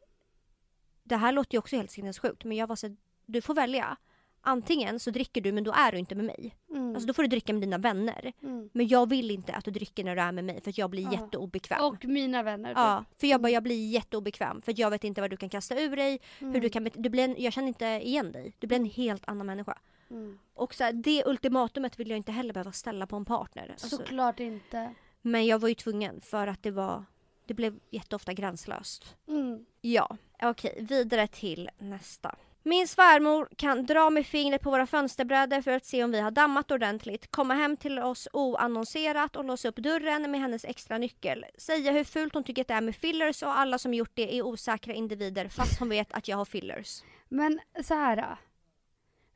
Det 1.03 1.17
här 1.17 1.33
låter 1.33 1.55
ju 1.55 1.59
också 1.59 1.77
helt 1.77 1.91
sinnessjukt 1.91 2.45
men 2.45 2.57
jag 2.57 2.67
var 2.67 2.77
så 2.77 2.87
här, 2.87 2.97
du 3.27 3.41
får 3.41 3.55
välja. 3.55 3.97
Antingen 4.43 5.01
så 5.01 5.11
dricker 5.11 5.41
du 5.41 5.53
men 5.53 5.65
då 5.65 5.73
är 5.73 5.93
du 5.93 5.99
inte 5.99 6.15
med 6.15 6.25
mig. 6.25 6.57
Mm. 6.71 6.95
Alltså 6.95 7.07
då 7.07 7.13
får 7.15 7.23
du 7.23 7.29
dricka 7.29 7.53
med 7.53 7.63
dina 7.63 7.79
vänner. 7.79 8.33
mm. 8.43 8.71
Men 8.73 8.89
jag 8.89 9.09
vill 9.09 9.31
inte 9.31 9.53
att 9.55 9.65
du 9.65 9.71
dricker 9.71 10.05
när 10.05 10.17
du 10.17 10.23
är 10.23 10.33
med 10.33 10.45
mig 10.45 10.61
för 10.61 10.71
att 10.71 10.79
jag 10.79 10.91
blir 10.91 11.03
Ja. 11.03 11.13
jätteobekväm. 11.13 11.85
Och 11.85 12.05
mina 12.05 12.43
vänner. 12.43 12.69
typ. 12.69 12.77
Ja, 12.79 13.05
för 13.19 13.27
jag 13.27 13.41
bara 13.41 13.51
jag 13.51 13.63
blir 13.63 13.89
jätteobekväm 13.91 14.63
för 14.63 14.75
jag 14.81 14.91
vet 14.91 15.05
inte 15.05 15.21
vad 15.21 15.31
du 15.31 15.37
kan 15.37 15.49
kasta 15.49 15.81
ur 15.81 15.97
dig. 15.97 16.21
Mm. 16.39 16.55
Hur 16.55 16.61
du 16.61 16.69
kan, 16.69 16.85
bet- 16.85 16.95
du 17.03 17.09
blir 17.11 17.25
en, 17.25 17.35
jag 17.39 17.53
känner 17.53 17.69
inte 17.69 17.87
igen 17.87 18.33
dig. 18.33 18.53
Du 18.59 18.67
blir 18.67 18.79
en 18.79 18.85
helt 18.85 19.29
annan 19.29 19.47
människa. 19.47 19.79
Mm. 20.11 20.39
Och 20.55 20.75
så 20.75 20.85
här, 20.85 20.93
det 20.93 21.23
ultimatumet 21.27 22.01
vill 22.01 22.11
jag 22.11 22.17
inte 22.17 22.33
heller 22.33 22.55
behöva 22.55 22.73
ställa 22.73 23.07
på 23.07 23.17
en 23.17 23.25
partner. 23.25 23.69
Alltså, 23.71 23.89
Såklart 23.97 24.41
inte. 24.41 24.95
men 25.23 25.47
jag 25.47 25.59
var 25.59 25.69
ju 25.69 25.75
tvungen 25.75 26.21
för 26.21 26.47
att 26.47 26.63
det 26.63 26.71
var, 26.71 27.05
det 27.47 27.55
blev 27.55 27.79
jätteofta 27.91 28.33
gränslöst. 28.33 29.17
Mm. 29.29 29.67
Ja, 29.81 30.17
okej, 30.43 30.87
vidare 30.89 31.27
till 31.27 31.71
nästa. 31.79 32.35
Min 32.63 32.89
svärmor 32.89 33.49
kan 33.57 33.87
dra 33.87 34.11
med 34.11 34.27
fingret 34.27 34.63
på 34.63 34.71
våra 34.71 34.87
fönsterbrädor 34.87 35.63
för 35.63 35.71
att 35.71 35.85
se 35.85 36.05
om 36.05 36.11
vi 36.11 36.21
har 36.21 36.31
dammat 36.31 36.71
ordentligt, 36.71 37.31
komma 37.31 37.55
hem 37.55 37.77
till 37.77 37.99
oss 37.99 38.29
oannonserat 38.33 39.37
och 39.37 39.45
låsa 39.45 39.69
upp 39.69 39.77
dörren 39.77 40.31
med 40.31 40.41
hennes 40.41 40.65
extra 40.65 40.99
nyckel. 40.99 41.47
Säga 41.59 41.93
hur 41.93 42.05
fult 42.05 42.35
hon 42.35 42.45
tycker 42.45 42.63
att 42.63 42.69
det 42.69 42.75
är 42.75 42.81
med 42.81 42.97
fillers 42.97 43.43
och 43.43 43.59
alla 43.59 43.79
som 43.79 43.95
gjort 43.95 44.11
det 44.15 44.39
är 44.39 44.43
osäkra 44.43 44.93
individer 44.95 45.49
fast 45.49 45.79
hon 45.79 45.89
vet 45.89 46.13
att 46.13 46.29
jag 46.29 46.37
har 46.37 46.45
fillers. 46.45 47.03
Men 47.29 47.61
så 47.85 47.95
här. 47.95 48.37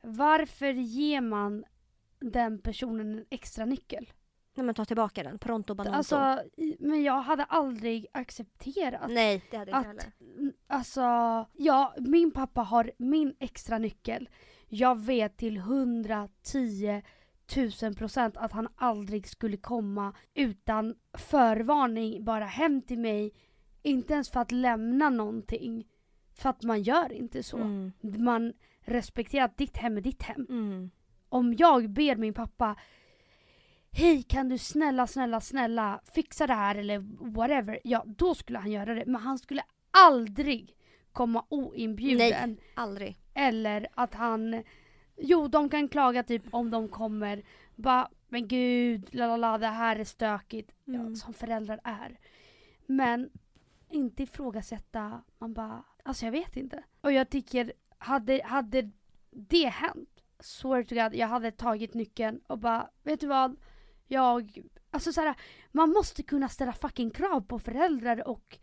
varför 0.01 0.73
ger 0.73 1.21
man 1.21 1.65
den 2.19 2.61
personen 2.61 3.17
en 3.17 3.25
extra 3.29 3.65
nyckel? 3.65 4.11
Nej 4.55 4.65
men 4.65 4.75
ta 4.75 4.85
tillbaka 4.85 5.23
den, 5.23 5.39
pronto 5.39 5.75
bananto. 5.75 5.97
Alltså, 5.97 6.39
men 6.79 7.03
jag 7.03 7.21
hade 7.21 7.43
aldrig 7.43 8.07
accepterat 8.11 9.11
Nej, 9.11 9.43
det 9.51 9.57
hade 9.57 9.71
jag 9.71 9.79
inte 9.79 9.87
heller. 9.87 10.53
alltså, 10.67 11.01
ja, 11.53 11.95
min 11.97 12.31
pappa 12.31 12.61
har 12.61 12.91
min 12.97 13.35
extra 13.39 13.77
nyckel. 13.77 14.29
Jag 14.67 14.99
vet 14.99 15.37
till 15.37 15.57
110 15.57 17.01
000 17.81 17.95
procent 17.95 18.37
att 18.37 18.51
han 18.51 18.67
aldrig 18.75 19.27
skulle 19.27 19.57
komma 19.57 20.13
utan 20.33 20.95
förvarning 21.13 22.23
bara 22.23 22.45
hem 22.45 22.81
till 22.81 22.99
mig. 22.99 23.31
Inte 23.81 24.13
ens 24.13 24.29
för 24.29 24.39
att 24.39 24.51
lämna 24.51 25.09
någonting. 25.09 25.87
För 26.33 26.49
att 26.49 26.63
man 26.63 26.81
gör 26.81 27.11
inte 27.11 27.43
så. 27.43 27.57
Mm. 27.57 27.91
Man 28.01 28.53
respekterar 28.81 29.45
att 29.45 29.57
ditt 29.57 29.77
hem 29.77 29.97
är 29.97 30.01
ditt 30.01 30.23
hem. 30.23 30.45
Mm. 30.49 30.91
Om 31.29 31.53
jag 31.53 31.89
ber 31.89 32.15
min 32.15 32.33
pappa 32.33 32.75
Hej 33.97 34.23
kan 34.23 34.49
du 34.49 34.57
snälla 34.57 35.07
snälla 35.07 35.41
snälla 35.41 36.01
fixa 36.13 36.47
det 36.47 36.53
här 36.53 36.75
eller 36.75 36.99
whatever. 37.33 37.79
Ja 37.83 38.03
då 38.05 38.35
skulle 38.35 38.59
han 38.59 38.71
göra 38.71 38.93
det 38.93 39.05
men 39.05 39.21
han 39.21 39.37
skulle 39.37 39.63
aldrig 39.91 40.75
komma 41.11 41.45
oinbjuden. 41.49 42.51
Nej. 42.51 42.57
Aldrig. 42.75 43.17
Eller 43.33 43.87
att 43.93 44.13
han 44.13 44.63
Jo 45.17 45.47
de 45.47 45.69
kan 45.69 45.87
klaga 45.87 46.23
typ 46.23 46.43
om 46.51 46.71
de 46.71 46.89
kommer 46.89 47.43
bara 47.75 48.09
men 48.27 48.47
gud 48.47 49.15
la 49.15 49.27
la 49.27 49.37
la 49.37 49.57
det 49.57 49.67
här 49.67 49.95
är 49.95 50.03
stökigt. 50.03 50.71
Mm. 50.87 51.09
Ja, 51.09 51.15
som 51.15 51.33
föräldrar 51.33 51.79
är. 51.83 52.19
Men 52.85 53.29
inte 53.89 54.23
ifrågasätta 54.23 55.21
man 55.37 55.53
bara 55.53 55.83
alltså 56.03 56.25
jag 56.25 56.31
vet 56.31 56.57
inte. 56.57 56.83
Och 57.01 57.11
jag 57.11 57.29
tycker 57.29 57.73
hade, 57.97 58.41
hade 58.45 58.91
det 59.31 59.67
hänt 59.67 60.09
swear 60.39 60.83
to 60.83 60.95
God, 60.95 61.15
jag 61.15 61.27
hade 61.27 61.51
tagit 61.51 61.93
nyckeln 61.93 62.41
och 62.47 62.59
bara, 62.59 62.89
vet 63.03 63.19
du 63.19 63.27
vad? 63.27 63.55
Jag, 64.07 64.61
alltså 64.91 65.13
såhär, 65.13 65.35
man 65.71 65.89
måste 65.89 66.23
kunna 66.23 66.49
ställa 66.49 66.73
fucking 66.73 67.11
krav 67.11 67.41
på 67.41 67.59
föräldrar 67.59 68.27
och 68.27 68.57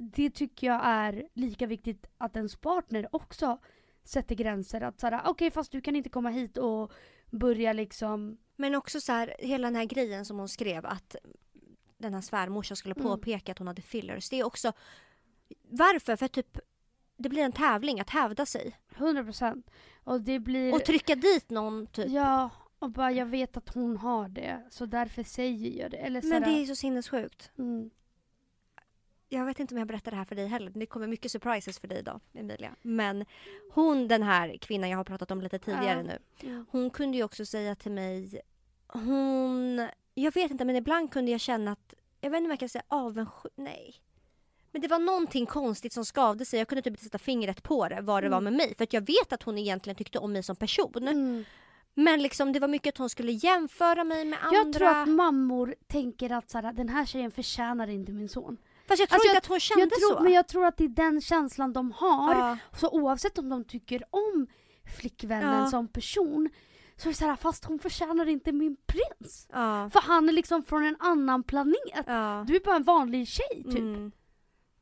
det 0.00 0.30
tycker 0.30 0.66
jag 0.66 0.80
är 0.84 1.28
lika 1.34 1.66
viktigt 1.66 2.06
att 2.18 2.36
ens 2.36 2.56
partner 2.56 3.08
också 3.12 3.58
sätter 4.04 4.34
gränser. 4.34 4.80
Att 4.80 5.00
såhär, 5.00 5.22
okej 5.24 5.50
fast 5.50 5.72
du 5.72 5.80
kan 5.80 5.96
inte 5.96 6.10
komma 6.10 6.30
hit 6.30 6.56
och 6.58 6.92
börja 7.30 7.72
liksom, 7.72 8.38
Men 8.56 8.74
också 8.74 9.00
så 9.00 9.12
här, 9.12 9.36
hela 9.38 9.66
den 9.68 9.76
här 9.76 9.84
grejen 9.84 10.24
som 10.24 10.38
hon 10.38 10.48
skrev 10.48 10.86
att 10.86 11.16
den 11.98 12.14
här 12.14 12.20
svärmorsan 12.20 12.76
skulle 12.76 12.94
Mm. 12.94 13.06
påpeka 13.06 13.52
att 13.52 13.58
hon 13.58 13.66
hade 13.66 13.82
fillers. 13.82 14.28
Det 14.30 14.40
är 14.40 14.44
också 14.44 14.72
varför? 15.62 16.16
För 16.16 16.28
typ 16.28 16.58
det 17.16 17.28
blir 17.28 17.42
en 17.42 17.52
tävling 17.52 18.00
att 18.00 18.10
hävda 18.10 18.46
sig 18.46 18.78
100% 18.96 19.62
och 20.04 20.20
det 20.20 20.38
blir, 20.38 20.74
och 20.74 20.84
trycka 20.84 21.14
dit 21.14 21.50
någon 21.50 21.86
typ. 21.86 22.10
ja 22.10 22.50
och 22.78 22.90
bara 22.90 23.12
jag 23.12 23.26
vet 23.26 23.56
att 23.56 23.74
hon 23.74 23.96
har 23.96 24.28
det 24.28 24.62
så 24.70 24.86
därför 24.86 25.22
säger 25.22 25.80
jag 25.82 25.90
det. 25.90 25.96
Eller 25.96 26.22
Men 26.22 26.30
såhär, 26.30 26.40
det 26.56 26.62
är 26.62 26.66
så 26.66 26.76
sinnessjukt. 26.76 27.50
mm, 27.58 27.90
Jag 29.28 29.44
vet 29.44 29.60
inte 29.60 29.74
om 29.74 29.78
jag 29.78 29.88
berättar 29.88 30.10
det 30.10 30.16
här 30.16 30.24
för 30.24 30.34
dig 30.34 30.46
heller. 30.46 30.70
Det 30.74 30.86
kommer 30.86 31.06
mycket 31.06 31.32
surprises 31.32 31.78
för 31.78 31.88
dig 31.88 31.98
idag, 31.98 32.20
Emilia. 32.34 32.74
Men 32.82 33.24
hon, 33.72 34.08
den 34.08 34.22
här 34.22 34.56
kvinnan 34.56 34.90
jag 34.90 34.96
har 34.96 35.04
pratat 35.04 35.30
om 35.30 35.40
lite 35.40 35.58
tidigare 35.58 36.06
Ja. 36.40 36.48
nu. 36.48 36.64
Hon 36.70 36.90
kunde 36.90 37.16
ju 37.16 37.24
också 37.24 37.46
säga 37.46 37.74
till 37.74 37.92
mig, 37.92 38.40
hon, 38.86 39.88
jag 40.14 40.34
vet 40.34 40.50
inte 40.50 40.64
men 40.64 40.76
ibland 40.76 41.12
kunde 41.12 41.30
jag 41.30 41.40
känna 41.40 41.72
att, 41.72 41.94
jag 42.20 42.30
vet 42.30 42.38
inte 42.38 42.46
om 42.46 42.50
jag 42.50 42.60
kan 42.60 42.68
säga 42.68 42.84
avundsjuk, 42.88 43.52
nej. 43.56 43.94
Men 44.72 44.82
det 44.82 44.88
var 44.88 44.98
någonting 44.98 45.46
konstigt 45.46 45.92
som 45.92 46.04
skavde 46.04 46.44
sig, 46.44 46.58
jag 46.58 46.68
kunde 46.68 46.82
typ 46.82 46.90
inte 46.90 47.04
sätta 47.04 47.18
fingret 47.18 47.62
på 47.62 47.88
det, 47.88 48.00
vad 48.00 48.22
det 48.22 48.26
Mm. 48.26 48.36
var 48.36 48.40
med 48.40 48.52
mig. 48.52 48.74
För 48.76 48.84
att 48.84 48.92
jag 48.92 49.06
vet 49.06 49.32
att 49.32 49.42
hon 49.42 49.58
egentligen 49.58 49.96
tyckte 49.96 50.18
om 50.18 50.32
mig 50.32 50.42
som 50.42 50.56
person. 50.56 51.08
Mm. 51.08 51.44
Men 51.98 52.22
liksom 52.22 52.52
det 52.52 52.60
var 52.60 52.68
mycket 52.68 52.94
att 52.94 52.98
hon 52.98 53.10
skulle 53.10 53.32
jämföra 53.32 54.04
mig 54.04 54.24
med 54.24 54.38
andra. 54.42 54.56
Jag 54.58 54.72
tror 54.72 54.88
att 54.88 55.08
mammor 55.08 55.74
tänker 55.86 56.30
att 56.32 56.50
såhär, 56.50 56.72
den 56.72 56.88
här 56.88 57.06
tjejen 57.06 57.30
förtjänar 57.30 57.88
inte 57.88 58.12
min 58.12 58.28
son. 58.28 58.56
Fast 58.88 59.00
jag 59.00 59.08
tror 59.08 59.16
Alltså, 59.16 59.28
inte 59.28 59.38
att 59.38 59.46
hon 59.46 59.60
kände 59.60 59.82
jag 59.82 59.90
tror, 59.90 60.16
så. 60.16 60.22
Men 60.22 60.32
jag 60.32 60.48
tror 60.48 60.66
att 60.66 60.76
det 60.76 60.84
är 60.84 60.88
den 60.88 61.20
känslan 61.20 61.72
de 61.72 61.92
har. 61.92 62.34
ja. 62.34 62.58
Så 62.76 62.88
oavsett 62.90 63.38
om 63.38 63.48
de 63.48 63.64
tycker 63.64 64.02
om 64.10 64.46
flickvännen 64.98 65.60
Ja. 65.60 65.66
som 65.66 65.88
person 65.88 66.50
så 66.96 67.08
är 67.08 67.12
det 67.12 67.18
såhär, 67.18 67.36
fast 67.36 67.64
hon 67.64 67.78
förtjänar 67.78 68.26
inte 68.26 68.52
min 68.52 68.76
prins. 68.86 69.48
Ja. 69.52 69.90
För 69.92 70.00
han 70.00 70.28
är 70.28 70.32
liksom 70.32 70.62
från 70.64 70.84
en 70.84 70.96
annan 70.98 71.42
planet. 71.42 71.76
Du 72.46 72.56
är 72.56 72.64
bara 72.64 72.76
en 72.76 72.82
vanlig 72.84 73.28
tjej 73.28 73.64
typ. 73.64 73.78
Mm. 73.78 74.12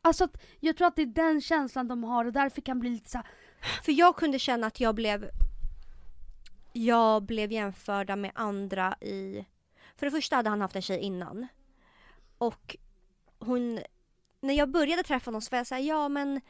Alltså 0.03 0.25
att 0.25 0.43
jag 0.61 0.77
tror 0.77 0.87
att 0.89 0.97
det 0.97 1.03
är 1.03 1.07
den 1.07 1.41
känslan 1.41 1.89
de 1.89 2.05
har 2.05 2.25
och 2.25 2.33
därför 2.33 2.61
kan 2.61 2.81
bli 2.81 2.91
lite 2.91 3.11
såhär, 3.11 3.27
För 3.85 3.93
jag 3.93 4.17
kunde 4.17 4.39
känna 4.39 4.67
att 4.67 4.81
jag 4.81 4.95
blev 4.95 5.31
jag 6.77 7.23
blev 7.23 7.53
jämförda 7.53 8.17
med 8.17 8.31
andra 8.35 8.97
i... 9.01 9.47
För 9.97 10.07
det 10.07 10.11
första 10.11 10.37
hade 10.37 10.51
han 10.51 10.61
haft 10.61 10.77
en 10.77 10.83
tjej 10.83 10.99
innan. 10.99 11.47
Och 12.39 12.77
hon... 13.39 13.81
När 14.41 14.55
jag 14.55 14.69
började 14.71 15.03
träffa 15.03 15.29
honom 15.29 15.41
så 15.41 15.51
var 15.51 15.59
jag 15.59 15.67
såhär, 15.67 15.83
ja 15.83 16.09
men... 16.09 16.41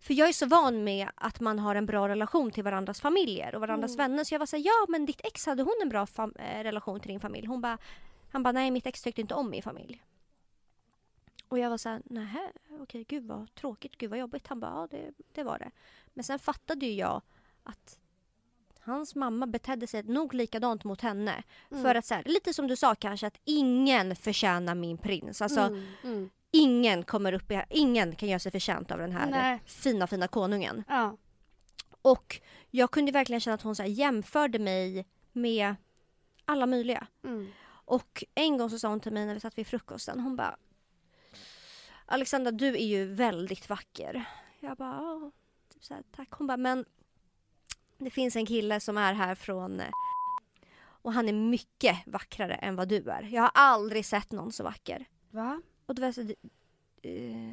För 0.00 0.14
jag 0.14 0.28
är 0.28 0.32
så 0.32 0.46
van 0.46 0.84
med 0.84 1.08
att 1.14 1.40
man 1.40 1.58
har 1.58 1.74
en 1.74 1.86
bra 1.86 2.08
relation 2.08 2.50
till 2.50 2.64
varandras 2.64 3.00
familjer 3.00 3.54
och 3.54 3.60
varandras 3.60 3.94
Mm. 3.94 4.10
vänner. 4.10 4.24
Så 4.24 4.34
jag 4.34 4.38
var 4.38 4.46
såhär, 4.46 4.64
ja 4.64 4.86
men 4.88 5.06
ditt 5.06 5.20
ex 5.24 5.46
hade 5.46 5.62
hon 5.62 5.74
en 5.82 5.88
bra 5.88 6.06
eh, 6.38 6.62
relation 6.62 7.00
till 7.00 7.08
din 7.10 7.20
familj? 7.20 7.46
Hon 7.46 7.60
bara, 7.60 7.78
han 8.30 8.42
bara, 8.42 8.52
nej 8.52 8.70
mitt 8.70 8.86
ex 8.86 9.02
tyckte 9.02 9.20
inte 9.20 9.34
om 9.34 9.50
min 9.50 9.62
familj. 9.62 10.02
Och 11.48 11.58
jag 11.58 11.70
var 11.70 11.78
såhär, 11.78 12.02
nähä, 12.04 12.52
okej 12.80 13.04
gud 13.04 13.26
vad 13.26 13.54
tråkigt, 13.54 13.98
gud 13.98 14.10
vad 14.10 14.18
jobbigt. 14.18 14.46
Han 14.46 14.60
bara, 14.60 14.70
ja 14.70 14.88
det, 14.90 15.12
det 15.32 15.42
var 15.42 15.58
det. 15.58 15.70
Men 16.14 16.24
sen 16.24 16.38
fattade 16.38 16.86
ju 16.86 16.92
jag 16.92 17.22
att 17.62 17.98
hans 18.88 19.14
mamma 19.14 19.46
betedde 19.46 19.86
sig 19.86 20.02
nog 20.02 20.34
likadant 20.34 20.84
mot 20.84 21.00
henne. 21.00 21.42
Mm. 21.70 21.82
För 21.82 21.94
att 21.94 22.06
så 22.06 22.14
här, 22.14 22.22
lite 22.26 22.54
som 22.54 22.66
du 22.66 22.76
sa 22.76 22.94
kanske 22.94 23.26
att 23.26 23.40
ingen 23.44 24.16
förtjänar 24.16 24.74
min 24.74 24.98
prins. 24.98 25.42
Alltså 25.42 25.60
mm, 25.60 25.86
mm. 26.04 26.30
ingen 26.50 27.02
kommer 27.02 27.32
upp 27.32 27.50
i, 27.50 27.62
ingen 27.70 28.14
kan 28.14 28.28
göra 28.28 28.38
sig 28.38 28.52
förtjänt 28.52 28.90
av 28.90 28.98
den 28.98 29.12
här 29.12 29.30
Nej. 29.30 29.62
fina 29.66 30.06
fina 30.06 30.28
konungen. 30.28 30.84
Ja. 30.88 31.16
Och 32.02 32.40
jag 32.70 32.90
kunde 32.90 33.12
verkligen 33.12 33.40
känna 33.40 33.54
att 33.54 33.62
hon 33.62 33.76
så 33.76 33.84
jämförde 33.84 34.58
mig 34.58 35.06
med 35.32 35.74
alla 36.44 36.66
möjliga. 36.66 37.06
Mm. 37.24 37.48
Och 37.68 38.24
en 38.34 38.58
gång 38.58 38.70
så 38.70 38.78
sa 38.78 38.88
hon 38.88 39.00
till 39.00 39.12
mig 39.12 39.26
när 39.26 39.34
vi 39.34 39.40
satt 39.40 39.58
vid 39.58 39.66
frukosten, 39.66 40.20
hon 40.20 40.36
bara 40.36 40.56
Alexandra 42.10 42.50
du 42.50 42.66
är 42.66 42.86
ju 42.86 43.04
väldigt 43.04 43.68
vacker. 43.68 44.24
Jag 44.60 44.76
bara, 44.76 45.30
typ 45.72 45.84
så 45.84 45.94
här, 45.94 46.02
tack. 46.16 46.28
Hon 46.30 46.46
bara, 46.46 46.56
men 46.56 46.84
det 47.98 48.10
finns 48.10 48.36
en 48.36 48.46
kille 48.46 48.80
som 48.80 48.96
är 48.96 49.12
här 49.12 49.34
från 49.34 49.80
eh, 49.80 49.90
och 51.02 51.12
han 51.12 51.28
är 51.28 51.32
mycket 51.32 51.96
vackrare 52.06 52.54
än 52.54 52.76
vad 52.76 52.88
du 52.88 53.10
är. 53.10 53.22
Jag 53.22 53.42
har 53.42 53.50
aldrig 53.54 54.06
sett 54.06 54.32
någon 54.32 54.52
så 54.52 54.64
vacker. 54.64 55.04
Va? 55.30 55.62
Och 55.86 55.98
var 55.98 56.06
jag 56.06 56.14
så, 56.14 56.20
eh, 57.02 57.52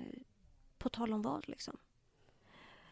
på 0.78 0.90
tal 0.90 1.14
om 1.14 1.22
vad 1.22 1.50
liksom? 1.50 1.78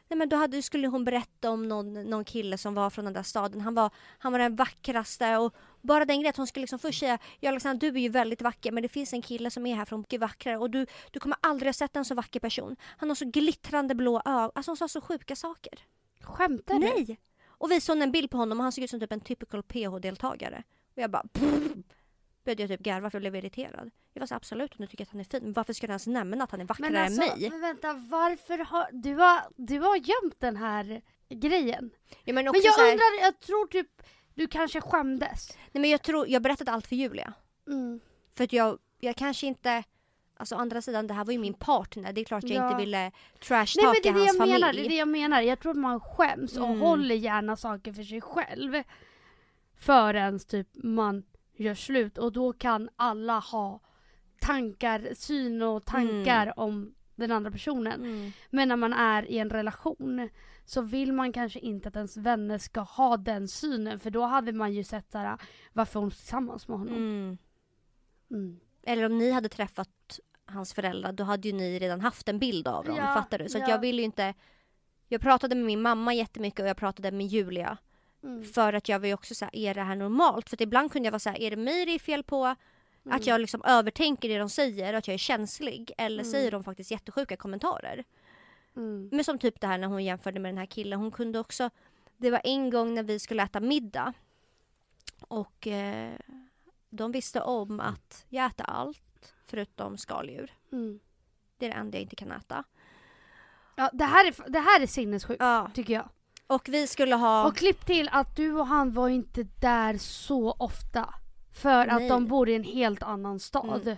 Nej 0.07 0.17
men 0.17 0.29
då 0.29 0.35
hade, 0.35 0.61
skulle 0.61 0.87
hon 0.87 1.05
berätta 1.05 1.49
om 1.49 1.67
någon, 1.67 1.93
någon 1.93 2.25
kille 2.25 2.57
som 2.57 2.73
var 2.73 2.89
från 2.89 3.05
den 3.05 3.13
där 3.13 3.23
staden. 3.23 3.61
Han 3.61 3.75
var, 3.75 3.89
han 4.17 4.31
var 4.31 4.39
den 4.39 4.55
vackraste 4.55 5.37
och 5.37 5.55
bara 5.81 6.05
den 6.05 6.17
grejen 6.17 6.29
att 6.29 6.37
hon 6.37 6.47
skulle 6.47 6.61
liksom 6.61 6.79
först 6.79 6.99
säga 6.99 7.17
Ja 7.39 7.49
Alexandra 7.49 7.79
du 7.79 7.97
är 7.97 8.01
ju 8.01 8.09
väldigt 8.09 8.41
vacker 8.41 8.71
men 8.71 8.83
det 8.83 8.89
finns 8.89 9.13
en 9.13 9.21
kille 9.21 9.51
som 9.51 9.65
är 9.65 9.75
här 9.75 9.85
från 9.85 9.99
mycket 9.99 10.19
vackrare 10.19 10.57
och 10.57 10.69
du, 10.69 10.85
du 11.11 11.19
kommer 11.19 11.37
aldrig 11.41 11.67
ha 11.67 11.73
sett 11.73 11.95
en 11.95 12.05
så 12.05 12.15
vacker 12.15 12.39
person. 12.39 12.75
Han 12.97 13.09
har 13.09 13.15
så 13.15 13.25
glittrande 13.25 13.95
blå 13.95 14.21
ögon. 14.25 14.51
Alltså 14.55 14.71
hon 14.71 14.77
sa 14.77 14.87
så 14.87 15.01
sjuka 15.01 15.35
saker. 15.35 15.79
Skämtar 16.21 16.73
du? 16.73 16.79
Nej! 16.79 17.19
Och 17.63 17.71
visade 17.71 17.95
hon 17.97 18.01
en 18.01 18.11
bild 18.11 18.31
på 18.31 18.37
honom 18.37 18.57
och 18.59 18.63
han 18.63 18.71
såg 18.71 18.83
ut 18.83 18.89
som 18.89 18.99
typ 18.99 19.11
en 19.11 19.19
typical 19.19 19.63
PH-deltagare. 19.63 20.63
Och 20.95 21.01
jag 21.01 21.11
bara 21.11 21.23
började 22.43 22.63
jag 22.63 22.69
typ 22.69 22.79
garva 22.79 23.09
för 23.09 23.17
jag 23.17 23.21
blev 23.21 23.35
irriterad. 23.35 23.91
Jag 24.13 24.19
var 24.19 24.27
så 24.27 24.35
absolut 24.35 24.71
om 24.71 24.77
du 24.79 24.87
tycker 24.87 25.03
att 25.03 25.09
han 25.09 25.19
är 25.19 25.23
fin, 25.23 25.43
men 25.43 25.53
varför 25.53 25.73
ska 25.73 25.87
du 25.87 25.91
ens 25.91 26.07
nämna 26.07 26.43
att 26.43 26.51
han 26.51 26.61
är 26.61 26.65
vackrare 26.65 26.91
Men 26.91 27.03
alltså, 27.03 27.21
än 27.21 27.39
mig? 27.39 27.49
men 27.49 27.61
vänta, 27.61 27.93
varför 27.93 28.57
har 28.57 28.89
du, 28.91 29.13
har 29.13 29.41
du 29.55 29.79
har 29.79 29.95
gömt 29.95 30.39
den 30.39 30.57
här 30.57 31.01
grejen? 31.29 31.89
Ja, 32.23 32.33
men 32.33 32.45
Men 32.45 32.61
jag 32.63 32.73
här, 32.73 32.91
undrar, 32.91 33.21
jag 33.21 33.39
tror 33.39 33.67
typ 33.67 33.87
du 34.33 34.47
kanske 34.47 34.81
skämdes. 34.81 35.57
nej, 35.71 35.81
men 35.81 35.89
jag, 35.89 36.01
tror, 36.01 36.27
jag 36.27 36.41
berättade 36.41 36.71
allt 36.71 36.87
för 36.87 36.95
Julia. 36.95 37.33
Mm. 37.67 37.99
För 38.37 38.43
att 38.43 38.53
jag, 38.53 38.79
jag 38.99 39.15
kanske 39.15 39.47
inte... 39.47 39.83
Alltså 40.37 40.55
å 40.55 40.57
andra 40.57 40.81
sidan, 40.81 41.07
det 41.07 41.13
här 41.13 41.25
var 41.25 41.33
ju 41.33 41.39
min 41.39 41.53
partner. 41.53 42.13
Det 42.13 42.21
är 42.21 42.25
klart 42.25 42.43
jag 42.43 42.51
Ja. 42.51 42.67
inte 42.71 42.77
ville 42.85 42.97
Nej 42.97 43.11
men 43.33 43.39
trashtalka 43.39 43.99
det 44.03 44.09
är 44.09 44.13
det 44.13 44.19
hans 44.19 44.27
jag 44.27 44.37
familj. 44.37 44.53
menar, 44.59 44.73
det 44.73 44.85
är 44.85 44.89
det 44.89 44.95
jag 44.95 45.07
menar. 45.07 45.41
Jag 45.41 45.59
tror 45.59 45.71
att 45.71 45.77
man 45.77 45.99
skäms 45.99 46.57
och 46.57 46.67
Mm. 46.67 46.79
håller 46.79 47.15
gärna 47.15 47.55
saker 47.55 47.93
för 47.93 48.03
sig 48.03 48.21
själv. 48.21 48.83
Förrän 49.75 50.39
typ 50.39 50.67
man 50.83 51.23
gör 51.55 51.75
slut 51.75 52.17
och 52.17 52.31
då 52.31 52.53
kan 52.53 52.89
alla 52.95 53.39
ha 53.39 53.79
tankar, 54.39 55.09
syn 55.15 55.61
och 55.61 55.85
tankar 55.85 56.59
om 56.59 56.93
den 57.15 57.31
andra 57.31 57.51
personen. 57.51 58.01
Mm. 58.01 58.31
Men 58.49 58.67
när 58.67 58.75
man 58.75 58.93
är 58.93 59.31
i 59.31 59.37
en 59.37 59.49
relation 59.49 60.29
så 60.65 60.81
vill 60.81 61.13
man 61.13 61.33
kanske 61.33 61.59
inte 61.59 61.87
att 61.89 61.95
ens 61.95 62.17
vänner 62.17 62.57
ska 62.57 62.81
ha 62.81 63.17
den 63.17 63.47
synen 63.47 63.99
för 63.99 64.09
då 64.09 64.21
hade 64.21 64.51
man 64.53 64.73
ju 64.73 64.83
sett 64.83 65.11
såhär, 65.11 65.37
varför 65.73 65.99
är 65.99 66.01
hon 66.01 66.11
tillsammans 66.11 66.67
med 66.67 66.77
honom? 66.77 67.37
Eller 68.83 69.05
om 69.05 69.17
ni 69.17 69.31
hade 69.31 69.49
träffat 69.49 70.19
hans 70.45 70.73
föräldrar, 70.73 71.11
då 71.11 71.23
hade 71.23 71.47
ju 71.47 71.53
ni 71.53 71.79
redan 71.79 72.01
haft 72.01 72.29
en 72.29 72.39
bild 72.39 72.67
av 72.67 72.85
dem. 72.85 72.95
Ja, 72.95 73.13
fattar 73.13 73.39
du? 73.39 73.49
Så 73.49 73.57
ja. 73.57 73.69
jag 73.69 73.79
ville 73.79 74.01
ju 74.01 74.05
inte... 74.05 74.33
Jag 75.07 75.21
pratade 75.21 75.55
med 75.55 75.65
min 75.65 75.81
mamma 75.81 76.13
jättemycket 76.13 76.59
och 76.59 76.67
jag 76.67 76.77
pratade 76.77 77.11
med 77.11 77.27
Julia. 77.27 77.77
Mm. 78.23 78.43
För 78.43 78.73
att 78.73 78.89
jag 78.89 78.99
var 78.99 79.07
ju 79.07 79.13
också 79.13 79.35
såhär, 79.35 79.55
är 79.55 79.73
det 79.73 79.81
här 79.81 79.95
normalt? 79.95 80.49
För 80.49 80.55
att 80.55 80.61
ibland 80.61 80.91
kunde 80.91 81.07
jag 81.07 81.11
vara 81.11 81.19
såhär, 81.19 81.41
är 81.41 81.49
det 81.49 81.57
mig 81.57 81.85
det 81.85 81.91
är 81.91 81.99
fel 81.99 82.23
på? 82.23 82.45
Mm. 82.45 83.17
Att 83.17 83.27
jag 83.27 83.41
liksom 83.41 83.61
övertänker 83.65 84.29
det 84.29 84.37
de 84.37 84.49
säger, 84.49 84.93
att 84.93 85.07
jag 85.07 85.13
är 85.13 85.17
känslig. 85.17 85.91
Eller 85.97 86.23
Mm. 86.23 86.31
säger 86.31 86.51
de 86.51 86.63
faktiskt 86.63 86.91
jättesjuka 86.91 87.37
kommentarer. 87.37 88.03
Mm. 88.75 89.09
Men 89.11 89.23
som 89.23 89.39
typ 89.39 89.61
det 89.61 89.67
här 89.67 89.77
när 89.77 89.87
hon 89.87 90.03
jämförde 90.03 90.39
med 90.39 90.49
den 90.49 90.57
här 90.57 90.65
killen. 90.65 90.99
Hon 90.99 91.11
kunde 91.11 91.39
också... 91.39 91.69
Det 92.17 92.31
var 92.31 92.41
en 92.43 92.69
gång 92.69 92.93
när 92.93 93.03
vi 93.03 93.19
skulle 93.19 93.43
äta 93.43 93.59
middag. 93.59 94.13
Och 95.21 95.67
eh, 95.67 96.13
de 96.95 97.11
visste 97.11 97.41
om 97.41 97.79
att 97.79 98.25
jag 98.29 98.45
äter 98.45 98.65
allt 98.69 99.33
förutom 99.45 99.97
skaldjur. 99.97 100.53
Mm. 100.71 100.99
Det 101.57 101.65
är 101.65 101.69
det 101.69 101.75
enda 101.75 101.97
jag 101.97 102.01
inte 102.03 102.15
kan 102.15 102.31
äta. 102.31 102.63
Ja, 103.75 103.89
det 103.93 104.05
här 104.05 104.27
är, 104.27 104.49
det 104.49 104.59
här 104.59 104.81
är 104.81 104.87
sinnessjukt 104.87 105.41
Ja. 105.41 105.71
tycker 105.73 105.93
jag. 105.93 106.09
Och 106.47 106.69
vi 106.69 106.87
skulle 106.87 107.15
ha... 107.15 107.47
Och 107.47 107.55
klipp 107.57 107.85
till 107.85 108.09
att 108.11 108.35
du 108.35 108.53
och 108.53 108.67
han 108.67 108.91
var 108.91 109.09
inte 109.09 109.43
där 109.43 109.97
så 109.97 110.51
ofta. 110.51 111.13
För 111.53 111.87
att 111.87 111.99
Nej. 111.99 112.09
de 112.09 112.27
bor 112.27 112.49
i 112.49 112.55
en 112.55 112.63
helt 112.63 113.03
annan 113.03 113.39
stad. 113.39 113.87
Mm. 113.87 113.97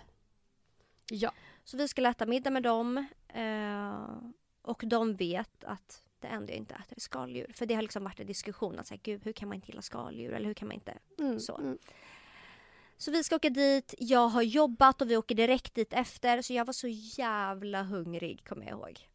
Ja. 1.10 1.32
Så 1.64 1.78
vi 1.78 1.88
skulle 1.88 2.10
äta 2.10 2.26
middag 2.26 2.50
med 2.50 2.64
dem. 2.64 2.98
Eh, 3.28 4.00
och 4.62 4.84
de 4.86 5.16
vet 5.16 5.64
att 5.64 6.04
det 6.20 6.28
enda 6.28 6.52
jag 6.52 6.58
inte 6.58 6.74
äter 6.74 6.98
är 6.98 7.02
skaldjur. 7.02 7.52
För 7.56 7.66
det 7.66 7.76
har 7.76 7.82
liksom 7.82 8.04
varit 8.04 8.20
en 8.20 8.28
diskussion. 8.28 8.80
Att 8.80 8.88
säga, 8.88 9.00
Gud, 9.04 9.24
hur 9.24 9.34
kan 9.34 9.48
man 9.50 9.56
inte 9.56 9.68
gilla 9.68 9.82
skaldjur? 9.82 10.34
Eller 10.34 10.46
hur 10.46 10.54
kan 10.54 10.68
man 10.68 10.76
inte... 10.76 10.98
Mm. 11.20 11.40
Så. 11.40 11.58
Mm. 11.58 11.78
Så 12.98 13.12
vi 13.12 13.24
ska 13.24 13.36
åka 13.36 13.50
dit. 13.50 13.94
Jag 13.98 14.28
har 14.28 14.42
jobbat 14.42 15.02
och 15.02 15.10
vi 15.10 15.18
åker 15.18 15.36
direkt 15.36 15.76
dit 15.76 15.94
efter. 15.94 16.42
Så 16.42 16.54
jag 16.54 16.66
var 16.66 16.74
så 16.74 16.88
jävla 16.88 17.84
hungrig, 17.84 18.48
kommer 18.48 18.66
jag 18.66 18.72
ihåg. 18.72 19.10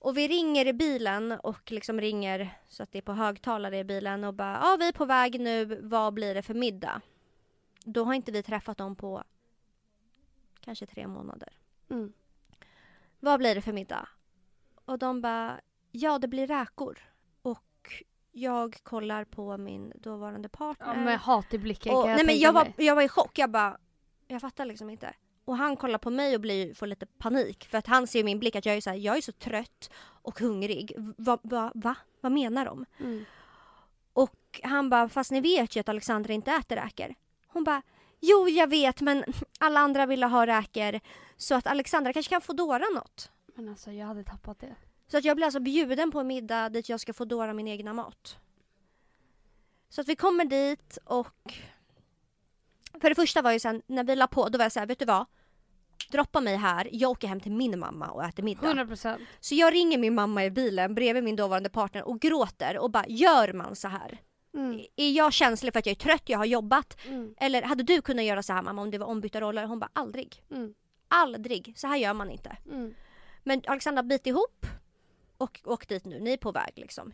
Och 0.00 0.16
vi 0.16 0.28
ringer 0.28 0.66
i 0.66 0.72
bilen 0.72 1.32
och 1.32 1.72
liksom 1.72 2.00
ringer 2.00 2.58
så 2.68 2.82
att 2.82 2.92
det 2.92 2.98
är 2.98 3.02
på 3.02 3.12
högtalare 3.12 3.78
i 3.78 3.84
bilen 3.84 4.24
och 4.24 4.34
bara 4.34 4.58
ja 4.62 4.76
vi 4.80 4.88
är 4.88 4.92
på 4.92 5.04
väg 5.04 5.40
nu, 5.40 5.64
vad 5.82 6.14
blir 6.14 6.34
det 6.34 6.42
för 6.42 6.54
middag? 6.54 7.00
Då 7.84 8.04
har 8.04 8.14
inte 8.14 8.32
vi 8.32 8.42
träffat 8.42 8.78
dem 8.78 8.96
på 8.96 9.24
kanske 10.60 10.86
tre 10.86 11.06
månader. 11.06 11.52
Mm. 11.90 12.12
Vad 13.20 13.38
blir 13.38 13.54
det 13.54 13.62
för 13.62 13.72
middag? 13.72 14.08
Och 14.84 14.98
de 14.98 15.20
bara 15.20 15.60
ja 15.92 16.18
det 16.18 16.28
blir 16.28 16.46
räkor. 16.46 16.98
Jag 18.38 18.78
kollar 18.82 19.24
på 19.24 19.56
min 19.56 19.92
dåvarande 19.96 20.48
partner. 20.48 20.94
Ja, 20.94 20.94
med 20.94 21.18
hat 21.20 21.54
i 21.54 21.58
blicken 21.58 21.94
Och, 21.94 22.06
nej 22.06 22.24
men 22.24 22.38
jag 22.38 22.52
var, 22.52 22.72
jag 22.76 22.94
var 22.94 23.02
i 23.02 23.08
chock. 23.08 23.38
Jag 23.38 23.50
bara, 23.50 23.78
jag 24.26 24.40
fattar 24.40 24.64
liksom 24.64 24.90
inte. 24.90 25.14
Och 25.44 25.56
han 25.56 25.76
kollar 25.76 25.98
på 25.98 26.10
mig 26.10 26.34
och 26.34 26.40
blir, 26.40 26.74
får 26.74 26.86
lite 26.86 27.06
panik. 27.06 27.68
För 27.70 27.78
att 27.78 27.86
han 27.86 28.06
ser 28.06 28.20
i 28.20 28.24
min 28.24 28.38
blick 28.38 28.56
att 28.56 28.66
jag 28.66 28.76
är 28.76 28.80
så, 28.80 28.90
här, 28.90 28.96
jag 28.96 29.16
är 29.16 29.20
så 29.20 29.32
trött 29.32 29.90
och 30.00 30.40
hungrig. 30.40 30.92
Va, 31.16 31.38
va, 31.42 31.72
va? 31.74 31.94
Vad 32.20 32.32
menar 32.32 32.64
de? 32.64 32.86
Mm. 33.00 33.24
Och 34.12 34.60
han 34.62 34.90
bara, 34.90 35.08
fast 35.08 35.30
ni 35.30 35.40
vet 35.40 35.76
ju 35.76 35.80
att 35.80 35.88
Alexandra 35.88 36.34
inte 36.34 36.52
äter 36.52 36.76
räkor. 36.76 37.14
Hon 37.46 37.64
bara, 37.64 37.82
jo 38.20 38.48
jag 38.48 38.70
vet 38.70 39.00
men 39.00 39.24
alla 39.60 39.80
andra 39.80 40.06
ville 40.06 40.26
ha 40.26 40.46
räkor. 40.46 41.00
Så 41.36 41.54
att 41.54 41.66
Alexandra 41.66 42.12
kanske 42.12 42.30
kan 42.30 42.40
få 42.40 42.52
Dora 42.52 42.86
något. 42.94 43.30
Men 43.54 43.68
alltså 43.68 43.92
jag 43.92 44.06
hade 44.06 44.24
tappat 44.24 44.60
det. 44.60 44.76
Så 45.10 45.18
att 45.18 45.24
jag 45.24 45.36
blir 45.36 45.44
alltså 45.44 45.60
bjuden 45.60 46.10
på 46.10 46.20
en 46.20 46.26
middag 46.26 46.68
dit 46.68 46.88
jag 46.88 47.00
ska 47.00 47.12
få 47.12 47.24
Dora 47.24 47.54
min 47.54 47.68
egna 47.68 47.92
mat. 47.92 48.38
Så 49.88 50.00
att 50.00 50.08
vi 50.08 50.16
kommer 50.16 50.44
dit 50.44 50.98
och 51.04 51.52
för 53.00 53.08
det 53.08 53.14
första 53.14 53.42
var 53.42 53.52
ju 53.52 53.60
sen 53.60 53.82
när 53.86 54.04
vi 54.04 54.16
la 54.16 54.26
på, 54.26 54.48
då 54.48 54.58
var 54.58 54.64
jag 54.64 54.72
så 54.72 54.80
här, 54.80 54.86
vet 54.86 54.98
du 54.98 55.04
vad? 55.04 55.26
Droppa 56.10 56.40
mig 56.40 56.56
här, 56.56 56.88
jag 56.92 57.10
åker 57.10 57.28
hem 57.28 57.40
till 57.40 57.52
min 57.52 57.78
mamma 57.78 58.10
och 58.10 58.24
äter 58.24 58.42
middag. 58.42 58.72
100%. 58.72 59.18
Så 59.40 59.54
jag 59.54 59.74
ringer 59.74 59.98
min 59.98 60.14
mamma 60.14 60.44
i 60.44 60.50
bilen 60.50 60.94
bredvid 60.94 61.24
min 61.24 61.36
dåvarande 61.36 61.68
partner 61.68 62.08
och 62.08 62.20
gråter 62.20 62.78
och 62.78 62.90
bara, 62.90 63.04
gör 63.08 63.52
man 63.52 63.76
så 63.76 63.88
här? 63.88 64.18
Mm. 64.54 64.80
Är 64.96 65.10
jag 65.10 65.32
känslig 65.32 65.72
för 65.72 65.78
att 65.78 65.86
jag 65.86 65.90
är 65.90 66.00
trött, 66.00 66.22
jag 66.26 66.38
har 66.38 66.44
jobbat? 66.44 66.96
Mm. 67.06 67.34
Eller 67.36 67.62
hade 67.62 67.82
du 67.82 68.02
kunnat 68.02 68.24
göra 68.24 68.42
så 68.42 68.52
här 68.52 68.62
mamma 68.62 68.82
om 68.82 68.90
det 68.90 68.98
var 68.98 69.06
ombytta 69.06 69.40
roller? 69.40 69.64
Hon 69.64 69.78
bara, 69.78 69.90
aldrig. 69.92 70.42
Mm. 70.50 70.74
Aldrig, 71.08 71.72
så 71.76 71.86
här 71.86 71.96
gör 71.96 72.14
man 72.14 72.30
inte. 72.30 72.56
Mm. 72.66 72.94
Men 73.44 73.62
Alexandra 73.66 74.02
bit 74.02 74.26
ihop 74.26 74.66
och 75.38 75.60
åk 75.64 75.88
dit 75.88 76.04
nu, 76.04 76.20
ni 76.20 76.32
är 76.32 76.36
på 76.36 76.52
väg 76.52 76.72
liksom. 76.76 77.12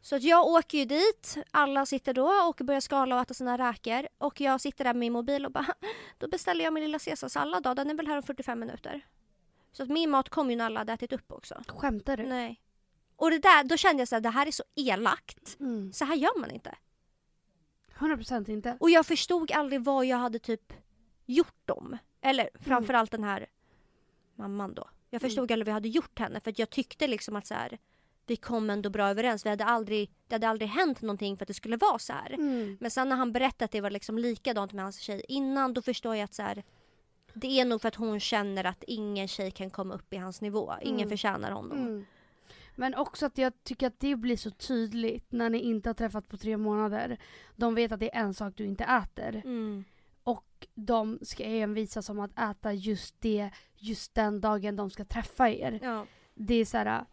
Så 0.00 0.16
att 0.16 0.22
jag 0.22 0.46
åker 0.46 0.78
ju 0.78 0.84
dit, 0.84 1.36
alla 1.50 1.86
sitter 1.86 2.14
då 2.14 2.28
och 2.48 2.66
börjar 2.66 2.80
skala 2.80 3.14
och 3.16 3.22
äta 3.22 3.34
sina 3.34 3.58
räkor. 3.58 4.08
Och 4.18 4.40
jag 4.40 4.60
sitter 4.60 4.84
där 4.84 4.94
med 4.94 5.00
min 5.00 5.12
mobil 5.12 5.46
och 5.46 5.52
bara, 5.52 5.74
då 6.18 6.28
beställer 6.28 6.64
jag 6.64 6.72
min 6.72 6.84
lilla 6.84 6.98
caesarsallad 6.98 7.62
då, 7.62 7.74
den 7.74 7.90
är 7.90 7.94
väl 7.94 8.06
här 8.06 8.16
om 8.16 8.22
45 8.22 8.60
minuter. 8.60 9.06
Så 9.72 9.82
att 9.82 9.88
min 9.88 10.10
mat 10.10 10.28
kom 10.28 10.50
ju 10.50 10.56
när 10.56 10.64
alla 10.64 10.80
hade 10.80 10.92
ätit 10.92 11.12
upp 11.12 11.32
också. 11.32 11.62
Skämtar 11.68 12.16
du? 12.16 12.26
Nej. 12.26 12.62
Och 13.16 13.30
det 13.30 13.38
där, 13.38 13.64
då 13.64 13.76
kände 13.76 14.00
jag 14.00 14.08
så 14.08 14.14
här, 14.14 14.20
det 14.20 14.30
här 14.30 14.46
är 14.46 14.50
så 14.50 14.64
elakt. 14.74 15.56
Mm. 15.60 15.92
Så 15.92 16.04
här 16.04 16.16
gör 16.16 16.40
man 16.40 16.50
inte. 16.50 16.74
100% 17.98 18.50
inte. 18.50 18.76
Och 18.80 18.90
jag 18.90 19.06
förstod 19.06 19.52
aldrig 19.52 19.84
vad 19.84 20.06
jag 20.06 20.16
hade 20.16 20.38
typ 20.38 20.72
gjort 21.26 21.66
dem. 21.66 21.98
Eller 22.20 22.50
framförallt 22.54 23.10
den 23.10 23.24
här 23.24 23.46
mamman 24.34 24.74
då. 24.74 24.88
Jag 25.10 25.20
förstod 25.22 25.52
aldrig 25.52 25.66
vad 25.66 25.70
jag 25.70 25.74
hade 25.74 25.88
gjort 25.88 26.18
henne 26.18 26.40
för 26.40 26.54
jag 26.56 26.70
tyckte 26.70 27.06
liksom 27.06 27.36
att 27.36 27.46
så 27.46 27.54
här, 27.54 27.78
vi 28.26 28.36
kom 28.36 28.70
ändå 28.70 28.90
bra 28.90 29.08
överens. 29.08 29.46
Vi 29.46 29.50
hade 29.50 29.64
aldrig, 29.64 30.10
det 30.28 30.34
hade 30.34 30.48
aldrig 30.48 30.68
hänt 30.70 31.02
någonting 31.02 31.36
för 31.36 31.44
att 31.44 31.48
det 31.48 31.54
skulle 31.54 31.76
vara 31.76 31.98
så 31.98 32.12
här. 32.12 32.32
Mm. 32.32 32.76
Men 32.80 32.90
sen 32.90 33.08
när 33.08 33.16
han 33.16 33.32
berättade 33.32 33.64
att 33.64 33.70
det 33.70 33.80
var 33.80 33.90
liksom 33.90 34.18
likadant 34.18 34.72
med 34.72 34.84
hans 34.84 34.98
tjej 35.00 35.22
innan 35.28 35.74
då 35.74 35.82
förstår 35.82 36.16
jag 36.16 36.24
att 36.24 36.34
så 36.34 36.42
här, 36.42 36.62
det 37.34 37.60
är 37.60 37.64
nog 37.64 37.80
för 37.80 37.88
att 37.88 37.94
hon 37.94 38.20
känner 38.20 38.64
att 38.64 38.84
ingen 38.86 39.28
tjej 39.28 39.50
kan 39.50 39.70
komma 39.70 39.94
upp 39.94 40.12
i 40.12 40.16
hans 40.16 40.40
nivå. 40.40 40.74
Ingen 40.82 41.00
Mm. 41.00 41.08
förtjänar 41.10 41.50
honom. 41.50 41.78
Mm. 41.78 42.06
Men 42.74 42.94
också 42.94 43.26
att 43.26 43.38
jag 43.38 43.52
tycker 43.64 43.86
att 43.86 44.00
det 44.00 44.16
blir 44.16 44.36
så 44.36 44.50
tydligt 44.50 45.32
när 45.32 45.50
ni 45.50 45.58
inte 45.58 45.88
har 45.88 45.94
träffat 45.94 46.28
på 46.28 46.36
tre 46.36 46.56
månader. 46.56 47.18
De 47.56 47.74
vet 47.74 47.92
att 47.92 48.00
det 48.00 48.14
är 48.14 48.20
en 48.20 48.34
sak 48.34 48.54
du 48.56 48.66
inte 48.66 48.84
äter. 48.84 49.36
Mm. 49.44 49.84
Och 50.56 50.66
de 50.74 51.18
ska 51.22 51.44
envisas 51.44 52.08
om 52.08 52.20
att 52.20 52.38
äta 52.38 52.72
just 52.72 53.20
det, 53.20 53.50
just 53.74 54.14
den 54.14 54.40
dagen 54.40 54.76
de 54.76 54.90
ska 54.90 55.04
träffa 55.04 55.50
er. 55.50 55.78
Ja. 55.82 56.06
Det 56.34 56.54
är 56.54 56.64
så 56.64 56.78
här. 56.78 57.04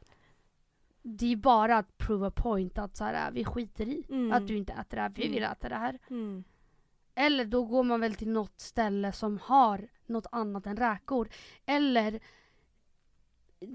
Det 1.01 1.31
är 1.31 1.35
bara 1.35 1.77
att 1.77 1.97
prove 1.97 2.27
a 2.27 2.31
point 2.35 2.77
att 2.77 2.97
så 2.97 3.03
här, 3.03 3.31
vi 3.31 3.45
skiter 3.45 3.87
i 3.87 4.03
Mm. 4.09 4.31
att 4.31 4.47
du 4.47 4.57
inte 4.57 4.73
äter 4.73 4.95
det 4.97 5.01
här, 5.01 5.09
vi 5.15 5.27
vill 5.27 5.43
äta 5.43 5.69
det 5.69 5.75
här. 5.75 5.99
Mm. 6.09 6.43
Eller 7.15 7.45
då 7.45 7.63
går 7.65 7.83
man 7.83 8.01
väl 8.01 8.15
till 8.15 8.29
något 8.29 8.59
ställe 8.59 9.11
som 9.11 9.37
har 9.37 9.87
något 10.05 10.27
annat 10.31 10.65
än 10.67 10.77
räkor. 10.77 11.29
Eller 11.65 12.19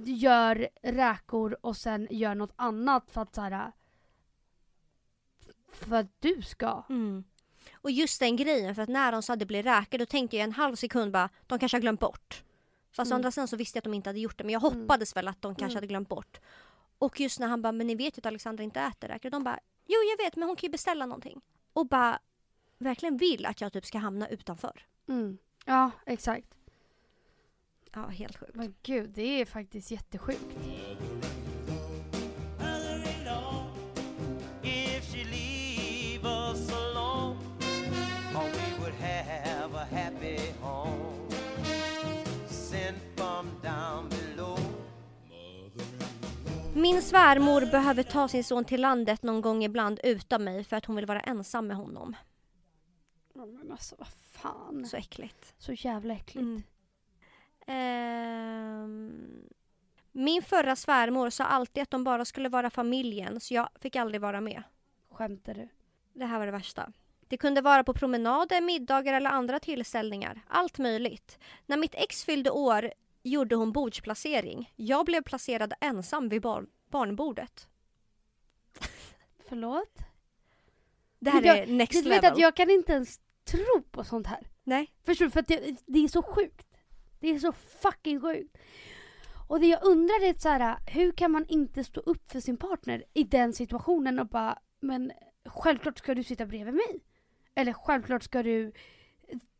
gör 0.04 0.68
räkor 0.82 1.56
och 1.60 1.76
sen 1.76 2.08
gör 2.10 2.34
något 2.34 2.52
annat 2.56 3.10
för 3.10 3.20
att 3.20 3.34
så 3.34 3.40
här, 3.40 3.72
för 5.68 5.96
att 5.96 6.20
du 6.20 6.42
ska. 6.42 6.82
Mm. 6.88 7.24
Och 7.80 7.90
just 7.90 8.20
den 8.20 8.36
grejen, 8.36 8.74
för 8.74 8.82
att 8.82 8.88
när 8.88 9.12
de 9.12 9.22
sa 9.22 9.32
att 9.32 9.38
det 9.38 9.46
blir 9.46 9.62
räkor 9.62 9.98
då 9.98 10.06
tänkte 10.06 10.36
jag 10.36 10.44
en 10.44 10.52
halv 10.52 10.74
sekund 10.76 11.12
bara, 11.12 11.28
de 11.46 11.58
kanske 11.58 11.76
har 11.76 11.80
glömt 11.82 12.00
bort. 12.00 12.42
Fast 12.92 13.08
Mm. 13.10 13.16
andra 13.16 13.30
sidan 13.30 13.48
så 13.48 13.56
visste 13.56 13.76
jag 13.76 13.80
att 13.80 13.84
de 13.84 13.94
inte 13.94 14.08
hade 14.08 14.20
gjort 14.20 14.38
det, 14.38 14.44
men 14.44 14.52
jag 14.52 14.60
hoppades 14.60 15.16
väl 15.16 15.28
att 15.28 15.42
de 15.42 15.54
kanske 15.54 15.64
Mm. 15.72 15.76
hade 15.76 15.86
glömt 15.86 16.08
bort. 16.08 16.40
Och 16.98 17.20
just 17.20 17.40
när 17.40 17.46
han 17.48 17.62
bara, 17.62 17.72
men 17.72 17.86
ni 17.86 17.94
vet 17.94 18.18
ju 18.18 18.20
att 18.20 18.26
Alexandra 18.26 18.64
inte 18.64 18.80
äter 18.80 19.08
räkor. 19.08 19.30
De 19.30 19.44
bara, 19.44 19.58
jo 19.86 19.96
jag 20.10 20.24
vet 20.24 20.36
men 20.36 20.48
hon 20.48 20.56
kan 20.56 20.66
ju 20.66 20.70
beställa 20.72 21.06
någonting. 21.06 21.40
Och 21.72 21.86
bara 21.86 22.18
verkligen 22.78 23.16
vill 23.16 23.46
att 23.46 23.60
jag 23.60 23.72
typ 23.72 23.86
ska 23.86 23.98
hamna 23.98 24.28
utanför. 24.28 24.86
Mm. 25.08 25.38
Ja, 25.64 25.90
exakt. 26.06 26.54
Ja, 27.94 28.06
helt 28.06 28.36
sjukt. 28.36 28.54
Men 28.54 28.74
gud, 28.82 29.10
det 29.10 29.40
är 29.40 29.44
faktiskt 29.44 29.90
jättesjukt. 29.90 30.67
Min 46.88 47.02
svärmor 47.02 47.60
behöver 47.60 48.02
ta 48.02 48.28
sin 48.28 48.44
son 48.44 48.64
till 48.64 48.80
landet 48.80 49.22
någon 49.22 49.40
gång 49.40 49.64
ibland 49.64 50.00
utan 50.04 50.44
mig 50.44 50.64
för 50.64 50.76
att 50.76 50.84
hon 50.84 50.96
vill 50.96 51.06
vara 51.06 51.20
ensam 51.20 51.66
med 51.66 51.76
honom. 51.76 52.16
Ja, 53.34 53.46
men 53.46 53.72
alltså 53.72 53.96
vad 53.98 54.08
fan. 54.08 54.86
Så 54.86 54.96
äckligt. 54.96 55.54
Så 55.58 55.72
jävla 55.72 56.14
äckligt. 56.14 56.36
Mm. 56.36 56.62
Ehm, 57.66 59.48
min 60.12 60.42
förra 60.42 60.76
svärmor 60.76 61.30
sa 61.30 61.44
alltid 61.44 61.82
att 61.82 61.90
de 61.90 62.04
bara 62.04 62.24
skulle 62.24 62.48
vara 62.48 62.70
familjen 62.70 63.40
så 63.40 63.54
jag 63.54 63.68
fick 63.80 63.96
aldrig 63.96 64.20
vara 64.20 64.40
med. 64.40 64.62
Skämtar 65.10 65.54
du? 65.54 65.68
Det 66.12 66.24
här 66.24 66.38
var 66.38 66.46
det 66.46 66.52
värsta. 66.52 66.92
Det 67.20 67.36
kunde 67.36 67.60
vara 67.60 67.84
på 67.84 67.94
promenader, 67.94 68.60
middagar 68.60 69.14
eller 69.14 69.30
andra 69.30 69.60
tillställningar. 69.60 70.40
Allt 70.46 70.78
möjligt. 70.78 71.38
När 71.66 71.76
mitt 71.76 71.94
ex 71.94 72.24
fyllde 72.24 72.50
år 72.50 72.92
gjorde 73.22 73.54
hon 73.56 73.72
bordsplacering. 73.72 74.72
Jag 74.76 75.06
blev 75.06 75.22
placerad 75.22 75.72
ensam 75.80 76.28
vid 76.28 76.42
bar- 76.42 76.66
barnbordet. 76.90 77.68
Förlåt? 79.48 79.98
Det 81.18 81.30
här 81.30 81.42
Jag- 81.42 81.58
är 81.58 81.66
next 81.66 82.02
Du 82.02 82.08
level. 82.08 82.20
vet 82.22 82.32
att 82.32 82.38
jag 82.38 82.56
kan 82.56 82.70
inte 82.70 82.92
ens 82.92 83.20
tro 83.44 83.82
på 83.90 84.04
sånt 84.04 84.26
här. 84.26 84.46
Nej. 84.64 84.94
Förstår 85.04 85.24
du? 85.24 85.30
För 85.30 85.40
att 85.40 85.46
det, 85.48 85.76
det 85.86 85.98
är 86.04 86.08
så 86.08 86.22
sjukt. 86.22 86.66
Det 87.20 87.28
är 87.28 87.38
så 87.38 87.52
fucking 87.52 88.20
sjukt. 88.20 88.56
Och 89.48 89.60
det 89.60 89.66
jag 89.66 89.84
undrar 89.84 90.24
är 90.24 90.34
så 90.38 90.48
här, 90.48 90.76
hur 90.86 91.12
kan 91.12 91.30
man 91.30 91.46
inte 91.48 91.84
stå 91.84 92.00
upp 92.00 92.30
för 92.30 92.40
sin 92.40 92.56
partner 92.56 93.04
i 93.14 93.24
den 93.24 93.52
situationen 93.52 94.18
och 94.18 94.26
bara, 94.28 94.58
men 94.80 95.12
självklart 95.44 95.98
ska 95.98 96.14
du 96.14 96.24
sitta 96.24 96.46
bredvid 96.46 96.74
mig. 96.74 97.00
Eller 97.54 97.72
självklart 97.72 98.22
ska 98.22 98.42
du 98.42 98.72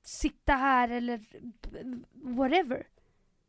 sitta 0.02 0.52
här 0.52 0.88
eller 0.88 1.24
whatever. 2.36 2.86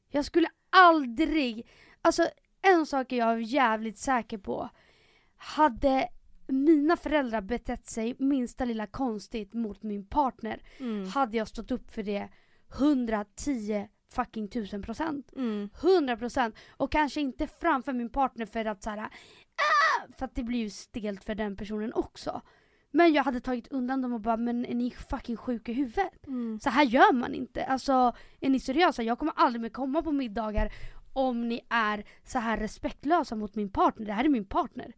Jag 0.09 0.25
skulle 0.25 0.47
aldrig, 0.69 1.67
alltså 2.01 2.27
en 2.62 2.86
sak 2.86 3.12
är 3.12 3.18
jag 3.18 3.41
jävligt 3.41 3.97
säker 3.97 4.38
på. 4.38 4.70
Hade 5.36 6.10
mina 6.47 6.97
föräldrar 6.97 7.41
betett 7.41 7.88
sig 7.88 8.16
minsta 8.20 8.66
lilla 8.66 8.88
konstigt 8.88 9.53
mot 9.53 9.84
min 9.84 10.05
partner 10.05 10.62
Mm. 10.80 11.07
hade 11.07 11.38
jag 11.38 11.47
stått 11.47 11.72
upp 11.72 11.91
för 11.91 12.03
det 12.03 12.30
110 12.78 13.88
fucking 14.12 14.47
tusen 14.47 14.82
procent. 14.82 15.34
Mm. 15.36 15.70
100 15.82 16.18
procent. 16.18 16.55
Och 16.78 16.91
kanske 16.91 17.22
inte 17.22 17.47
framför 17.47 17.93
min 17.93 18.10
partner 18.10 18.45
för 18.45 18.66
att 18.66 18.84
såhär, 18.84 18.97
ah! 18.99 19.10
för 20.18 20.26
att 20.26 20.36
det 20.36 20.43
blir 20.43 20.60
ju 20.60 20.70
stelt 20.70 21.24
för 21.24 21.36
den 21.36 21.55
personen 21.55 21.93
också. 21.93 22.41
Men 22.91 23.14
jag 23.14 23.24
hade 23.24 23.39
tagit 23.39 23.68
undan 23.68 24.01
dem 24.01 24.14
och 24.14 24.22
bara, 24.22 24.38
men 24.38 24.66
är 24.66 24.76
ni 24.76 24.91
fucking 24.91 25.38
sjuka 25.38 25.72
i 25.72 25.76
huvudet? 25.76 26.28
Mm. 26.28 26.60
Så 26.60 26.70
här 26.70 26.84
gör 26.84 27.14
man 27.14 27.34
inte. 27.34 27.66
Alltså, 27.66 28.14
är 28.39 28.49
ni 28.49 28.60
seriösa? 28.60 29.03
Jag 29.03 29.20
kommer 29.20 29.34
aldrig 29.36 29.62
mer 29.62 29.70
komma 29.70 30.01
på 30.01 30.12
middagar 30.12 30.72
om 31.14 31.49
ni 31.49 31.62
är 31.70 32.03
så 32.24 32.39
här 32.39 32.57
respektlösa 32.57 33.36
mot 33.36 33.55
min 33.55 33.70
partner. 33.70 34.05
Det 34.05 34.14
här 34.14 34.26
är 34.26 34.30
min 34.30 34.45
partner. 34.45 34.93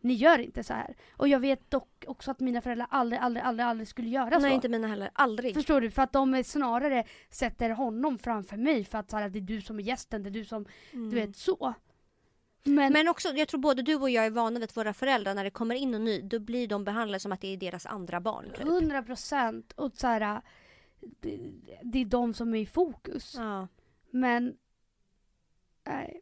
Ni 0.00 0.14
gör 0.14 0.38
inte 0.38 0.64
så 0.64 0.74
här. 0.74 0.96
Och 1.16 1.28
jag 1.28 1.40
vet 1.40 1.70
dock 1.70 2.04
också 2.06 2.30
att 2.30 2.40
mina 2.40 2.60
föräldrar 2.60 2.86
aldrig, 2.90 3.20
aldrig, 3.20 3.44
aldrig, 3.44 3.66
aldrig 3.66 3.88
skulle 3.88 4.08
göra 4.08 4.38
Nej 4.38 4.40
så. 4.50 4.54
inte 4.54 4.68
mina 4.68 4.88
heller, 4.88 5.10
aldrig. 5.12 5.54
Förstår 5.54 5.80
du? 5.80 5.90
För 5.90 6.02
att 6.02 6.12
de 6.12 6.44
snarare 6.44 7.04
sätter 7.30 7.70
honom 7.70 8.18
framför 8.18 8.56
mig 8.56 8.84
för 8.84 8.98
att 8.98 9.10
så 9.10 9.16
här, 9.16 9.28
det 9.28 9.38
är 9.38 9.40
du 9.40 9.60
som 9.60 9.78
är 9.78 9.82
gästen, 9.82 10.22
det 10.22 10.28
är 10.28 10.30
du 10.30 10.44
som, 10.44 10.66
Mm. 10.92 11.10
du 11.10 11.16
vet 11.16 11.36
så. 11.36 11.74
Men, 12.64 12.92
Men 12.92 13.08
också, 13.08 13.28
jag 13.28 13.48
tror 13.48 13.60
både 13.60 13.82
du 13.82 13.94
och 13.96 14.10
jag 14.10 14.26
är 14.26 14.30
vana 14.30 14.58
vid 14.60 14.64
att 14.64 14.76
våra 14.76 14.94
föräldrar 14.94 15.34
när 15.34 15.44
det 15.44 15.50
kommer 15.50 15.74
in 15.74 15.90
någon 15.90 16.04
ny, 16.04 16.20
då 16.22 16.38
blir 16.38 16.68
de 16.68 16.84
behandlade 16.84 17.20
som 17.20 17.32
att 17.32 17.40
det 17.40 17.48
är 17.52 17.56
deras 17.56 17.86
andra 17.86 18.20
barn. 18.20 18.44
Typ. 18.56 18.66
100 18.66 19.02
procent. 19.02 19.72
Och 19.72 19.92
så 19.96 20.06
här, 20.06 20.40
det, 21.20 21.38
det 21.82 21.98
är 22.00 22.04
de 22.04 22.34
som 22.34 22.54
är 22.54 22.58
i 22.60 22.66
fokus. 22.66 23.34
Ja, 23.38 23.68
Men, 24.10 24.56
nej. 25.86 26.20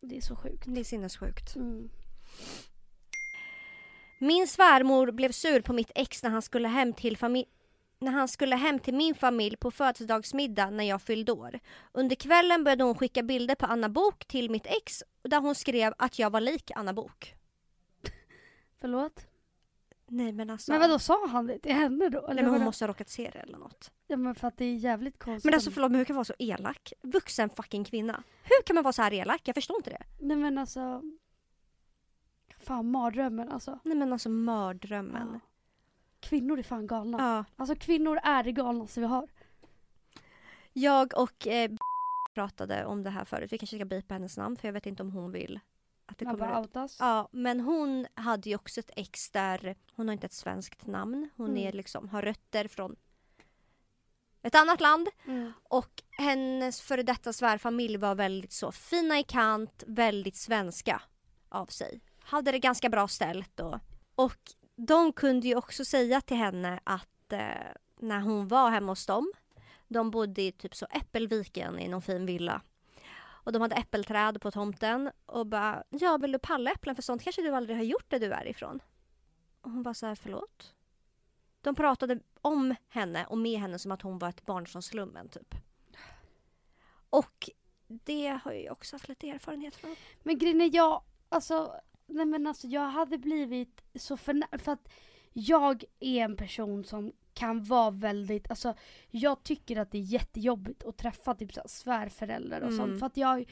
Det 0.00 0.16
är 0.16 0.20
så 0.20 0.36
sjukt. 0.36 0.64
det 0.66 0.80
är 0.80 0.84
sinnessjukt. 0.84 1.56
Mm. 1.56 1.90
Min 4.20 4.48
svärmor 4.48 5.12
blev 5.12 5.32
sur 5.32 5.60
på 5.60 5.72
mitt 5.72 5.90
ex 5.94 6.22
när 6.22 6.30
han 6.30 6.42
skulle 6.42 6.68
hem 6.68 6.92
till 6.92 7.16
familj 7.16 7.48
när 7.98 8.12
han 8.12 8.28
skulle 8.28 8.56
hem 8.56 8.78
till 8.78 8.94
min 8.94 9.14
familj 9.14 9.56
på 9.56 9.70
födelsedagsmiddag 9.70 10.70
när 10.70 10.84
jag 10.84 11.02
fyllde 11.02 11.32
år. 11.32 11.58
Under 11.92 12.16
kvällen 12.16 12.64
började 12.64 12.84
hon 12.84 12.94
skicka 12.94 13.22
bilder 13.22 13.54
på 13.54 13.66
Anna 13.66 13.88
Bok 13.88 14.24
till 14.26 14.50
mitt 14.50 14.66
ex 14.66 15.02
där 15.22 15.40
hon 15.40 15.54
skrev 15.54 15.94
att 15.98 16.18
jag 16.18 16.30
var 16.30 16.40
lik 16.40 16.70
Anna 16.74 16.92
Bok. 16.92 17.34
Förlåt? 18.80 19.26
Nej 20.14 20.32
men 20.32 20.50
alltså. 20.50 20.72
Men 20.72 20.80
vadå, 20.80 20.98
sa 20.98 21.26
han 21.26 21.46
det 21.46 21.58
till 21.58 21.72
henne 21.72 22.08
då? 22.08 22.18
Eller 22.18 22.26
Nej, 22.28 22.34
men 22.34 22.44
hon 22.44 22.52
vadå? 22.52 22.64
måste 22.64 22.84
ha 22.84 22.88
råkat 22.88 23.08
se 23.08 23.30
det 23.32 23.38
eller 23.38 23.58
något. 23.58 23.92
Ja 24.06 24.16
men 24.16 24.34
för 24.34 24.48
att 24.48 24.56
det 24.56 24.64
är 24.64 24.74
jävligt 24.74 25.18
konstigt. 25.18 25.44
Men 25.44 25.54
alltså 25.54 25.70
förlåt 25.70 25.90
men 25.90 25.98
hur 25.98 26.04
kan 26.04 26.14
man 26.14 26.18
vara 26.18 26.24
så 26.24 26.34
elak? 26.38 26.92
Vuxen 27.02 27.50
fucking 27.50 27.84
kvinna. 27.84 28.22
Hur 28.42 28.62
kan 28.66 28.74
man 28.74 28.84
vara 28.84 28.92
så 28.92 29.02
här 29.02 29.12
elak? 29.12 29.40
Jag 29.44 29.54
förstår 29.54 29.76
inte 29.76 29.90
det. 29.90 30.02
Nej 30.20 30.36
men 30.36 30.58
alltså. 30.58 31.02
Fan 32.58 32.90
mardrömmen 32.90 33.48
alltså. 33.48 33.78
Nej 33.84 33.96
men 33.96 34.12
alltså 34.12 34.28
mördrömmen. 34.28 35.28
Ja. 35.32 35.40
Kvinnor 36.20 36.58
är 36.58 36.62
fan 36.62 36.86
galna. 36.86 37.18
Ja. 37.18 37.44
Alltså 37.56 37.76
kvinnor 37.76 38.18
är 38.22 38.44
det 38.44 38.52
galnaste 38.52 39.00
vi 39.00 39.06
har. 39.06 39.28
Jag 40.72 41.18
och 41.18 41.46
eh, 41.46 41.70
pratade 42.34 42.84
om 42.84 43.02
det 43.02 43.10
här 43.10 43.24
förut. 43.24 43.52
Vi 43.52 43.58
kanske 43.58 43.76
ska 43.76 43.84
bipa 43.84 44.14
hennes 44.14 44.36
namn 44.36 44.56
för 44.56 44.68
jag 44.68 44.72
vet 44.72 44.86
inte 44.86 45.02
om 45.02 45.10
hon 45.12 45.32
vill 45.32 45.60
att 46.06 46.18
det 46.18 46.24
Man 46.24 46.34
kommer 46.34 46.48
bara 46.48 46.60
ut. 46.60 46.66
outas. 46.66 46.96
Ja, 47.00 47.28
men 47.32 47.60
hon 47.60 48.06
hade 48.14 48.48
ju 48.50 48.54
också 48.56 48.80
ett 48.80 48.90
ex 48.96 49.30
där 49.30 49.76
hon 49.92 50.08
har 50.08 50.12
inte 50.12 50.26
ett 50.26 50.32
svenskt 50.32 50.86
namn. 50.86 51.30
Hon 51.36 51.50
Mm. 51.50 51.68
är 51.68 51.72
liksom, 51.72 52.08
har 52.08 52.22
rötter 52.22 52.68
från 52.68 52.96
ett 54.42 54.54
annat 54.54 54.80
land. 54.80 55.08
Mm. 55.26 55.52
Och 55.62 56.02
hennes 56.10 56.80
före 56.80 57.02
detta 57.02 57.32
svärfamilj 57.32 57.96
var 57.96 58.14
väldigt 58.14 58.52
så 58.52 58.72
fina 58.72 59.18
i 59.18 59.22
kant, 59.22 59.84
väldigt 59.86 60.36
svenska 60.36 61.02
av 61.48 61.66
sig. 61.66 62.00
Hade 62.20 62.50
det 62.52 62.58
ganska 62.58 62.88
bra 62.88 63.08
ställt 63.08 63.60
och, 63.60 63.78
och 64.14 64.38
de 64.76 65.12
kunde 65.12 65.48
ju 65.48 65.56
också 65.56 65.84
säga 65.84 66.20
till 66.20 66.36
henne 66.36 66.80
att 66.84 67.32
eh, 67.32 67.40
när 68.00 68.20
hon 68.20 68.48
var 68.48 68.70
hemma 68.70 68.92
hos 68.92 69.06
dem, 69.06 69.32
de 69.88 70.10
bodde 70.10 70.42
i 70.42 70.52
typ 70.52 70.74
så 70.74 70.86
Äppelviken 70.90 71.78
i 71.78 71.88
någon 71.88 72.02
fin 72.02 72.26
villa. 72.26 72.60
Och 73.44 73.52
de 73.52 73.62
hade 73.62 73.76
äppelträd 73.76 74.40
på 74.40 74.50
tomten 74.50 75.10
och 75.26 75.46
bara, 75.46 75.84
ja 75.88 76.16
vill 76.16 76.32
du 76.32 76.38
palla 76.38 76.70
äpplen 76.70 76.94
för 76.94 77.02
sånt 77.02 77.22
kanske 77.22 77.42
du 77.42 77.50
aldrig 77.50 77.76
har 77.76 77.84
gjort 77.84 78.10
där 78.10 78.20
du 78.20 78.32
är 78.32 78.46
ifrån. 78.46 78.80
Och 79.60 79.70
hon 79.70 79.82
bara 79.82 79.94
så 79.94 80.06
här, 80.06 80.14
förlåt? 80.14 80.74
De 81.60 81.74
pratade 81.74 82.20
om 82.40 82.74
henne 82.88 83.26
och 83.26 83.38
med 83.38 83.60
henne 83.60 83.78
som 83.78 83.92
att 83.92 84.02
hon 84.02 84.18
var 84.18 84.28
ett 84.28 84.46
barn 84.46 84.66
från 84.66 84.82
slummen 84.82 85.28
typ. 85.28 85.54
Och 87.10 87.50
det 87.86 88.38
har 88.44 88.52
jag 88.52 88.72
också 88.72 88.94
haft 88.94 89.08
lite 89.08 89.30
erfarenhet 89.30 89.76
från. 89.76 89.96
Men 90.22 90.38
grejen 90.38 90.60
är 90.60 90.70
jag, 90.74 91.02
alltså, 91.28 91.80
nej 92.06 92.26
men 92.26 92.46
alltså 92.46 92.66
jag 92.66 92.88
hade 92.88 93.18
blivit 93.18 93.82
så 93.94 94.16
förnär 94.16 94.58
för 94.58 94.72
att 94.72 94.88
jag 95.32 95.84
är 96.00 96.24
en 96.24 96.36
person 96.36 96.84
som 96.84 97.12
kan 97.34 97.62
vara 97.64 97.90
väldigt, 97.90 98.50
alltså 98.50 98.74
jag 99.10 99.42
tycker 99.42 99.76
att 99.76 99.90
det 99.90 99.98
är 99.98 100.02
jättejobbigt 100.02 100.84
att 100.84 100.96
träffa 100.96 101.34
typ 101.34 101.52
så 101.52 101.60
här 101.60 101.68
svärföräldrar 101.68 102.60
och 102.60 102.72
Mm. 102.72 102.78
sånt 102.78 102.98
för 102.98 103.06
att 103.06 103.16
jag 103.16 103.44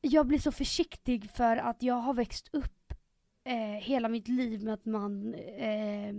jag 0.00 0.26
blir 0.26 0.38
så 0.38 0.52
försiktig 0.52 1.30
för 1.30 1.56
att 1.56 1.82
jag 1.82 1.94
har 1.94 2.14
växt 2.14 2.48
upp 2.52 2.92
eh, 3.44 3.80
hela 3.82 4.08
mitt 4.08 4.28
liv 4.28 4.64
med 4.64 4.74
att 4.74 4.84
man 4.84 5.34
eh, 5.34 6.14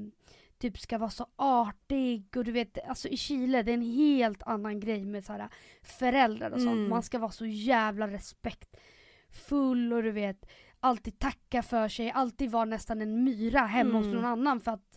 typ 0.58 0.80
ska 0.80 0.98
vara 0.98 1.10
så 1.10 1.28
artig 1.36 2.38
och 2.38 2.44
du 2.44 2.52
vet, 2.52 2.78
alltså 2.88 3.08
i 3.08 3.18
Chile 3.18 3.64
det 3.64 3.72
är 3.72 3.74
en 3.74 3.82
helt 3.82 4.44
annan 4.44 4.80
grej 4.80 5.06
med 5.06 5.26
så 5.26 5.34
här 5.34 5.50
föräldrar 5.82 6.52
och 6.52 6.62
sånt. 6.62 6.76
Mm. 6.78 6.90
Man 6.90 7.04
ska 7.04 7.20
vara 7.20 7.32
så 7.32 7.46
jävla 7.46 8.08
respektfull 8.08 9.94
och 9.94 10.04
du 10.04 10.12
vet 10.12 10.46
alltid 10.80 11.20
tacka 11.20 11.64
för 11.64 11.88
sig, 11.88 12.12
alltid 12.12 12.52
vara 12.52 12.66
nästan 12.66 13.02
en 13.02 13.24
myra 13.24 13.60
hemma 13.60 13.98
hos 13.98 14.06
Mm. 14.08 14.16
någon 14.16 14.26
annan 14.26 14.60
för 14.62 14.72
att 14.72 14.91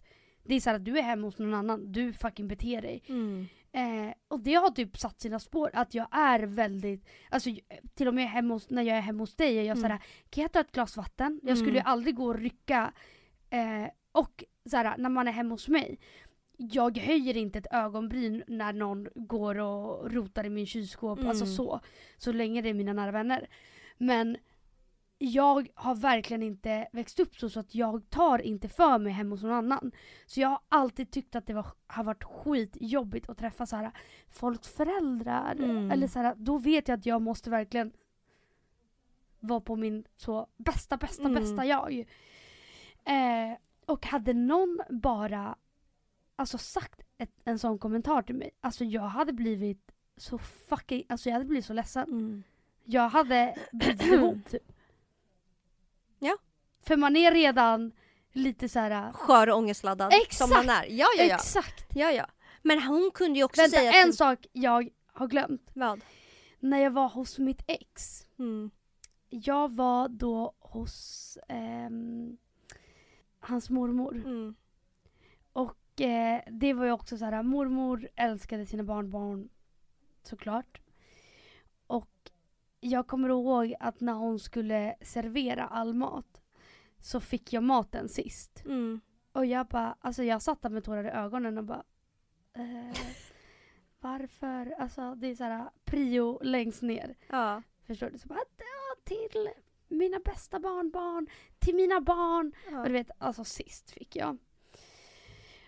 det 0.45 0.55
är 0.55 0.61
så 0.61 0.71
här 0.71 0.77
att 0.77 0.85
du 0.85 0.99
är 0.99 1.03
hemma 1.03 1.27
hos 1.27 1.39
någon 1.39 1.55
annan, 1.55 1.93
du 1.93 2.13
fucking 2.13 2.49
beter 2.49 2.83
dig. 2.83 3.03
Eh, 3.73 4.15
och 4.29 4.41
det 4.41 4.55
har 4.55 4.71
typ 4.71 4.99
satt 4.99 5.21
sina 5.21 5.39
spår, 5.41 5.71
att 5.73 5.95
jag 5.95 6.07
är 6.11 6.41
väldigt, 6.41 7.09
alltså 7.31 7.51
till 7.95 8.09
och 8.09 8.15
med 8.15 8.29
hemma 8.31 8.55
hos, 8.55 8.71
när 8.71 8.83
jag 8.83 8.97
är 8.97 9.01
hemma 9.01 9.23
hos 9.23 9.35
dig 9.37 9.57
är 9.59 9.63
jag 9.63 9.79
Mm. 9.79 9.83
såhär, 9.83 9.99
kan 10.31 10.43
jag 10.43 10.53
ta 10.53 10.61
ett 10.61 10.73
glas 10.73 10.97
vatten? 10.97 11.41
Jag 11.43 11.59
skulle 11.59 11.73
ju 11.73 11.79
Mm. 11.81 11.93
aldrig 11.93 12.15
gå 12.15 12.25
och 12.27 12.39
rycka. 12.39 12.93
Eh, 13.51 13.89
och 14.13 14.45
såhär, 14.71 14.97
när 14.99 15.09
man 15.11 15.29
är 15.29 15.33
hemma 15.33 15.55
hos 15.55 15.69
mig, 15.69 15.99
jag 16.57 16.99
höjer 16.99 17.37
inte 17.37 17.59
ett 17.59 17.67
ögonbryn 17.73 18.43
när 18.47 18.73
någon 18.73 19.09
går 19.15 19.59
och 19.59 20.13
rotar 20.13 20.45
i 20.47 20.51
min 20.51 20.67
kylskåp, 20.67 21.19
Mm. 21.19 21.31
alltså 21.31 21.47
så. 21.47 21.81
Så 22.17 22.33
länge 22.33 22.63
det 22.63 22.69
är 22.69 22.75
mina 22.75 22.93
nära 22.93 23.11
vänner. 23.11 23.47
Men 23.99 24.37
jag 25.25 25.69
har 25.75 25.95
verkligen 25.95 26.43
inte 26.43 26.89
växt 26.93 27.21
upp 27.21 27.37
så, 27.37 27.49
så 27.51 27.61
att 27.61 27.75
jag 27.75 28.11
tar 28.11 28.39
inte 28.39 28.69
för 28.69 28.99
mig 28.99 29.13
hemma 29.13 29.31
hos 29.31 29.43
någon 29.43 29.53
annan. 29.53 29.93
Så 30.27 30.41
jag 30.41 30.49
har 30.49 30.61
alltid 30.69 31.11
tyckt 31.11 31.35
att 31.37 31.47
det 31.47 31.55
var, 31.55 31.67
har 31.87 32.05
varit 32.05 32.25
skitjobbigt 32.25 33.29
att 33.29 33.39
träffa 33.39 33.67
så 33.67 33.77
här, 33.77 33.91
folks 34.31 34.69
föräldrar. 34.69 35.55
Mm. 35.55 35.91
Eller 35.91 36.07
så 36.07 36.19
här, 36.19 36.35
då 36.37 36.59
vet 36.59 36.89
jag 36.89 36.99
att 36.99 37.07
jag 37.07 37.23
måste 37.23 37.51
verkligen 37.51 37.93
vara 39.41 39.61
på 39.61 39.77
min 39.77 40.05
så 40.17 40.47
bästa, 40.57 40.97
bästa, 40.97 41.23
Mm. 41.23 41.35
bästa 41.35 41.65
jag. 41.65 41.99
Eh, 43.05 43.57
och 43.87 44.07
hade 44.07 44.33
någon 44.33 44.81
bara 44.89 45.57
alltså, 46.37 46.59
sagt 46.59 47.01
ett, 47.19 47.31
en 47.45 47.59
sån 47.59 47.79
kommentar 47.79 48.23
till 48.23 48.35
mig, 48.35 48.51
alltså 48.61 48.85
jag 48.85 49.03
hade 49.03 49.33
blivit 49.33 49.93
så 50.17 50.39
fucking, 50.39 51.05
alltså 51.09 51.29
jag 51.29 51.35
hade 51.35 51.45
blivit 51.45 51.67
så 51.67 51.73
ledsen. 51.73 52.09
Mm. 52.09 52.43
Jag 52.85 53.09
hade 53.09 53.55
blivit 53.73 54.03
ihop 54.13 54.51
typ. 54.51 54.73
För 56.87 56.97
man 56.97 57.17
är 57.17 57.33
redan 57.33 57.93
lite 58.33 58.69
så 58.69 58.79
här. 58.79 59.13
Skör 59.13 59.51
och 59.51 59.59
ångestladdad 59.59 60.13
Exakt! 60.13 60.35
som 60.35 60.51
man 60.51 60.71
är. 60.71 60.85
Ja, 60.85 61.07
ja, 61.17 61.25
ja. 61.25 61.35
Exakt. 61.35 61.87
ja, 61.95 62.11
ja. 62.11 62.27
Men 62.63 62.83
hon 62.83 63.11
kunde 63.15 63.39
ju 63.39 63.45
också 63.45 63.61
Vänta, 63.61 63.77
säga 63.77 63.93
en 63.93 64.05
till... 64.05 64.17
sak 64.17 64.47
jag 64.53 64.89
har 65.13 65.27
glömt. 65.27 65.71
Vad? 65.75 66.01
När 66.61 66.79
jag 66.79 66.91
var 66.91 67.09
hos 67.09 67.39
mitt 67.39 67.63
ex. 67.67 68.27
Mm. 68.39 68.71
Jag 69.31 69.73
var 69.73 70.09
då 70.09 70.53
hos 70.61 71.39
ehm, 71.49 72.37
hans 73.41 73.71
mormor. 73.71 74.15
Mm. 74.15 74.55
Och 75.53 76.01
eh, 76.01 76.41
det 76.51 76.73
var 76.73 76.85
ju 76.85 76.93
också 76.93 77.19
så 77.19 77.25
här, 77.25 77.43
mormor 77.43 78.09
älskade 78.17 78.67
sina 78.67 78.83
barnbarn 78.83 79.49
såklart. 80.23 80.81
Och 81.87 82.31
jag 82.81 83.07
kommer 83.07 83.29
ihåg 83.29 83.75
att 83.81 84.01
när 84.01 84.13
hon 84.13 84.39
skulle 84.39 84.95
servera 85.01 85.67
all 85.67 85.95
mat 85.95 86.34
så 87.05 87.21
fick 87.21 87.53
jag 87.53 87.63
maten 87.63 88.09
sist. 88.09 88.63
Mm. 88.65 89.01
Och 89.33 89.47
jag 89.47 89.67
bara, 89.67 89.97
alltså 90.01 90.23
jag 90.23 90.43
satt 90.43 90.63
där 90.63 90.71
med 90.71 90.85
tårar 90.85 91.05
i 91.05 91.09
ögonen 91.11 91.59
och 91.59 91.65
bara 91.65 91.83
eh, 92.55 92.97
varför? 94.01 94.75
Alltså 94.79 95.15
det 95.15 95.27
är 95.27 95.35
så 95.35 95.45
här 95.45 95.71
prio 95.85 96.39
längst 96.43 96.83
ner. 96.83 97.15
Ja. 97.29 97.63
Förstår 97.87 98.11
du? 98.11 98.19
Så 98.19 98.29
bara, 98.29 98.39
ja, 98.57 99.03
till 99.05 99.49
mina 99.89 100.19
bästa 100.25 100.61
barnbarn, 100.61 101.27
till 101.59 101.75
mina 101.75 102.01
barn. 102.01 102.53
Och 102.79 102.87
du 102.87 102.93
vet, 102.93 103.11
alltså 103.19 103.45
sist 103.45 103.91
fick 103.91 104.17
jag. 104.17 104.39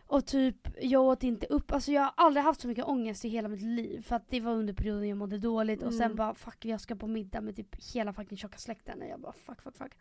Och 0.07 0.27
typ, 0.27 0.69
jag 0.81 1.03
åt 1.03 1.23
inte 1.23 1.47
upp, 1.47 1.73
alltså 1.73 1.93
jag 1.93 2.03
har 2.03 2.13
aldrig 2.17 2.45
haft 2.45 2.61
så 2.61 2.69
mycket 2.69 2.85
ångest 2.85 3.25
i 3.25 3.29
hela 3.29 3.49
mitt 3.49 3.63
liv. 3.63 4.03
För 4.03 4.17
att 4.17 4.29
det 4.29 4.41
var 4.41 4.53
under 4.53 4.75
perioden 4.75 5.09
jag 5.09 5.19
mådde 5.19 5.39
dåligt 5.39 5.83
och 5.83 5.93
sen 5.95 6.03
Mm. 6.05 6.17
bara 6.17 6.35
fuck 6.35 6.65
jag 6.65 6.81
ska 6.81 6.95
på 6.97 7.07
middag 7.07 7.41
med 7.41 7.57
typ 7.57 7.95
hela 7.95 8.13
fucking 8.13 8.39
tjocka 8.39 8.59
släkten. 8.59 9.03
Och 9.03 9.09
jag 9.09 9.21
bara 9.21 9.33
fuck 9.33 9.63
fuck 9.63 9.77
fuck. 9.77 9.93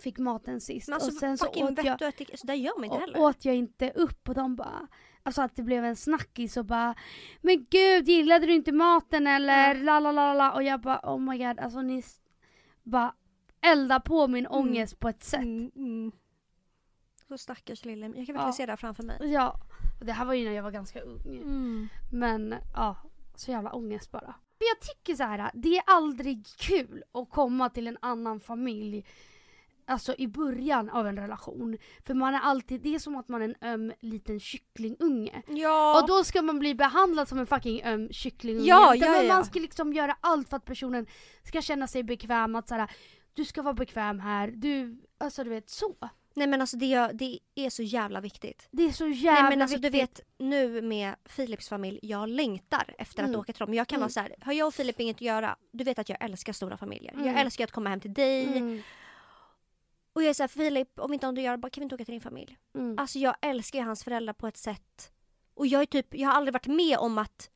Fick 0.00 0.18
maten 0.18 0.60
sist 0.60 0.88
Men 0.88 0.94
alltså, 0.94 1.08
och 1.10 1.14
sen 1.14 1.38
så 1.38 1.46
åt 1.48 1.56
jag, 1.56 1.82
vet 1.82 1.98
du 1.98 2.04
att 2.06 2.38
så 2.40 2.46
där 2.46 2.54
gör 2.54 2.76
man 2.76 2.84
inte 2.84 2.96
heller. 2.98 3.20
åt 3.20 3.44
jag 3.44 3.54
inte 3.54 3.90
upp 3.90 4.28
och 4.28 4.34
de 4.34 4.56
bara 4.56 4.88
Alltså 5.22 5.42
att 5.42 5.56
det 5.56 5.62
blev 5.62 5.84
en 5.84 5.96
snackis 5.96 6.56
och 6.56 6.64
bara 6.64 6.94
Men 7.40 7.66
gud 7.70 8.08
gillade 8.08 8.46
du 8.46 8.52
inte 8.54 8.72
maten 8.72 9.26
eller 9.26 9.74
la 9.74 10.00
la 10.00 10.12
la 10.12 10.34
la 10.34 10.52
och 10.52 10.62
jag 10.62 10.80
bara 10.80 11.00
oh 11.02 11.18
my 11.20 11.38
god 11.38 11.58
alltså 11.58 11.82
ni 11.82 12.02
bara 12.82 13.14
eldar 13.60 14.00
på 14.00 14.26
min 14.28 14.46
Mm. 14.46 14.58
ångest 14.58 14.98
på 14.98 15.08
ett 15.08 15.22
sätt. 15.24 15.40
Mm, 15.42 15.70
mm. 15.76 16.12
Så 17.28 17.38
stackars 17.38 17.84
lille. 17.84 18.06
Jag 18.06 18.14
kan 18.14 18.20
verkligen 18.24 18.46
Ja. 18.46 18.52
se 18.52 18.66
det 18.66 18.72
här 18.72 18.76
framför 18.76 19.02
mig. 19.02 19.18
Ja, 19.32 19.60
det 20.00 20.12
här 20.12 20.24
var 20.24 20.34
ju 20.34 20.44
när 20.44 20.52
jag 20.54 20.62
var 20.62 20.70
ganska 20.70 21.00
ung. 21.00 21.20
Mm. 21.26 21.88
Men 22.12 22.54
ja, 22.74 22.96
så 23.34 23.50
jävla 23.50 23.72
ångest 23.72 24.10
bara. 24.10 24.34
Men 24.58 24.66
jag 24.68 24.80
tycker 24.80 25.14
så 25.14 25.22
här, 25.22 25.50
det 25.54 25.76
är 25.76 25.82
aldrig 25.86 26.46
kul 26.58 27.02
att 27.12 27.30
komma 27.30 27.70
till 27.70 27.86
en 27.86 27.98
annan 28.02 28.40
familj 28.40 29.06
Alltså 29.86 30.14
i 30.18 30.28
början 30.28 30.90
av 30.90 31.06
en 31.06 31.16
relation. 31.16 31.78
För 32.06 32.14
man 32.14 32.34
är 32.34 32.40
alltid, 32.40 32.80
det 32.80 32.94
är 32.94 32.98
som 32.98 33.16
att 33.16 33.28
man 33.28 33.42
är 33.42 33.44
en 33.48 33.54
öm 33.60 33.92
liten 34.00 34.40
kycklingunge. 34.40 35.42
Ja. 35.48 36.00
Och 36.00 36.08
då 36.08 36.24
ska 36.24 36.42
man 36.42 36.58
bli 36.58 36.74
behandlad 36.74 37.28
som 37.28 37.38
en 37.38 37.46
fucking 37.46 37.82
öm 37.84 38.08
kycklingunge. 38.12 38.68
Ja, 38.68 38.94
ja, 38.94 39.10
men 39.10 39.26
ja. 39.26 39.34
Man 39.34 39.44
ska 39.44 39.60
liksom 39.60 39.92
göra 39.92 40.16
allt 40.20 40.48
för 40.48 40.56
att 40.56 40.64
personen 40.64 41.06
ska 41.42 41.62
känna 41.62 41.86
sig 41.86 42.02
bekväm. 42.02 42.54
Att 42.54 42.68
såhär, 42.68 42.90
du 43.34 43.44
ska 43.44 43.62
vara 43.62 43.74
bekväm 43.74 44.20
här. 44.20 44.48
Du, 44.48 45.02
alltså 45.18 45.44
du 45.44 45.50
vet 45.50 45.70
så. 45.70 45.94
Nej 46.36 46.46
men 46.46 46.60
alltså 46.60 46.76
det, 46.76 47.10
det 47.12 47.38
är 47.54 47.70
så 47.70 47.82
jävla 47.82 48.20
viktigt. 48.20 48.68
Det 48.70 48.82
är 48.82 48.92
så 48.92 49.06
jävla 49.08 49.40
Nej 49.40 49.50
men 49.50 49.62
alltså 49.62 49.76
viktigt. 49.76 49.92
du 49.92 49.98
vet 49.98 50.20
nu 50.38 50.82
med 50.82 51.14
Philips 51.36 51.68
familj, 51.68 51.98
jag 52.02 52.28
längtar 52.28 52.94
efter 52.98 53.22
att 53.22 53.28
Mm. 53.28 53.40
åka 53.40 53.52
till 53.52 53.60
dem. 53.66 53.74
Jag 53.74 53.86
kan 53.88 53.96
Mm. 53.96 54.00
vara 54.02 54.10
så 54.10 54.20
här, 54.20 54.34
har 54.40 54.52
jag 54.52 54.66
och 54.66 54.74
Filip 54.74 55.00
inget 55.00 55.16
att 55.16 55.20
göra? 55.20 55.56
Du 55.72 55.84
vet 55.84 55.98
att 55.98 56.08
jag 56.08 56.18
älskar 56.24 56.52
stora 56.52 56.76
familjer. 56.76 57.12
Mm. 57.12 57.26
Jag 57.26 57.40
älskar 57.40 57.64
att 57.64 57.70
komma 57.72 57.90
hem 57.90 58.00
till 58.00 58.14
dig. 58.14 58.44
Mm, 58.58 58.82
Och 60.14 60.22
jag 60.22 60.30
är 60.30 60.34
såhär, 60.34 60.48
Filip 60.48 60.98
om 61.00 61.12
inte 61.12 61.26
om 61.26 61.34
du 61.34 61.42
gör 61.42 61.56
bara 61.56 61.70
kan 61.70 61.80
vi 61.80 61.84
inte 61.84 61.94
åka 61.94 62.04
till 62.04 62.12
din 62.14 62.20
familj? 62.20 62.58
mm. 62.74 62.98
Alltså 62.98 63.18
jag 63.18 63.34
älskar 63.40 63.78
ju 63.78 63.84
hans 63.84 64.04
föräldrar 64.04 64.32
på 64.34 64.46
ett 64.46 64.56
sätt. 64.56 65.10
Och 65.54 65.66
jag 65.66 65.82
är 65.82 65.86
typ, 65.86 66.06
jag 66.14 66.28
har 66.28 66.34
aldrig 66.34 66.52
varit 66.52 66.66
med 66.66 66.98
om 66.98 67.18
att 67.18 67.50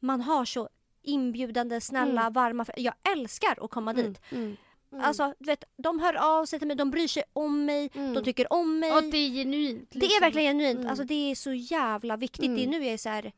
man 0.00 0.20
har 0.20 0.44
så 0.44 0.68
inbjudande, 1.02 1.80
snälla, 1.80 2.20
Mm. 2.20 2.32
varma 2.32 2.66
Jag 2.76 2.94
älskar 3.12 3.64
att 3.64 3.70
komma 3.70 3.92
dit. 3.92 4.20
Mm, 4.30 4.42
mm, 4.44 4.56
mm. 4.92 5.04
Alltså 5.04 5.34
du 5.38 5.44
vet, 5.46 5.64
de 5.76 6.00
hör 6.00 6.14
av 6.40 6.46
sig 6.46 6.58
till 6.58 6.68
mig, 6.68 6.76
de 6.76 6.90
bryr 6.90 7.08
sig 7.08 7.22
om 7.32 7.64
mig, 7.64 7.90
Mm. 7.94 8.14
de 8.14 8.24
tycker 8.24 8.52
om 8.52 8.78
mig. 8.78 8.92
Och 8.92 9.02
det 9.02 9.16
är 9.18 9.30
genuint. 9.30 9.90
Det 9.90 9.98
är 9.98 10.00
liksom. 10.00 10.20
verkligen 10.20 10.58
genuint. 10.58 10.78
Mm. 10.78 10.90
Alltså 10.90 11.04
det 11.04 11.30
är 11.30 11.34
så 11.34 11.52
jävla 11.52 12.16
viktigt. 12.16 12.40
Det 12.56 12.62
är 12.62 12.66
Mm. 12.66 12.70
nu 12.80 12.84
jag 12.86 12.94
är 12.94 12.98
så 12.98 13.08
här. 13.08 13.22
Nej 13.22 13.32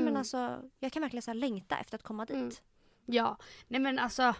men 0.00 0.08
Mm. 0.08 0.16
alltså 0.16 0.62
jag 0.78 0.92
kan 0.92 1.02
verkligen 1.02 1.22
så 1.22 1.32
längta 1.32 1.78
efter 1.78 1.94
att 1.96 2.02
komma 2.02 2.24
dit. 2.24 2.36
Mm. 2.36 2.50
Ja, 3.06 3.36
nej 3.68 3.80
men 3.80 3.98
alltså. 3.98 4.34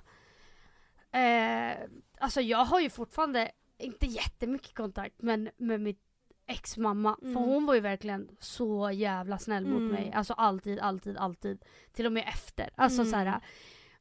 Eh, 1.13 1.77
alltså 2.19 2.41
jag 2.41 2.65
har 2.65 2.81
ju 2.81 2.91
fortfarande, 2.91 3.51
inte 3.79 4.07
jättemycket 4.07 4.75
kontakt 4.75 5.15
men 5.23 5.51
med 5.57 5.81
mitt 5.81 6.01
ex 6.47 6.77
mamma. 6.77 7.17
Mm. 7.23 7.35
För 7.35 7.41
hon 7.41 7.67
var 7.67 7.75
ju 7.75 7.81
verkligen 7.81 8.29
så 8.41 8.91
jävla 8.91 9.39
snäll 9.39 9.67
mot 9.67 9.79
Mm. 9.81 9.93
mig. 9.93 10.13
Alltså 10.15 10.33
alltid, 10.33 10.79
alltid, 10.79 11.17
alltid. 11.17 11.65
Till 11.93 12.07
och 12.07 12.13
med 12.13 12.25
efter. 12.29 12.71
Alltså 12.75 13.01
Mm. 13.01 13.11
så 13.11 13.17
här, 13.17 13.41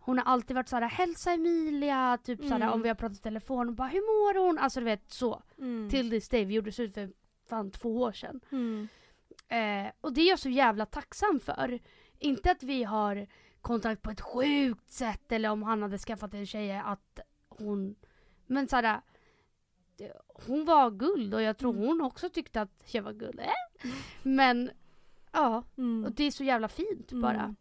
Hon 0.01 0.17
har 0.17 0.25
alltid 0.25 0.55
varit 0.55 0.67
såhär, 0.69 0.83
hälsa 0.89 1.31
Emilia, 1.31 2.17
typ 2.23 2.39
såhär, 2.43 2.55
Mm. 2.55 2.69
om 2.73 2.81
vi 2.81 2.87
har 2.87 2.95
pratat 2.95 3.17
i 3.17 3.21
telefon 3.21 3.67
och 3.69 3.75
bara 3.75 3.87
hur 3.87 4.01
mår 4.01 4.45
hon? 4.47 4.57
Alltså 4.57 4.79
du 4.79 4.85
vet 4.85 5.11
så. 5.11 5.43
Mm. 5.57 5.89
Till 5.89 6.09
this 6.09 6.29
day, 6.29 6.45
vi 6.45 6.53
gjorde 6.53 6.71
slut 6.71 6.93
för 6.93 7.09
fan 7.49 7.71
två 7.71 8.01
år 8.01 8.11
sedan. 8.11 8.41
Mm. 8.51 8.87
Eh, 9.47 9.91
och 10.01 10.13
det 10.13 10.21
är 10.21 10.29
jag 10.29 10.39
så 10.39 10.49
jävla 10.49 10.85
tacksam 10.85 11.39
för. 11.39 11.79
Inte 12.19 12.51
att 12.51 12.63
vi 12.63 12.83
har 12.83 13.27
kontakt 13.61 14.01
på 14.01 14.11
ett 14.11 14.21
sjukt 14.21 14.91
sätt 14.91 15.31
eller 15.31 15.49
om 15.49 15.63
han 15.63 15.81
hade 15.81 15.97
skaffat 15.97 16.33
en 16.33 16.45
tjej 16.45 16.71
att 16.77 17.19
hon... 17.49 17.95
Men 18.47 18.67
såhär... 18.67 19.01
Hon 20.47 20.65
var 20.65 20.91
guld 20.91 21.33
och 21.33 21.41
jag 21.41 21.57
tror 21.57 21.73
Mm. 21.73 21.87
hon 21.87 22.01
också 22.01 22.29
tyckte 22.29 22.61
att 22.61 22.83
jag 22.93 23.03
var 23.03 23.13
guld. 23.13 23.39
Eh? 23.39 23.89
Men 24.23 24.69
ja, 25.31 25.63
Mm. 25.77 26.05
och 26.05 26.11
det 26.11 26.23
är 26.23 26.31
så 26.31 26.43
jävla 26.43 26.67
fint 26.67 27.11
bara. 27.11 27.41
Mm. 27.41 27.55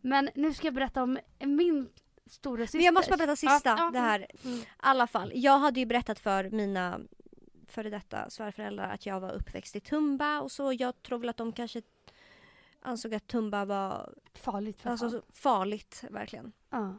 Men 0.00 0.30
nu 0.34 0.54
ska 0.54 0.66
jag 0.66 0.74
berätta 0.74 1.02
om 1.02 1.18
min 1.38 1.88
stora 2.26 2.62
syster. 2.62 2.78
Men 2.78 2.84
jag 2.84 2.94
måste 2.94 3.10
bara 3.10 3.16
berätta 3.16 3.36
sista. 3.36 3.68
Ja, 3.70 3.76
ja, 3.78 3.90
det 3.90 3.98
här. 3.98 4.26
mm. 4.44 4.56
I 4.58 4.64
alla 4.76 5.06
fall. 5.06 5.32
Jag 5.34 5.58
hade 5.58 5.80
ju 5.80 5.86
berättat 5.86 6.18
för 6.18 6.50
mina 6.50 7.00
före 7.66 7.90
detta 7.90 8.30
svärföräldrar 8.30 8.94
att 8.94 9.06
jag 9.06 9.20
var 9.20 9.32
uppväxt 9.32 9.76
i 9.76 9.80
Tumba 9.80 10.40
och 10.40 10.52
så. 10.52 10.72
Jag 10.72 11.02
tror 11.02 11.18
väl 11.18 11.28
att 11.28 11.36
de 11.36 11.52
kanske 11.52 11.82
ansåg 12.82 13.14
att 13.14 13.26
Tumba 13.26 13.64
var 13.64 14.14
Farligt 14.34 14.86
alltså, 14.86 15.22
farligt 15.32 16.04
verkligen. 16.10 16.52
Ja. 16.70 16.94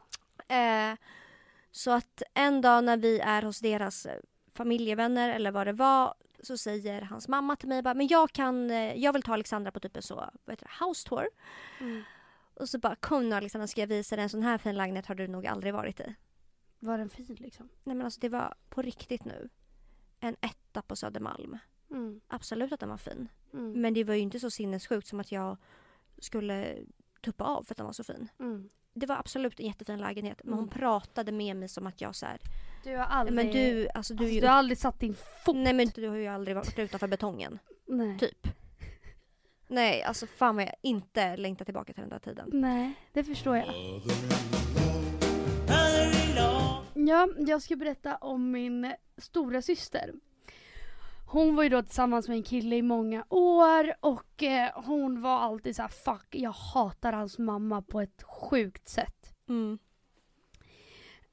Eh, 0.55 0.97
så 1.71 1.91
att 1.91 2.23
en 2.33 2.61
dag 2.61 2.83
när 2.83 2.97
vi 2.97 3.19
är 3.19 3.41
hos 3.41 3.59
deras 3.59 4.05
eh, 4.05 4.19
familjevänner 4.53 5.29
eller 5.29 5.51
vad 5.51 5.67
det 5.67 5.73
var 5.73 6.13
så 6.43 6.57
säger 6.57 7.01
hans 7.01 7.27
mamma 7.27 7.55
till 7.55 7.69
mig 7.69 7.81
bara, 7.81 7.93
men 7.93 8.07
jag 8.07 8.31
kan, 8.31 8.71
eh, 8.71 8.93
jag 8.95 9.13
vill 9.13 9.21
ta 9.21 9.33
Alexandra 9.33 9.71
på 9.71 9.79
typ 9.79 9.95
en 9.95 10.01
så, 10.01 10.15
vad 10.15 10.53
heter 10.53 10.71
det, 10.79 10.85
house 10.85 11.09
tour. 11.09 11.27
Mm. 11.79 12.03
Och 12.53 12.69
så 12.69 12.79
bara 12.79 12.95
kom 12.95 13.29
nu 13.29 13.35
Alexandra 13.35 13.67
ska 13.67 13.81
jag 13.81 13.87
visa 13.87 14.15
dig 14.15 14.23
en 14.23 14.29
sån 14.29 14.43
här 14.43 14.57
fin 14.57 14.77
lägenhet 14.77 15.05
har 15.05 15.15
du 15.15 15.27
nog 15.27 15.47
aldrig 15.47 15.73
varit 15.73 15.99
i. 15.99 16.15
Var 16.79 16.97
den 16.97 17.09
fin 17.09 17.37
liksom? 17.39 17.69
Nej 17.83 17.95
men 17.95 18.05
alltså 18.05 18.19
det 18.19 18.29
var 18.29 18.53
på 18.69 18.81
riktigt 18.81 19.25
nu. 19.25 19.49
En 20.19 20.35
etta 20.41 20.81
på 20.81 20.95
Södermalm. 20.95 21.57
Mm. 21.91 22.21
Absolut 22.27 22.71
att 22.71 22.79
den 22.79 22.89
var 22.89 22.97
fin. 22.97 23.29
Mm. 23.53 23.81
Men 23.81 23.93
det 23.93 24.03
var 24.03 24.13
ju 24.13 24.19
inte 24.21 24.39
så 24.39 24.49
sinnessjukt 24.51 25.07
som 25.07 25.19
att 25.19 25.31
jag 25.31 25.57
skulle 26.17 26.77
tuppa 27.21 27.43
av 27.43 27.63
för 27.63 27.73
att 27.73 27.77
den 27.77 27.85
var 27.85 27.93
så 27.93 28.03
fin. 28.03 28.27
Mm. 28.39 28.69
Det 28.93 29.05
var 29.05 29.15
absolut 29.15 29.59
en 29.59 29.65
jättefin 29.65 29.99
lägenhet 29.99 30.41
men 30.43 30.53
hon 30.53 30.63
Mm. 30.63 30.69
pratade 30.79 31.31
med 31.31 31.55
mig 31.55 31.69
som 31.69 31.87
att 31.87 32.01
jag 32.01 32.15
så 32.15 32.25
här, 32.25 32.39
Du 32.83 32.97
har 32.97 33.03
aldrig... 33.05 33.35
men 33.35 33.51
du, 33.51 33.89
alltså 33.93 34.13
du 34.13 34.23
alltså, 34.23 34.33
ju 34.35 34.41
du 34.41 34.47
har 34.47 34.53
aldrig 34.53 34.77
satt 34.77 34.99
din 34.99 35.15
fot... 35.45 35.55
Nej 35.55 35.73
men 35.73 35.87
du 35.95 36.07
har 36.09 36.15
ju 36.15 36.27
aldrig 36.27 36.55
varit 36.55 36.79
utanför 36.79 37.07
betongen. 37.07 37.59
Nej. 37.85 38.19
Typ. 38.19 38.47
Nej 39.67 40.03
alltså 40.03 40.27
fan 40.27 40.55
vad 40.55 40.63
jag 40.65 40.73
inte 40.81 41.37
längtar 41.37 41.65
tillbaka 41.65 41.93
till 41.93 42.01
den 42.01 42.09
där 42.09 42.19
tiden. 42.19 42.49
Nej, 42.53 42.93
det 43.13 43.23
förstår 43.23 43.57
jag. 43.57 43.67
Ja, 46.93 47.27
jag 47.37 47.61
ska 47.61 47.75
berätta 47.75 48.15
om 48.15 48.51
min 48.51 48.93
stora 49.17 49.61
syster. 49.61 50.13
Hon 51.31 51.55
var 51.55 51.63
ju 51.63 51.69
då 51.69 51.81
tillsammans 51.83 52.27
med 52.27 52.37
en 52.37 52.43
kille 52.43 52.75
i 52.75 52.81
många 52.81 53.25
år 53.29 53.93
och 53.99 54.43
eh, 54.43 54.71
hon 54.75 55.21
var 55.21 55.39
alltid 55.39 55.75
så 55.75 55.81
här: 55.81 55.89
fuck 55.89 56.35
jag 56.35 56.51
hatar 56.51 57.13
hans 57.13 57.39
mamma 57.39 57.81
på 57.81 58.01
ett 58.01 58.23
sjukt 58.23 58.89
sätt. 58.89 59.33
Mm. 59.49 59.79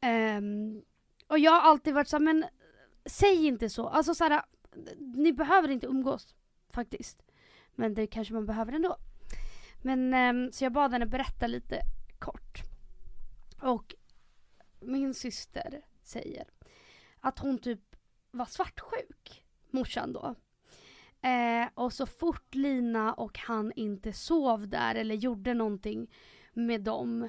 Ehm, 0.00 0.82
och 1.26 1.38
jag 1.38 1.52
har 1.52 1.60
alltid 1.60 1.94
varit 1.94 2.08
så 2.08 2.16
här, 2.16 2.24
men 2.24 2.44
säg 3.06 3.46
inte 3.46 3.70
så. 3.70 3.88
Alltså 3.88 4.14
så 4.14 4.24
här, 4.24 4.42
ni 4.98 5.32
behöver 5.32 5.68
inte 5.68 5.86
umgås 5.86 6.34
faktiskt. 6.70 7.24
Men 7.74 7.94
det 7.94 8.06
kanske 8.06 8.34
man 8.34 8.46
behöver 8.46 8.72
ändå. 8.72 8.96
Men 9.82 10.14
ehm, 10.14 10.52
så 10.52 10.64
jag 10.64 10.72
bad 10.72 10.92
henne 10.92 11.06
berätta 11.06 11.46
lite 11.46 11.80
kort. 12.18 12.62
Och 13.62 13.94
min 14.80 15.14
syster 15.14 15.80
säger 16.02 16.44
att 17.20 17.38
hon 17.38 17.58
typ 17.58 17.80
var 18.30 18.46
svartsjuk, 18.46 19.45
morsan 19.76 20.12
då. 20.12 20.34
Eh, 21.28 21.68
och 21.74 21.92
så 21.92 22.06
fort 22.06 22.54
Lina 22.54 23.12
och 23.12 23.38
han 23.38 23.72
inte 23.76 24.12
sov 24.12 24.68
där 24.68 24.94
eller 24.94 25.14
gjorde 25.14 25.54
någonting 25.54 26.10
med 26.52 26.80
dem 26.80 27.28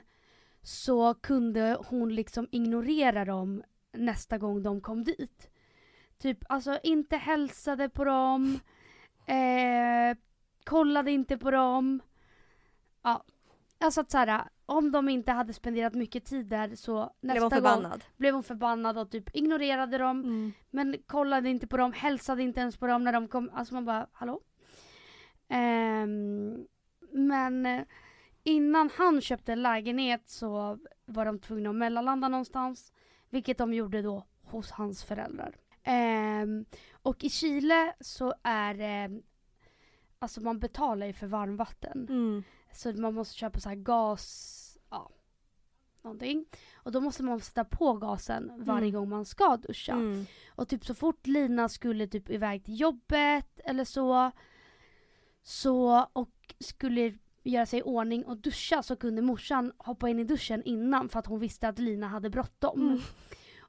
så 0.62 1.14
kunde 1.14 1.78
hon 1.88 2.16
liksom 2.16 2.48
ignorera 2.52 3.26
dem 3.26 3.64
nästa 3.92 4.38
gång 4.38 4.64
de 4.64 4.82
kom 4.82 5.04
dit. 5.04 5.50
Typ 6.18 6.38
alltså 6.50 6.80
inte 6.84 7.18
hälsade 7.18 7.90
på 7.90 8.04
dem, 8.04 8.60
eh, 9.26 10.18
kollade 10.64 11.12
inte 11.12 11.38
på 11.38 11.52
dem. 11.52 12.00
Ja, 13.02 13.24
alltså 13.80 14.02
att 14.02 14.12
såhär, 14.12 14.50
om 14.70 14.92
de 14.92 15.10
inte 15.10 15.32
hade 15.32 15.54
spenderat 15.54 15.94
mycket 15.94 16.26
tid 16.26 16.46
där 16.46 16.76
så 16.76 17.14
Blev 17.22 17.42
nästa 17.42 17.56
hon 17.72 17.84
gång 17.84 18.02
blev 18.18 18.34
hon 18.34 18.44
förbannad 18.44 18.98
och 18.98 19.12
typ 19.12 19.36
ignorerade 19.36 19.98
dem. 19.98 20.20
Mm. 20.20 20.54
Men 20.70 20.96
kollade 21.06 21.50
inte 21.50 21.68
på 21.68 21.78
dem, 21.78 21.94
hälsade 21.94 22.44
inte 22.44 22.60
ens 22.60 22.78
på 22.78 22.88
dem 22.88 23.04
när 23.04 23.14
de 23.14 23.28
kom. 23.28 23.50
Alltså 23.54 23.74
man 23.74 23.86
bara, 23.86 24.08
hallå? 24.12 24.42
Ehm, 25.50 26.68
men 27.12 27.66
eh, 27.66 27.84
innan 28.44 28.90
han 28.98 29.22
köpte 29.22 29.54
en 29.54 29.62
lägenhet 29.64 30.30
så 30.30 30.80
var 31.06 31.26
de 31.26 31.40
tvungna 31.40 31.70
att 31.70 31.76
mellanlanda 31.76 32.28
någonstans. 32.28 32.94
Vilket 33.30 33.58
de 33.58 33.74
gjorde 33.74 34.02
då 34.02 34.26
hos 34.44 34.72
hans 34.72 35.04
föräldrar. 35.04 35.56
Ehm, 35.84 36.66
och 36.92 37.24
i 37.24 37.30
Chile 37.30 37.94
så 38.00 38.34
är 38.44 38.80
eh, 38.80 39.18
alltså 40.20 40.42
man 40.42 40.60
betalar 40.60 41.08
ju 41.08 41.14
för 41.14 41.28
varmvatten. 41.28 42.08
Mm. 42.10 42.44
Så 42.78 42.94
man 42.94 43.14
måste 43.14 43.36
köpa 43.36 43.60
så 43.60 43.70
här 43.70 43.76
gas, 43.76 44.78
ja, 44.90 45.12
någonting. 46.02 46.46
Och 46.76 46.92
då 46.92 47.02
måste 47.02 47.24
man 47.24 47.42
sätta 47.42 47.64
på 47.66 47.94
gasen 47.94 48.52
varje 48.58 48.88
Mm. 48.88 48.94
gång 48.94 49.10
man 49.10 49.26
ska 49.26 49.58
duscha. 49.58 49.94
Mm. 49.94 50.26
Och 50.56 50.68
typ 50.68 50.86
så 50.86 50.94
fort 50.94 51.28
Lina 51.28 51.70
skulle 51.70 52.08
typ 52.08 52.30
iväg 52.30 52.64
till 52.64 52.80
jobbet 52.80 53.60
eller 53.64 53.84
så, 53.86 54.32
så 55.44 56.08
och 56.14 56.54
skulle 56.60 57.18
göra 57.44 57.66
sig 57.66 57.80
i 57.80 57.84
ordning 57.84 58.26
och 58.26 58.38
duscha 58.38 58.84
så 58.84 58.96
kunde 58.96 59.22
morsan 59.22 59.72
hoppa 59.78 60.10
in 60.10 60.20
i 60.20 60.24
duschen 60.24 60.64
innan 60.64 61.10
för 61.10 61.20
att 61.20 61.28
hon 61.28 61.40
visste 61.40 61.68
att 61.68 61.80
Lina 61.80 62.08
hade 62.08 62.30
bråttom. 62.30 62.82
Mm. 62.82 63.00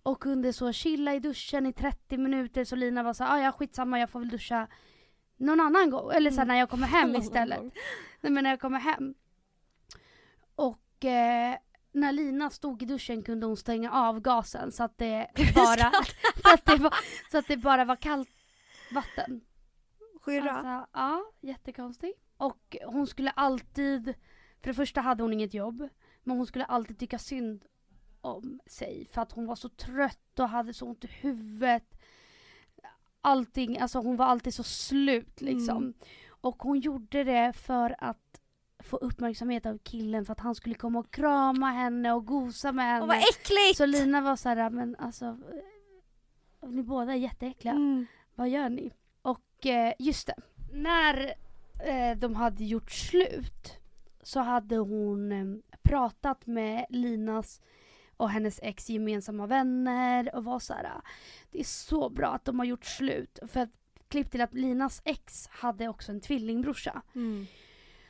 Och 0.02 0.20
kunde 0.20 0.52
så 0.52 0.72
chilla 0.72 1.14
i 1.14 1.20
duschen 1.20 1.66
i 1.66 1.72
30 1.72 2.18
minuter 2.18 2.64
så 2.64 2.76
Lina 2.76 3.02
var 3.02 3.12
så 3.12 3.24
ah, 3.24 3.38
ja 3.40 3.52
skitsamma 3.52 3.98
jag 3.98 4.10
får 4.10 4.20
väl 4.20 4.28
duscha 4.28 4.66
någon 5.38 5.60
annan 5.60 5.90
gång. 5.90 6.12
Eller 6.12 6.30
så 6.30 6.36
här, 6.36 6.42
Mm. 6.44 6.48
när 6.54 6.58
jag 6.58 6.70
kommer 6.70 6.86
hem 6.86 7.16
istället. 7.22 7.60
Nej 8.20 8.32
men 8.32 8.44
när 8.44 8.50
jag 8.50 8.60
kommer 8.60 8.78
hem. 8.80 9.14
Och 10.54 11.04
eh, 11.04 11.56
när 11.92 12.12
Lina 12.12 12.50
stod 12.50 12.82
i 12.82 12.86
duschen 12.86 13.22
kunde 13.22 13.46
hon 13.46 13.56
stänga 13.56 13.92
av 13.92 14.20
gasen 14.20 14.72
så 14.72 14.84
att 14.84 14.98
det 14.98 15.26
bara, 15.54 15.92
så 16.42 16.54
att 16.54 16.64
det 16.64 16.76
var, 16.76 16.94
så 17.30 17.38
att 17.38 17.46
det 17.48 17.56
bara 17.56 17.84
var 17.84 17.96
kallt 17.96 18.28
vatten. 18.92 19.40
Skyrra. 20.20 20.52
Alltså, 20.52 20.90
ja, 20.92 21.24
jättekonstigt. 21.40 22.20
Och 22.36 22.76
hon 22.86 23.06
skulle 23.06 23.30
alltid, 23.30 24.14
för 24.60 24.70
det 24.70 24.74
första 24.74 25.00
hade 25.00 25.22
hon 25.22 25.32
inget 25.32 25.54
jobb, 25.54 25.88
men 26.22 26.36
hon 26.36 26.46
skulle 26.46 26.64
alltid 26.64 26.98
tycka 26.98 27.18
synd 27.18 27.64
om 28.20 28.60
sig 28.66 29.08
för 29.12 29.22
att 29.22 29.32
hon 29.32 29.46
var 29.46 29.54
så 29.56 29.68
trött 29.68 30.38
och 30.38 30.48
hade 30.48 30.74
så 30.74 30.86
ont 30.86 31.04
i 31.04 31.06
huvudet. 31.06 31.97
Allting, 33.20 33.78
alltså 33.78 33.98
hon 33.98 34.16
var 34.16 34.26
alltid 34.26 34.54
så 34.54 34.62
slut 34.62 35.40
liksom. 35.40 35.76
Mm. 35.76 35.94
Och 36.40 36.62
hon 36.62 36.80
gjorde 36.80 37.24
det 37.24 37.52
för 37.52 37.96
att 37.98 38.40
få 38.78 38.96
uppmärksamhet 38.96 39.66
av 39.66 39.78
killen 39.78 40.24
för 40.24 40.32
att 40.32 40.40
han 40.40 40.54
skulle 40.54 40.74
komma 40.74 40.98
och 40.98 41.10
krama 41.10 41.70
henne 41.70 42.12
och 42.12 42.26
gosa 42.26 42.72
med 42.72 42.84
henne. 42.84 43.00
Åh, 43.00 43.06
vad 43.06 43.16
äckligt! 43.16 43.76
så 43.76 43.86
Lina 43.86 44.20
var 44.20 44.36
så 44.36 44.48
här, 44.48 44.70
men 44.70 44.96
alltså 44.96 45.24
eh, 46.62 46.68
ni 46.68 46.82
båda 46.82 47.12
är 47.12 47.16
jätteäckliga. 47.16 47.74
Mm. 47.74 48.06
Vad 48.34 48.48
gör 48.48 48.68
ni? 48.68 48.92
Och 49.22 49.66
eh, 49.66 49.92
just 49.98 50.26
det, 50.26 50.34
när 50.72 51.34
eh, 51.84 52.18
de 52.18 52.34
hade 52.34 52.64
gjort 52.64 52.90
slut 52.90 53.78
så 54.22 54.40
hade 54.40 54.76
hon 54.76 55.32
eh, 55.32 55.78
pratat 55.82 56.46
med 56.46 56.86
Linas 56.88 57.60
och 58.18 58.30
hennes 58.30 58.60
ex 58.62 58.90
gemensamma 58.90 59.46
vänner 59.46 60.34
och 60.34 60.44
var 60.44 60.58
så 60.58 60.72
här. 60.72 60.92
Det 61.50 61.60
är 61.60 61.64
så 61.64 62.08
bra 62.08 62.28
att 62.28 62.44
de 62.44 62.58
har 62.58 62.66
gjort 62.66 62.84
slut. 62.84 63.38
För 63.46 63.60
att 63.60 63.70
klipp 64.08 64.30
till 64.30 64.40
att 64.40 64.54
Linas 64.54 65.02
ex 65.04 65.46
hade 65.46 65.88
också 65.88 66.12
en 66.12 66.20
tvillingbrorsa. 66.20 67.02
Mm. 67.14 67.46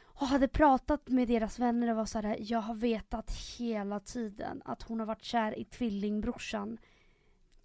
Och 0.02 0.26
hade 0.26 0.48
pratat 0.48 1.08
med 1.08 1.28
deras 1.28 1.58
vänner 1.58 1.90
och 1.90 1.96
var 1.96 2.06
så 2.06 2.20
här. 2.20 2.36
Jag 2.40 2.60
har 2.60 2.74
vetat 2.74 3.30
hela 3.58 4.00
tiden 4.00 4.62
att 4.64 4.82
hon 4.82 5.00
har 5.00 5.06
varit 5.06 5.22
kär 5.24 5.58
i 5.58 5.64
tvillingbrorsan. 5.64 6.78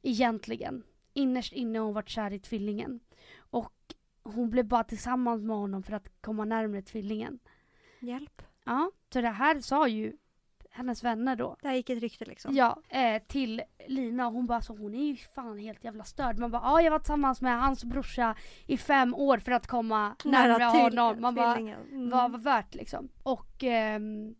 Egentligen. 0.01 0.83
Innerst 1.13 1.53
inne 1.53 1.79
har 1.79 1.85
hon 1.85 1.93
varit 1.93 2.09
kär 2.09 2.33
i 2.33 2.39
tvillingen. 2.39 2.99
Och 3.37 3.73
hon 4.23 4.49
blev 4.49 4.65
bara 4.65 4.83
tillsammans 4.83 5.43
med 5.43 5.55
honom 5.55 5.83
för 5.83 5.93
att 5.93 6.21
komma 6.21 6.45
närmare 6.45 6.81
tvillingen. 6.81 7.39
Hjälp. 7.99 8.41
Ja, 8.63 8.91
så 9.13 9.21
det 9.21 9.29
här 9.29 9.59
sa 9.61 9.87
ju 9.87 10.13
hennes 10.75 11.03
vänner 11.03 11.35
då. 11.35 11.55
Det 11.61 11.67
här 11.67 11.75
gick 11.75 11.89
ett 11.89 11.99
rykte 11.99 12.25
liksom. 12.25 12.55
Ja, 12.55 12.81
eh, 12.89 13.21
till 13.27 13.61
Lina 13.87 14.27
och 14.27 14.33
hon 14.33 14.47
bara 14.47 14.61
så 14.61 14.75
hon 14.77 14.93
är 14.95 15.03
ju 15.03 15.15
fan 15.15 15.57
helt 15.57 15.83
jävla 15.83 16.03
störd. 16.03 16.39
Man 16.39 16.51
bara 16.51 16.61
ja 16.61 16.81
jag 16.81 16.91
var 16.91 16.99
tillsammans 16.99 17.41
med 17.41 17.61
hans 17.61 17.83
brorsa 17.83 18.35
i 18.65 18.77
fem 18.77 19.15
år 19.15 19.37
för 19.37 19.51
att 19.51 19.67
komma 19.67 20.15
närmare 20.25 20.63
honom. 20.63 21.21
Man 21.21 21.35
bara. 21.35 21.55
Mm. 21.55 22.09
vad 22.09 22.31
var 22.31 22.39
värt 22.39 22.75
liksom. 22.75 23.09
Och 23.23 23.63
ehm, 23.63 24.35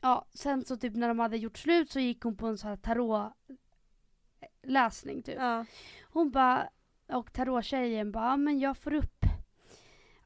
ja, 0.00 0.26
sen 0.34 0.64
så 0.64 0.76
typ 0.76 0.96
när 0.96 1.08
de 1.08 1.18
hade 1.18 1.36
gjort 1.36 1.58
slut 1.58 1.90
så 1.90 2.00
gick 2.00 2.22
hon 2.22 2.36
på 2.36 2.46
en 2.46 2.58
sån 2.58 2.70
här 2.70 2.76
tarotläsning 2.76 5.22
typ. 5.22 5.36
Ja. 5.38 5.64
Hon 6.12 6.30
bara, 6.30 6.68
och 7.08 7.32
tarottjejen 7.32 8.12
bara, 8.12 8.24
"Ja, 8.24 8.36
men 8.36 8.58
jag 8.58 8.76
får 8.76 8.94
upp 8.94 9.24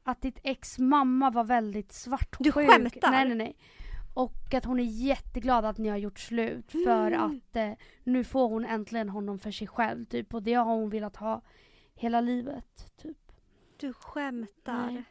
att 0.03 0.21
ditt 0.21 0.39
ex 0.43 0.79
mamma 0.79 1.29
var 1.29 1.43
väldigt 1.43 1.91
svartsjuk. 1.91 2.39
Du 2.39 2.51
skämtar? 2.51 3.11
Nej 3.11 3.25
nej 3.27 3.37
nej. 3.37 3.57
Och 4.19 4.53
att 4.53 4.65
hon 4.65 4.79
är 4.79 4.83
jätteglad 4.83 5.65
att 5.65 5.77
ni 5.77 5.89
har 5.89 5.97
gjort 5.97 6.19
slut 6.19 6.71
för 6.71 7.11
Mm. 7.11 7.21
att 7.25 7.55
eh, 7.55 7.71
nu 8.03 8.23
får 8.23 8.49
hon 8.49 8.65
äntligen 8.65 9.09
honom 9.09 9.39
för 9.39 9.51
sig 9.51 9.67
själv 9.67 10.05
typ. 10.05 10.33
Och 10.33 10.43
det 10.43 10.53
har 10.53 10.65
hon 10.75 10.89
velat 10.89 11.15
ha 11.15 11.41
hela 11.95 12.21
livet 12.21 12.91
typ. 12.97 13.17
Du 13.77 13.93
skämtar. 13.93 14.91
Nej. 14.91 15.03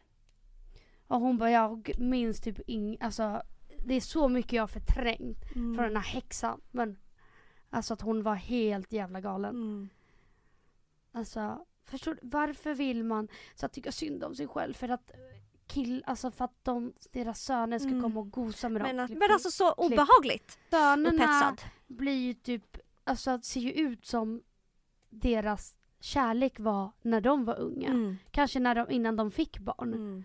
Och 1.07 1.21
hon 1.21 1.39
bara, 1.39 1.51
jag 1.51 1.91
minns 1.99 2.41
typ 2.41 2.61
ing, 2.67 2.97
alltså 3.01 3.43
det 3.87 3.95
är 3.95 4.01
så 4.01 4.29
mycket 4.29 4.53
jag 4.53 4.63
har 4.63 4.69
förträngt 4.69 5.45
Mm. 5.57 5.75
från 5.75 5.85
den 5.87 5.97
här 5.97 6.03
häxan. 6.15 6.61
Men 6.71 6.99
alltså 7.71 7.95
att 7.95 8.01
hon 8.01 8.23
var 8.23 8.35
helt 8.35 8.93
jävla 8.93 9.21
galen. 9.21 9.51
Mm. 9.55 9.89
Alltså, 11.13 11.67
förstår 11.85 12.15
du? 12.15 12.21
Varför 12.23 12.75
vill 12.75 13.05
man 13.05 13.29
så 13.55 13.67
att 13.67 13.73
tycka 13.73 13.93
synd 13.93 14.25
om 14.25 14.35
sig 14.35 14.47
själv? 14.49 14.75
För 14.75 14.89
att 14.89 15.11
kill, 15.69 16.05
alltså 16.07 16.31
för 16.31 16.45
att 16.45 16.65
de, 16.65 16.93
deras 17.13 17.41
söner 17.43 17.79
ska 17.79 17.89
Mm. 17.89 18.03
komma 18.03 18.21
och 18.21 18.31
gosa 18.31 18.69
med 18.69 18.83
dem. 18.83 18.97
Men, 18.97 19.07
Klipp 19.07 19.19
men 19.19 19.31
alltså 19.33 19.51
så 19.51 19.73
klipp. 19.75 19.93
obehagligt. 19.93 20.59
Sönerna 20.71 21.09
Upphetsad. 21.25 21.63
blir 21.87 22.13
ju 22.27 22.35
typ, 22.35 22.77
alltså 23.05 23.39
ser 23.43 23.61
ju 23.61 23.73
ut 23.73 24.07
som 24.07 24.43
deras 25.11 25.77
kärlek 26.01 26.59
var 26.61 26.91
när 27.03 27.21
de 27.21 27.45
var 27.45 27.59
unga. 27.61 27.89
Mm. 27.89 28.17
Kanske 28.31 28.61
när 28.61 28.75
de, 28.75 28.91
innan 28.91 29.17
de 29.17 29.31
fick 29.31 29.59
barn. 29.59 29.95
Mm. 29.95 30.25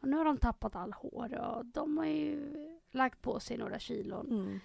Och 0.00 0.08
nu 0.08 0.16
har 0.16 0.24
de 0.24 0.36
tappat 0.36 0.76
all 0.76 0.92
hår 0.92 1.34
och 1.38 1.66
de 1.66 1.98
har 1.98 2.04
ju 2.06 2.54
lagt 2.90 3.22
på 3.22 3.40
sig 3.40 3.58
några 3.58 3.78
kilon. 3.78 4.26
Mm. 4.30 4.60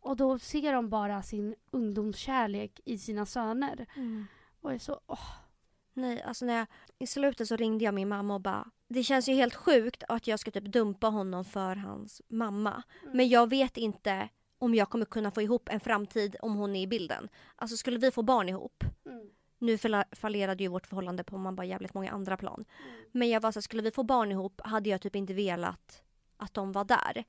Och 0.00 0.16
då 0.16 0.38
ser 0.38 0.72
de 0.72 0.88
bara 0.90 1.22
sin 1.22 1.54
ungdomskärlek 1.70 2.80
i 2.84 2.98
sina 2.98 3.26
söner. 3.26 3.86
Mm. 3.96 4.26
Och 4.60 4.72
är 4.72 4.78
så, 4.78 5.00
åh. 5.06 5.28
Nej, 5.96 6.22
alltså 6.22 6.44
när 6.44 6.54
jag, 6.58 6.66
i 6.98 7.06
slutet 7.06 7.48
så 7.48 7.56
ringde 7.56 7.84
jag 7.84 7.94
min 7.94 8.08
mamma 8.08 8.34
och 8.34 8.40
bara 8.40 8.70
Det 8.94 9.02
känns 9.02 9.28
ju 9.28 9.34
helt 9.34 9.54
sjukt 9.54 10.02
att 10.08 10.26
jag 10.26 10.40
ska 10.40 10.50
typ 10.50 10.64
dumpa 10.64 11.06
honom 11.06 11.44
för 11.44 11.76
hans 11.76 12.22
mamma. 12.28 12.82
Mm. 13.02 13.16
Men 13.16 13.28
jag 13.28 13.50
vet 13.50 13.76
inte 13.76 14.28
om 14.58 14.74
jag 14.74 14.90
kommer 14.90 15.04
kunna 15.04 15.30
få 15.30 15.42
ihop 15.42 15.68
en 15.68 15.80
framtid 15.80 16.36
om 16.42 16.54
hon 16.54 16.76
är 16.76 16.82
i 16.82 16.86
bilden. 16.86 17.28
Alltså 17.56 17.76
skulle 17.76 17.98
vi 17.98 18.10
få 18.10 18.22
barn 18.22 18.48
ihop 18.48 18.84
Mm. 19.06 19.28
Nu 19.58 19.78
fallerade 20.12 20.62
ju 20.62 20.68
vårt 20.68 20.86
förhållande 20.86 21.24
på 21.24 21.38
man 21.38 21.56
bara 21.56 21.66
jävligt 21.66 21.94
många 21.94 22.10
andra 22.10 22.36
plan. 22.36 22.64
Mm. 22.88 23.04
Men 23.12 23.28
jag 23.28 23.40
var 23.40 23.52
så 23.52 23.62
skulle 23.62 23.82
vi 23.82 23.90
få 23.90 24.02
barn 24.02 24.32
ihop 24.32 24.60
hade 24.64 24.90
jag 24.90 25.00
typ 25.00 25.16
inte 25.16 25.34
velat 25.34 26.02
att 26.36 26.54
de 26.54 26.72
var 26.72 26.84
där. 26.84 27.24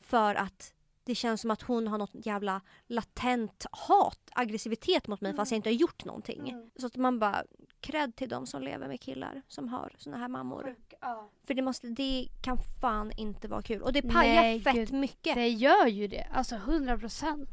För 0.00 0.34
att 0.34 0.74
det 1.04 1.14
känns 1.14 1.40
som 1.40 1.50
att 1.50 1.62
hon 1.62 1.88
har 1.88 1.98
något 1.98 2.10
jävla 2.26 2.60
latent 2.86 3.66
hat, 3.70 4.20
aggressivitet 4.32 5.06
mot 5.08 5.20
mig 5.20 5.30
Mm. 5.30 5.36
fast 5.36 5.50
jag 5.52 5.56
inte 5.58 5.68
har 5.68 5.74
gjort 5.74 6.04
någonting. 6.04 6.48
Mm. 6.50 6.70
Så 6.76 6.86
att 6.86 6.96
man 6.96 7.18
bara, 7.18 7.44
cred 7.80 8.16
till 8.16 8.28
de 8.28 8.46
som 8.46 8.62
lever 8.62 8.88
med 8.88 9.00
killar 9.00 9.42
som 9.48 9.68
har 9.68 9.92
såna 9.98 10.16
här 10.16 10.28
mammor. 10.28 10.62
Sjuk, 10.64 10.94
ja. 11.00 11.28
För 11.44 11.54
det, 11.54 11.62
måste, 11.62 11.86
det 11.88 12.28
kan 12.42 12.58
fan 12.80 13.12
inte 13.16 13.48
vara 13.48 13.62
kul. 13.62 13.82
Och 13.82 13.92
det 13.92 14.02
pajar 14.02 14.42
Nej, 14.42 14.60
fett 14.60 14.74
gud. 14.74 14.92
mycket. 14.92 15.34
Det 15.34 15.48
gör 15.48 15.86
ju 15.86 16.08
det. 16.08 16.28
Alltså 16.32 16.54
100 16.56 16.98
procent. 16.98 17.48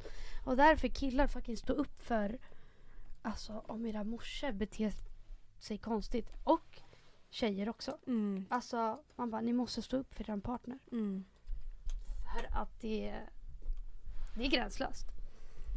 Och 0.45 0.55
därför 0.57 0.87
killar 0.87 1.27
fucking 1.27 1.57
stå 1.57 1.73
upp 1.73 2.01
för 2.01 2.39
Alltså 3.21 3.63
om 3.67 3.85
era 3.85 4.03
morsor 4.03 4.51
beter 4.51 4.93
sig 5.59 5.77
konstigt. 5.77 6.29
Och 6.43 6.81
tjejer 7.29 7.69
också. 7.69 7.97
Mm, 8.07 8.45
Alltså 8.49 9.03
man 9.15 9.31
bara, 9.31 9.41
ni 9.41 9.53
måste 9.53 9.81
stå 9.81 9.97
upp 9.97 10.13
för 10.13 10.29
er 10.29 10.37
partner. 10.37 10.79
mm. 10.91 11.25
För 12.33 12.57
att 12.61 12.81
det 12.81 13.15
det 14.35 14.43
är 14.45 14.49
gränslöst. 14.49 15.05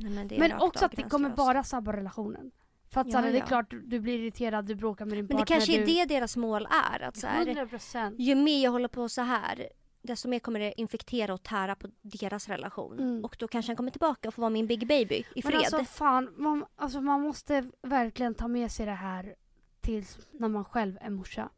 Nej, 0.01 0.11
men 0.13 0.33
är 0.33 0.39
Men 0.39 0.53
också 0.61 0.85
att 0.85 0.93
det 0.93 1.03
kommer 1.03 1.31
bara 1.31 1.63
sabba 1.65 1.93
relationen. 1.93 2.51
För 2.91 3.01
att 3.01 3.07
Ja, 3.07 3.13
så 3.13 3.19
här, 3.19 3.33
det 3.33 3.39
är 3.39 3.41
ja. 3.41 3.47
klart 3.47 3.71
du, 3.71 4.01
blir 4.01 4.19
irriterad, 4.19 4.65
du 4.67 4.75
bråkar 4.75 5.05
med 5.05 5.19
din 5.19 5.25
Men 5.25 5.37
det 5.37 5.41
partner. 5.41 5.57
kanske 5.57 5.73
är 5.75 5.79
du, 5.79 5.85
det 5.85 6.05
deras 6.05 6.37
mål 6.37 6.69
är. 6.93 7.01
Att 7.03 7.17
så 7.17 7.27
här, 7.27 7.47
100 7.47 7.67
procent. 7.67 8.15
ju 8.19 8.35
mer 8.35 8.65
jag 8.65 8.71
håller 8.71 8.89
på 8.89 9.09
så 9.09 9.23
här 9.23 9.69
desto 10.03 10.29
mer 10.29 10.39
kommer 10.39 10.61
det 10.61 10.81
infektera 10.81 11.35
och 11.35 11.43
tära 11.43 11.75
på 11.75 11.89
deras 12.03 12.49
relation. 12.49 12.99
Mm. 12.99 13.25
Och 13.25 13.37
då 13.39 13.49
kanske 13.49 13.71
han 13.71 13.77
kommer 13.77 13.91
tillbaka 13.91 14.29
och 14.29 14.35
får 14.35 14.43
vara 14.43 14.51
min 14.51 14.67
big 14.67 14.87
baby 14.89 15.15
i 15.15 15.25
Men 15.35 15.43
fred. 15.43 15.55
alltså 15.57 15.85
fan, 15.85 16.35
man, 16.37 16.65
alltså, 16.77 17.01
man 17.01 17.21
måste 17.21 17.65
verkligen 17.83 18.35
ta 18.35 18.49
med 18.49 18.71
sig 18.73 18.87
det 18.87 18.93
här 18.93 19.35
tills 19.81 20.19
när 20.33 20.49
man 20.49 20.65
själv 20.65 20.99
är 21.01 21.11
morsa. 21.11 21.43
Att, 21.43 21.53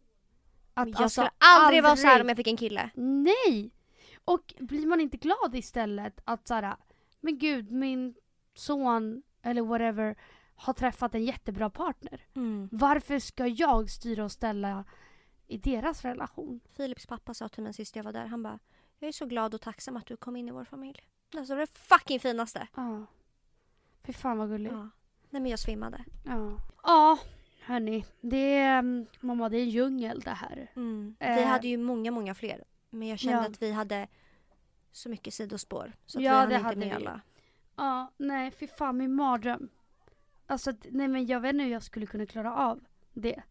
Men 0.87 0.89
jag 0.93 1.03
alltså, 1.03 1.21
skulle 1.21 1.31
aldrig, 1.39 1.83
vara 1.83 1.97
så 1.97 2.07
här 2.07 2.11
aldrig- 2.15 2.25
om 2.25 2.29
jag 2.29 2.37
fick 2.37 2.47
en 2.47 2.57
kille. 2.57 2.91
Nej! 2.95 3.71
Och 4.25 4.55
blir 4.61 4.87
man 4.87 5.01
inte 5.01 5.17
glad 5.17 5.55
istället 5.55 6.21
att 6.25 6.49
såhär, 6.49 6.77
men 7.27 7.39
gud 7.39 7.71
min 7.73 8.15
son 8.55 9.23
eller 9.43 9.63
whatever 9.63 10.17
har 10.55 10.73
träffat 10.73 11.15
en 11.15 11.25
jättebra 11.25 11.71
partner. 11.71 12.27
Mm. 12.35 12.69
Varför 12.73 13.19
ska 13.19 13.47
jag 13.47 13.91
styra 13.91 14.25
och 14.25 14.33
ställa 14.33 14.85
i 15.47 15.59
deras 15.59 16.03
relation? 16.05 16.61
Philips 16.77 17.07
pappa 17.07 17.35
sa 17.35 17.49
till 17.49 17.63
mig 17.63 17.73
sist 17.75 17.97
jag 17.97 18.05
var 18.05 18.13
där. 18.13 18.27
Han 18.27 18.43
bara, 18.43 18.59
jag 18.99 19.09
är 19.09 19.13
så 19.13 19.27
glad 19.27 19.55
och 19.55 19.61
tacksam 19.61 19.97
att 19.97 20.07
du 20.07 20.17
kom 20.17 20.37
in 20.37 20.49
i 20.49 20.51
vår 20.51 20.65
familj. 20.65 21.01
Alltså 21.37 21.55
det 21.55 21.67
fucking 21.79 22.21
finaste. 22.21 22.69
Ja. 22.77 23.07
Fy 24.05 24.13
fan 24.13 24.39
vad 24.39 24.49
gulligt. 24.49 24.75
Ja. 24.75 24.89
Nej 25.31 25.43
men 25.43 25.47
jag 25.51 25.59
svimmade. 25.59 26.05
Ja. 26.25 26.57
Ja, 26.83 27.19
Hörni, 27.65 28.05
det 28.21 28.55
är, 28.55 28.79
mm, 28.79 29.07
mamma 29.21 29.49
det 29.49 29.57
är 29.59 29.63
en 29.63 29.71
djungel 29.71 30.21
det 30.21 30.31
här. 30.31 30.71
Mm. 30.77 31.17
Vi 31.21 31.27
Eh. 31.27 31.47
hade 31.49 31.69
ju 31.69 31.77
många, 31.77 32.11
många 32.11 32.35
fler. 32.35 32.65
Men 32.91 33.09
jag 33.09 33.19
kände 33.19 33.39
Ja. 33.45 33.47
att 33.51 33.63
vi 33.63 33.73
hade 33.73 34.09
så 34.97 35.09
mycket 35.09 35.35
sidospår. 35.35 35.93
Så 36.07 36.19
att 36.19 36.25
Ja, 36.25 36.31
vi 36.31 36.37
hann 36.37 36.49
det 36.49 36.55
inte 36.55 36.65
hade 36.67 36.77
med 36.79 36.89
vi. 36.89 36.95
alla. 36.95 37.21
Ja, 37.77 38.13
nej 38.17 38.51
fy 38.51 38.67
fan 38.67 38.97
min 38.97 39.15
mardröm. 39.15 39.69
Alltså 40.47 40.73
nej 40.91 41.09
men 41.09 41.27
jag 41.27 41.41
vet 41.41 41.53
inte 41.53 41.65
hur 41.65 41.73
jag 41.73 41.83
skulle 41.83 42.07
kunna 42.07 42.27
klara 42.27 42.55
av 42.57 42.81
det. 43.13 43.43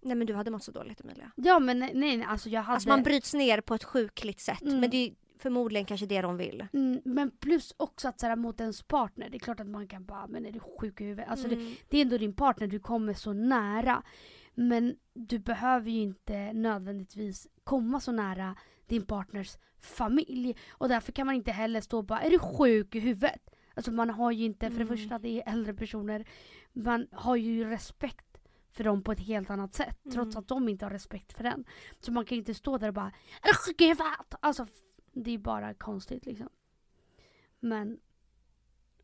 Nej 0.00 0.16
men 0.16 0.26
du 0.26 0.34
hade 0.34 0.50
mått 0.50 0.62
så 0.64 0.72
dåligt 0.72 1.00
Emilia. 1.00 1.30
Ja 1.36 1.58
men 1.58 1.78
nej, 1.78 1.90
nej 1.94 2.22
alltså 2.28 2.48
jag 2.48 2.62
hade... 2.62 2.74
Alltså 2.74 2.88
man 2.88 3.02
bryts 3.02 3.34
ner 3.34 3.60
på 3.60 3.74
ett 3.74 3.84
sjukligt 3.84 4.40
sätt. 4.40 4.62
Mm. 4.62 4.80
Men 4.80 4.90
det 4.90 4.96
är 4.96 5.14
förmodligen 5.38 5.86
kanske 5.86 6.06
det 6.06 6.22
de 6.22 6.36
vill. 6.36 6.66
mm, 6.72 7.00
men 7.04 7.30
plus 7.30 7.74
också 7.76 8.08
att 8.08 8.20
såhär, 8.20 8.36
mot 8.36 8.60
ens 8.60 8.82
partner, 8.82 9.28
det 9.30 9.36
är 9.36 9.38
klart 9.38 9.60
att 9.60 9.66
man 9.68 9.88
kan 9.88 10.04
bara 10.04 10.26
men 10.26 10.46
är 10.46 10.52
du 10.52 10.60
sjuk 10.60 11.00
i 11.00 11.04
huvudet? 11.04 11.28
Alltså 11.30 11.48
det, 11.48 11.54
Mm. 11.54 11.74
det 11.88 11.96
är 11.98 12.02
ändå 12.02 12.18
din 12.18 12.34
partner, 12.34 12.66
du 12.66 12.80
kommer 12.80 13.14
så 13.14 13.32
nära. 13.32 14.02
Men 14.54 14.96
du 15.14 15.38
behöver 15.38 15.90
ju 15.90 16.00
inte 16.00 16.52
nödvändigtvis 16.52 17.46
komma 17.64 18.00
så 18.00 18.12
nära 18.12 18.56
din 18.92 19.06
partners 19.06 19.58
familj. 19.80 20.56
Och 20.70 20.88
därför 20.88 21.12
kan 21.12 21.26
man 21.26 21.34
inte 21.34 21.52
heller 21.52 21.80
stå 21.80 21.98
och 21.98 22.04
bara 22.04 22.20
är 22.20 22.30
du 22.30 22.38
sjuk 22.38 22.94
i 22.94 23.00
huvudet? 23.00 23.50
Alltså 23.74 23.92
man 23.92 24.10
har 24.10 24.30
ju 24.30 24.44
inte, 24.44 24.70
för 24.70 24.76
det 24.78 24.84
Mm. 24.84 24.96
första 24.96 25.18
det 25.18 25.28
är 25.42 25.52
äldre 25.52 25.74
personer, 25.74 26.28
man 26.72 27.06
har 27.12 27.36
ju 27.36 27.64
respekt 27.64 28.38
för 28.70 28.84
dem 28.84 29.02
på 29.02 29.12
ett 29.12 29.20
helt 29.20 29.50
annat 29.50 29.74
sätt. 29.74 29.98
Trots 30.02 30.34
Mm. 30.34 30.38
att 30.38 30.48
de 30.48 30.68
inte 30.68 30.84
har 30.84 30.90
respekt 30.90 31.32
för 31.32 31.44
den. 31.44 31.64
Så 32.00 32.12
man 32.12 32.24
kan 32.24 32.36
ju 32.36 32.38
inte 32.38 32.54
stå 32.54 32.78
där 32.78 32.88
och 32.88 32.94
bara 32.94 33.12
är 33.42 33.48
du 33.48 33.54
sjuk 33.54 33.80
i 33.80 33.84
huvudet? 33.88 34.34
Alltså 34.40 34.66
det 35.12 35.30
är 35.30 35.38
bara 35.38 35.74
konstigt 35.74 36.26
liksom. 36.26 36.48
Men, 37.60 38.00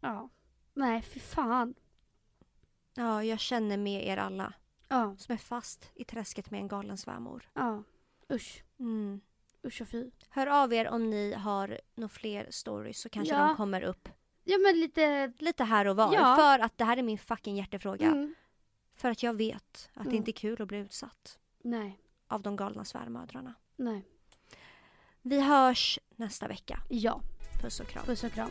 ja. 0.01 0.28
Nej 0.74 1.03
fy 1.03 1.20
fan. 1.20 1.74
Ja, 2.95 3.24
jag 3.24 3.41
känner 3.41 3.76
med 3.76 4.07
er 4.07 4.16
alla. 4.16 4.53
Ja, 4.89 5.16
Som 5.18 5.32
är 5.32 5.36
fast 5.39 5.91
i 5.95 6.05
träsket 6.05 6.51
med 6.51 6.61
en 6.61 6.68
galen 6.68 6.99
svärmor. 6.99 7.49
ja. 7.55 7.82
Usch. 8.32 8.64
Mm. 8.78 9.20
Usch 9.68 9.80
och 9.82 9.88
fy. 9.88 10.10
Hör 10.30 10.46
av 10.46 10.72
er 10.72 10.88
om 10.88 11.10
ni 11.10 11.32
har 11.34 11.80
några 11.94 12.08
fler 12.08 12.46
stories 12.50 13.00
så 13.00 13.08
kanske 13.08 13.34
Ja. 13.34 13.46
de 13.46 13.56
kommer 13.56 13.82
upp 13.82 14.08
Ja 14.44 14.58
men 14.58 14.80
lite... 14.80 15.32
lite 15.38 15.64
här 15.64 15.84
och 15.86 15.96
var. 15.96 16.14
Ja. 16.14 16.36
För 16.36 16.58
att 16.58 16.78
det 16.78 16.84
här 16.84 16.96
är 16.96 17.02
min 17.02 17.18
fucking 17.18 17.56
hjärtefråga. 17.56 18.06
Mm. 18.06 18.34
För 18.94 19.10
att 19.10 19.22
jag 19.22 19.34
vet 19.34 19.90
att 19.94 19.94
det 19.94 20.00
Mm. 20.00 20.14
inte 20.14 20.30
är 20.30 20.32
kul 20.32 20.62
att 20.62 20.68
bli 20.68 20.78
utsatt 20.78 21.38
Nej, 21.62 21.98
av 22.28 22.42
de 22.42 22.56
galna 22.56 22.84
svärmödrarna. 22.84 23.54
nej. 23.76 24.04
Vi 25.22 25.40
hörs 25.40 25.98
nästa 26.16 26.48
vecka. 26.48 26.80
Ja, 26.88 27.20
Puss 27.62 27.80
och 27.80 27.86
kram. 27.86 28.04
puss 28.04 28.24
och 28.24 28.32
kram. 28.32 28.50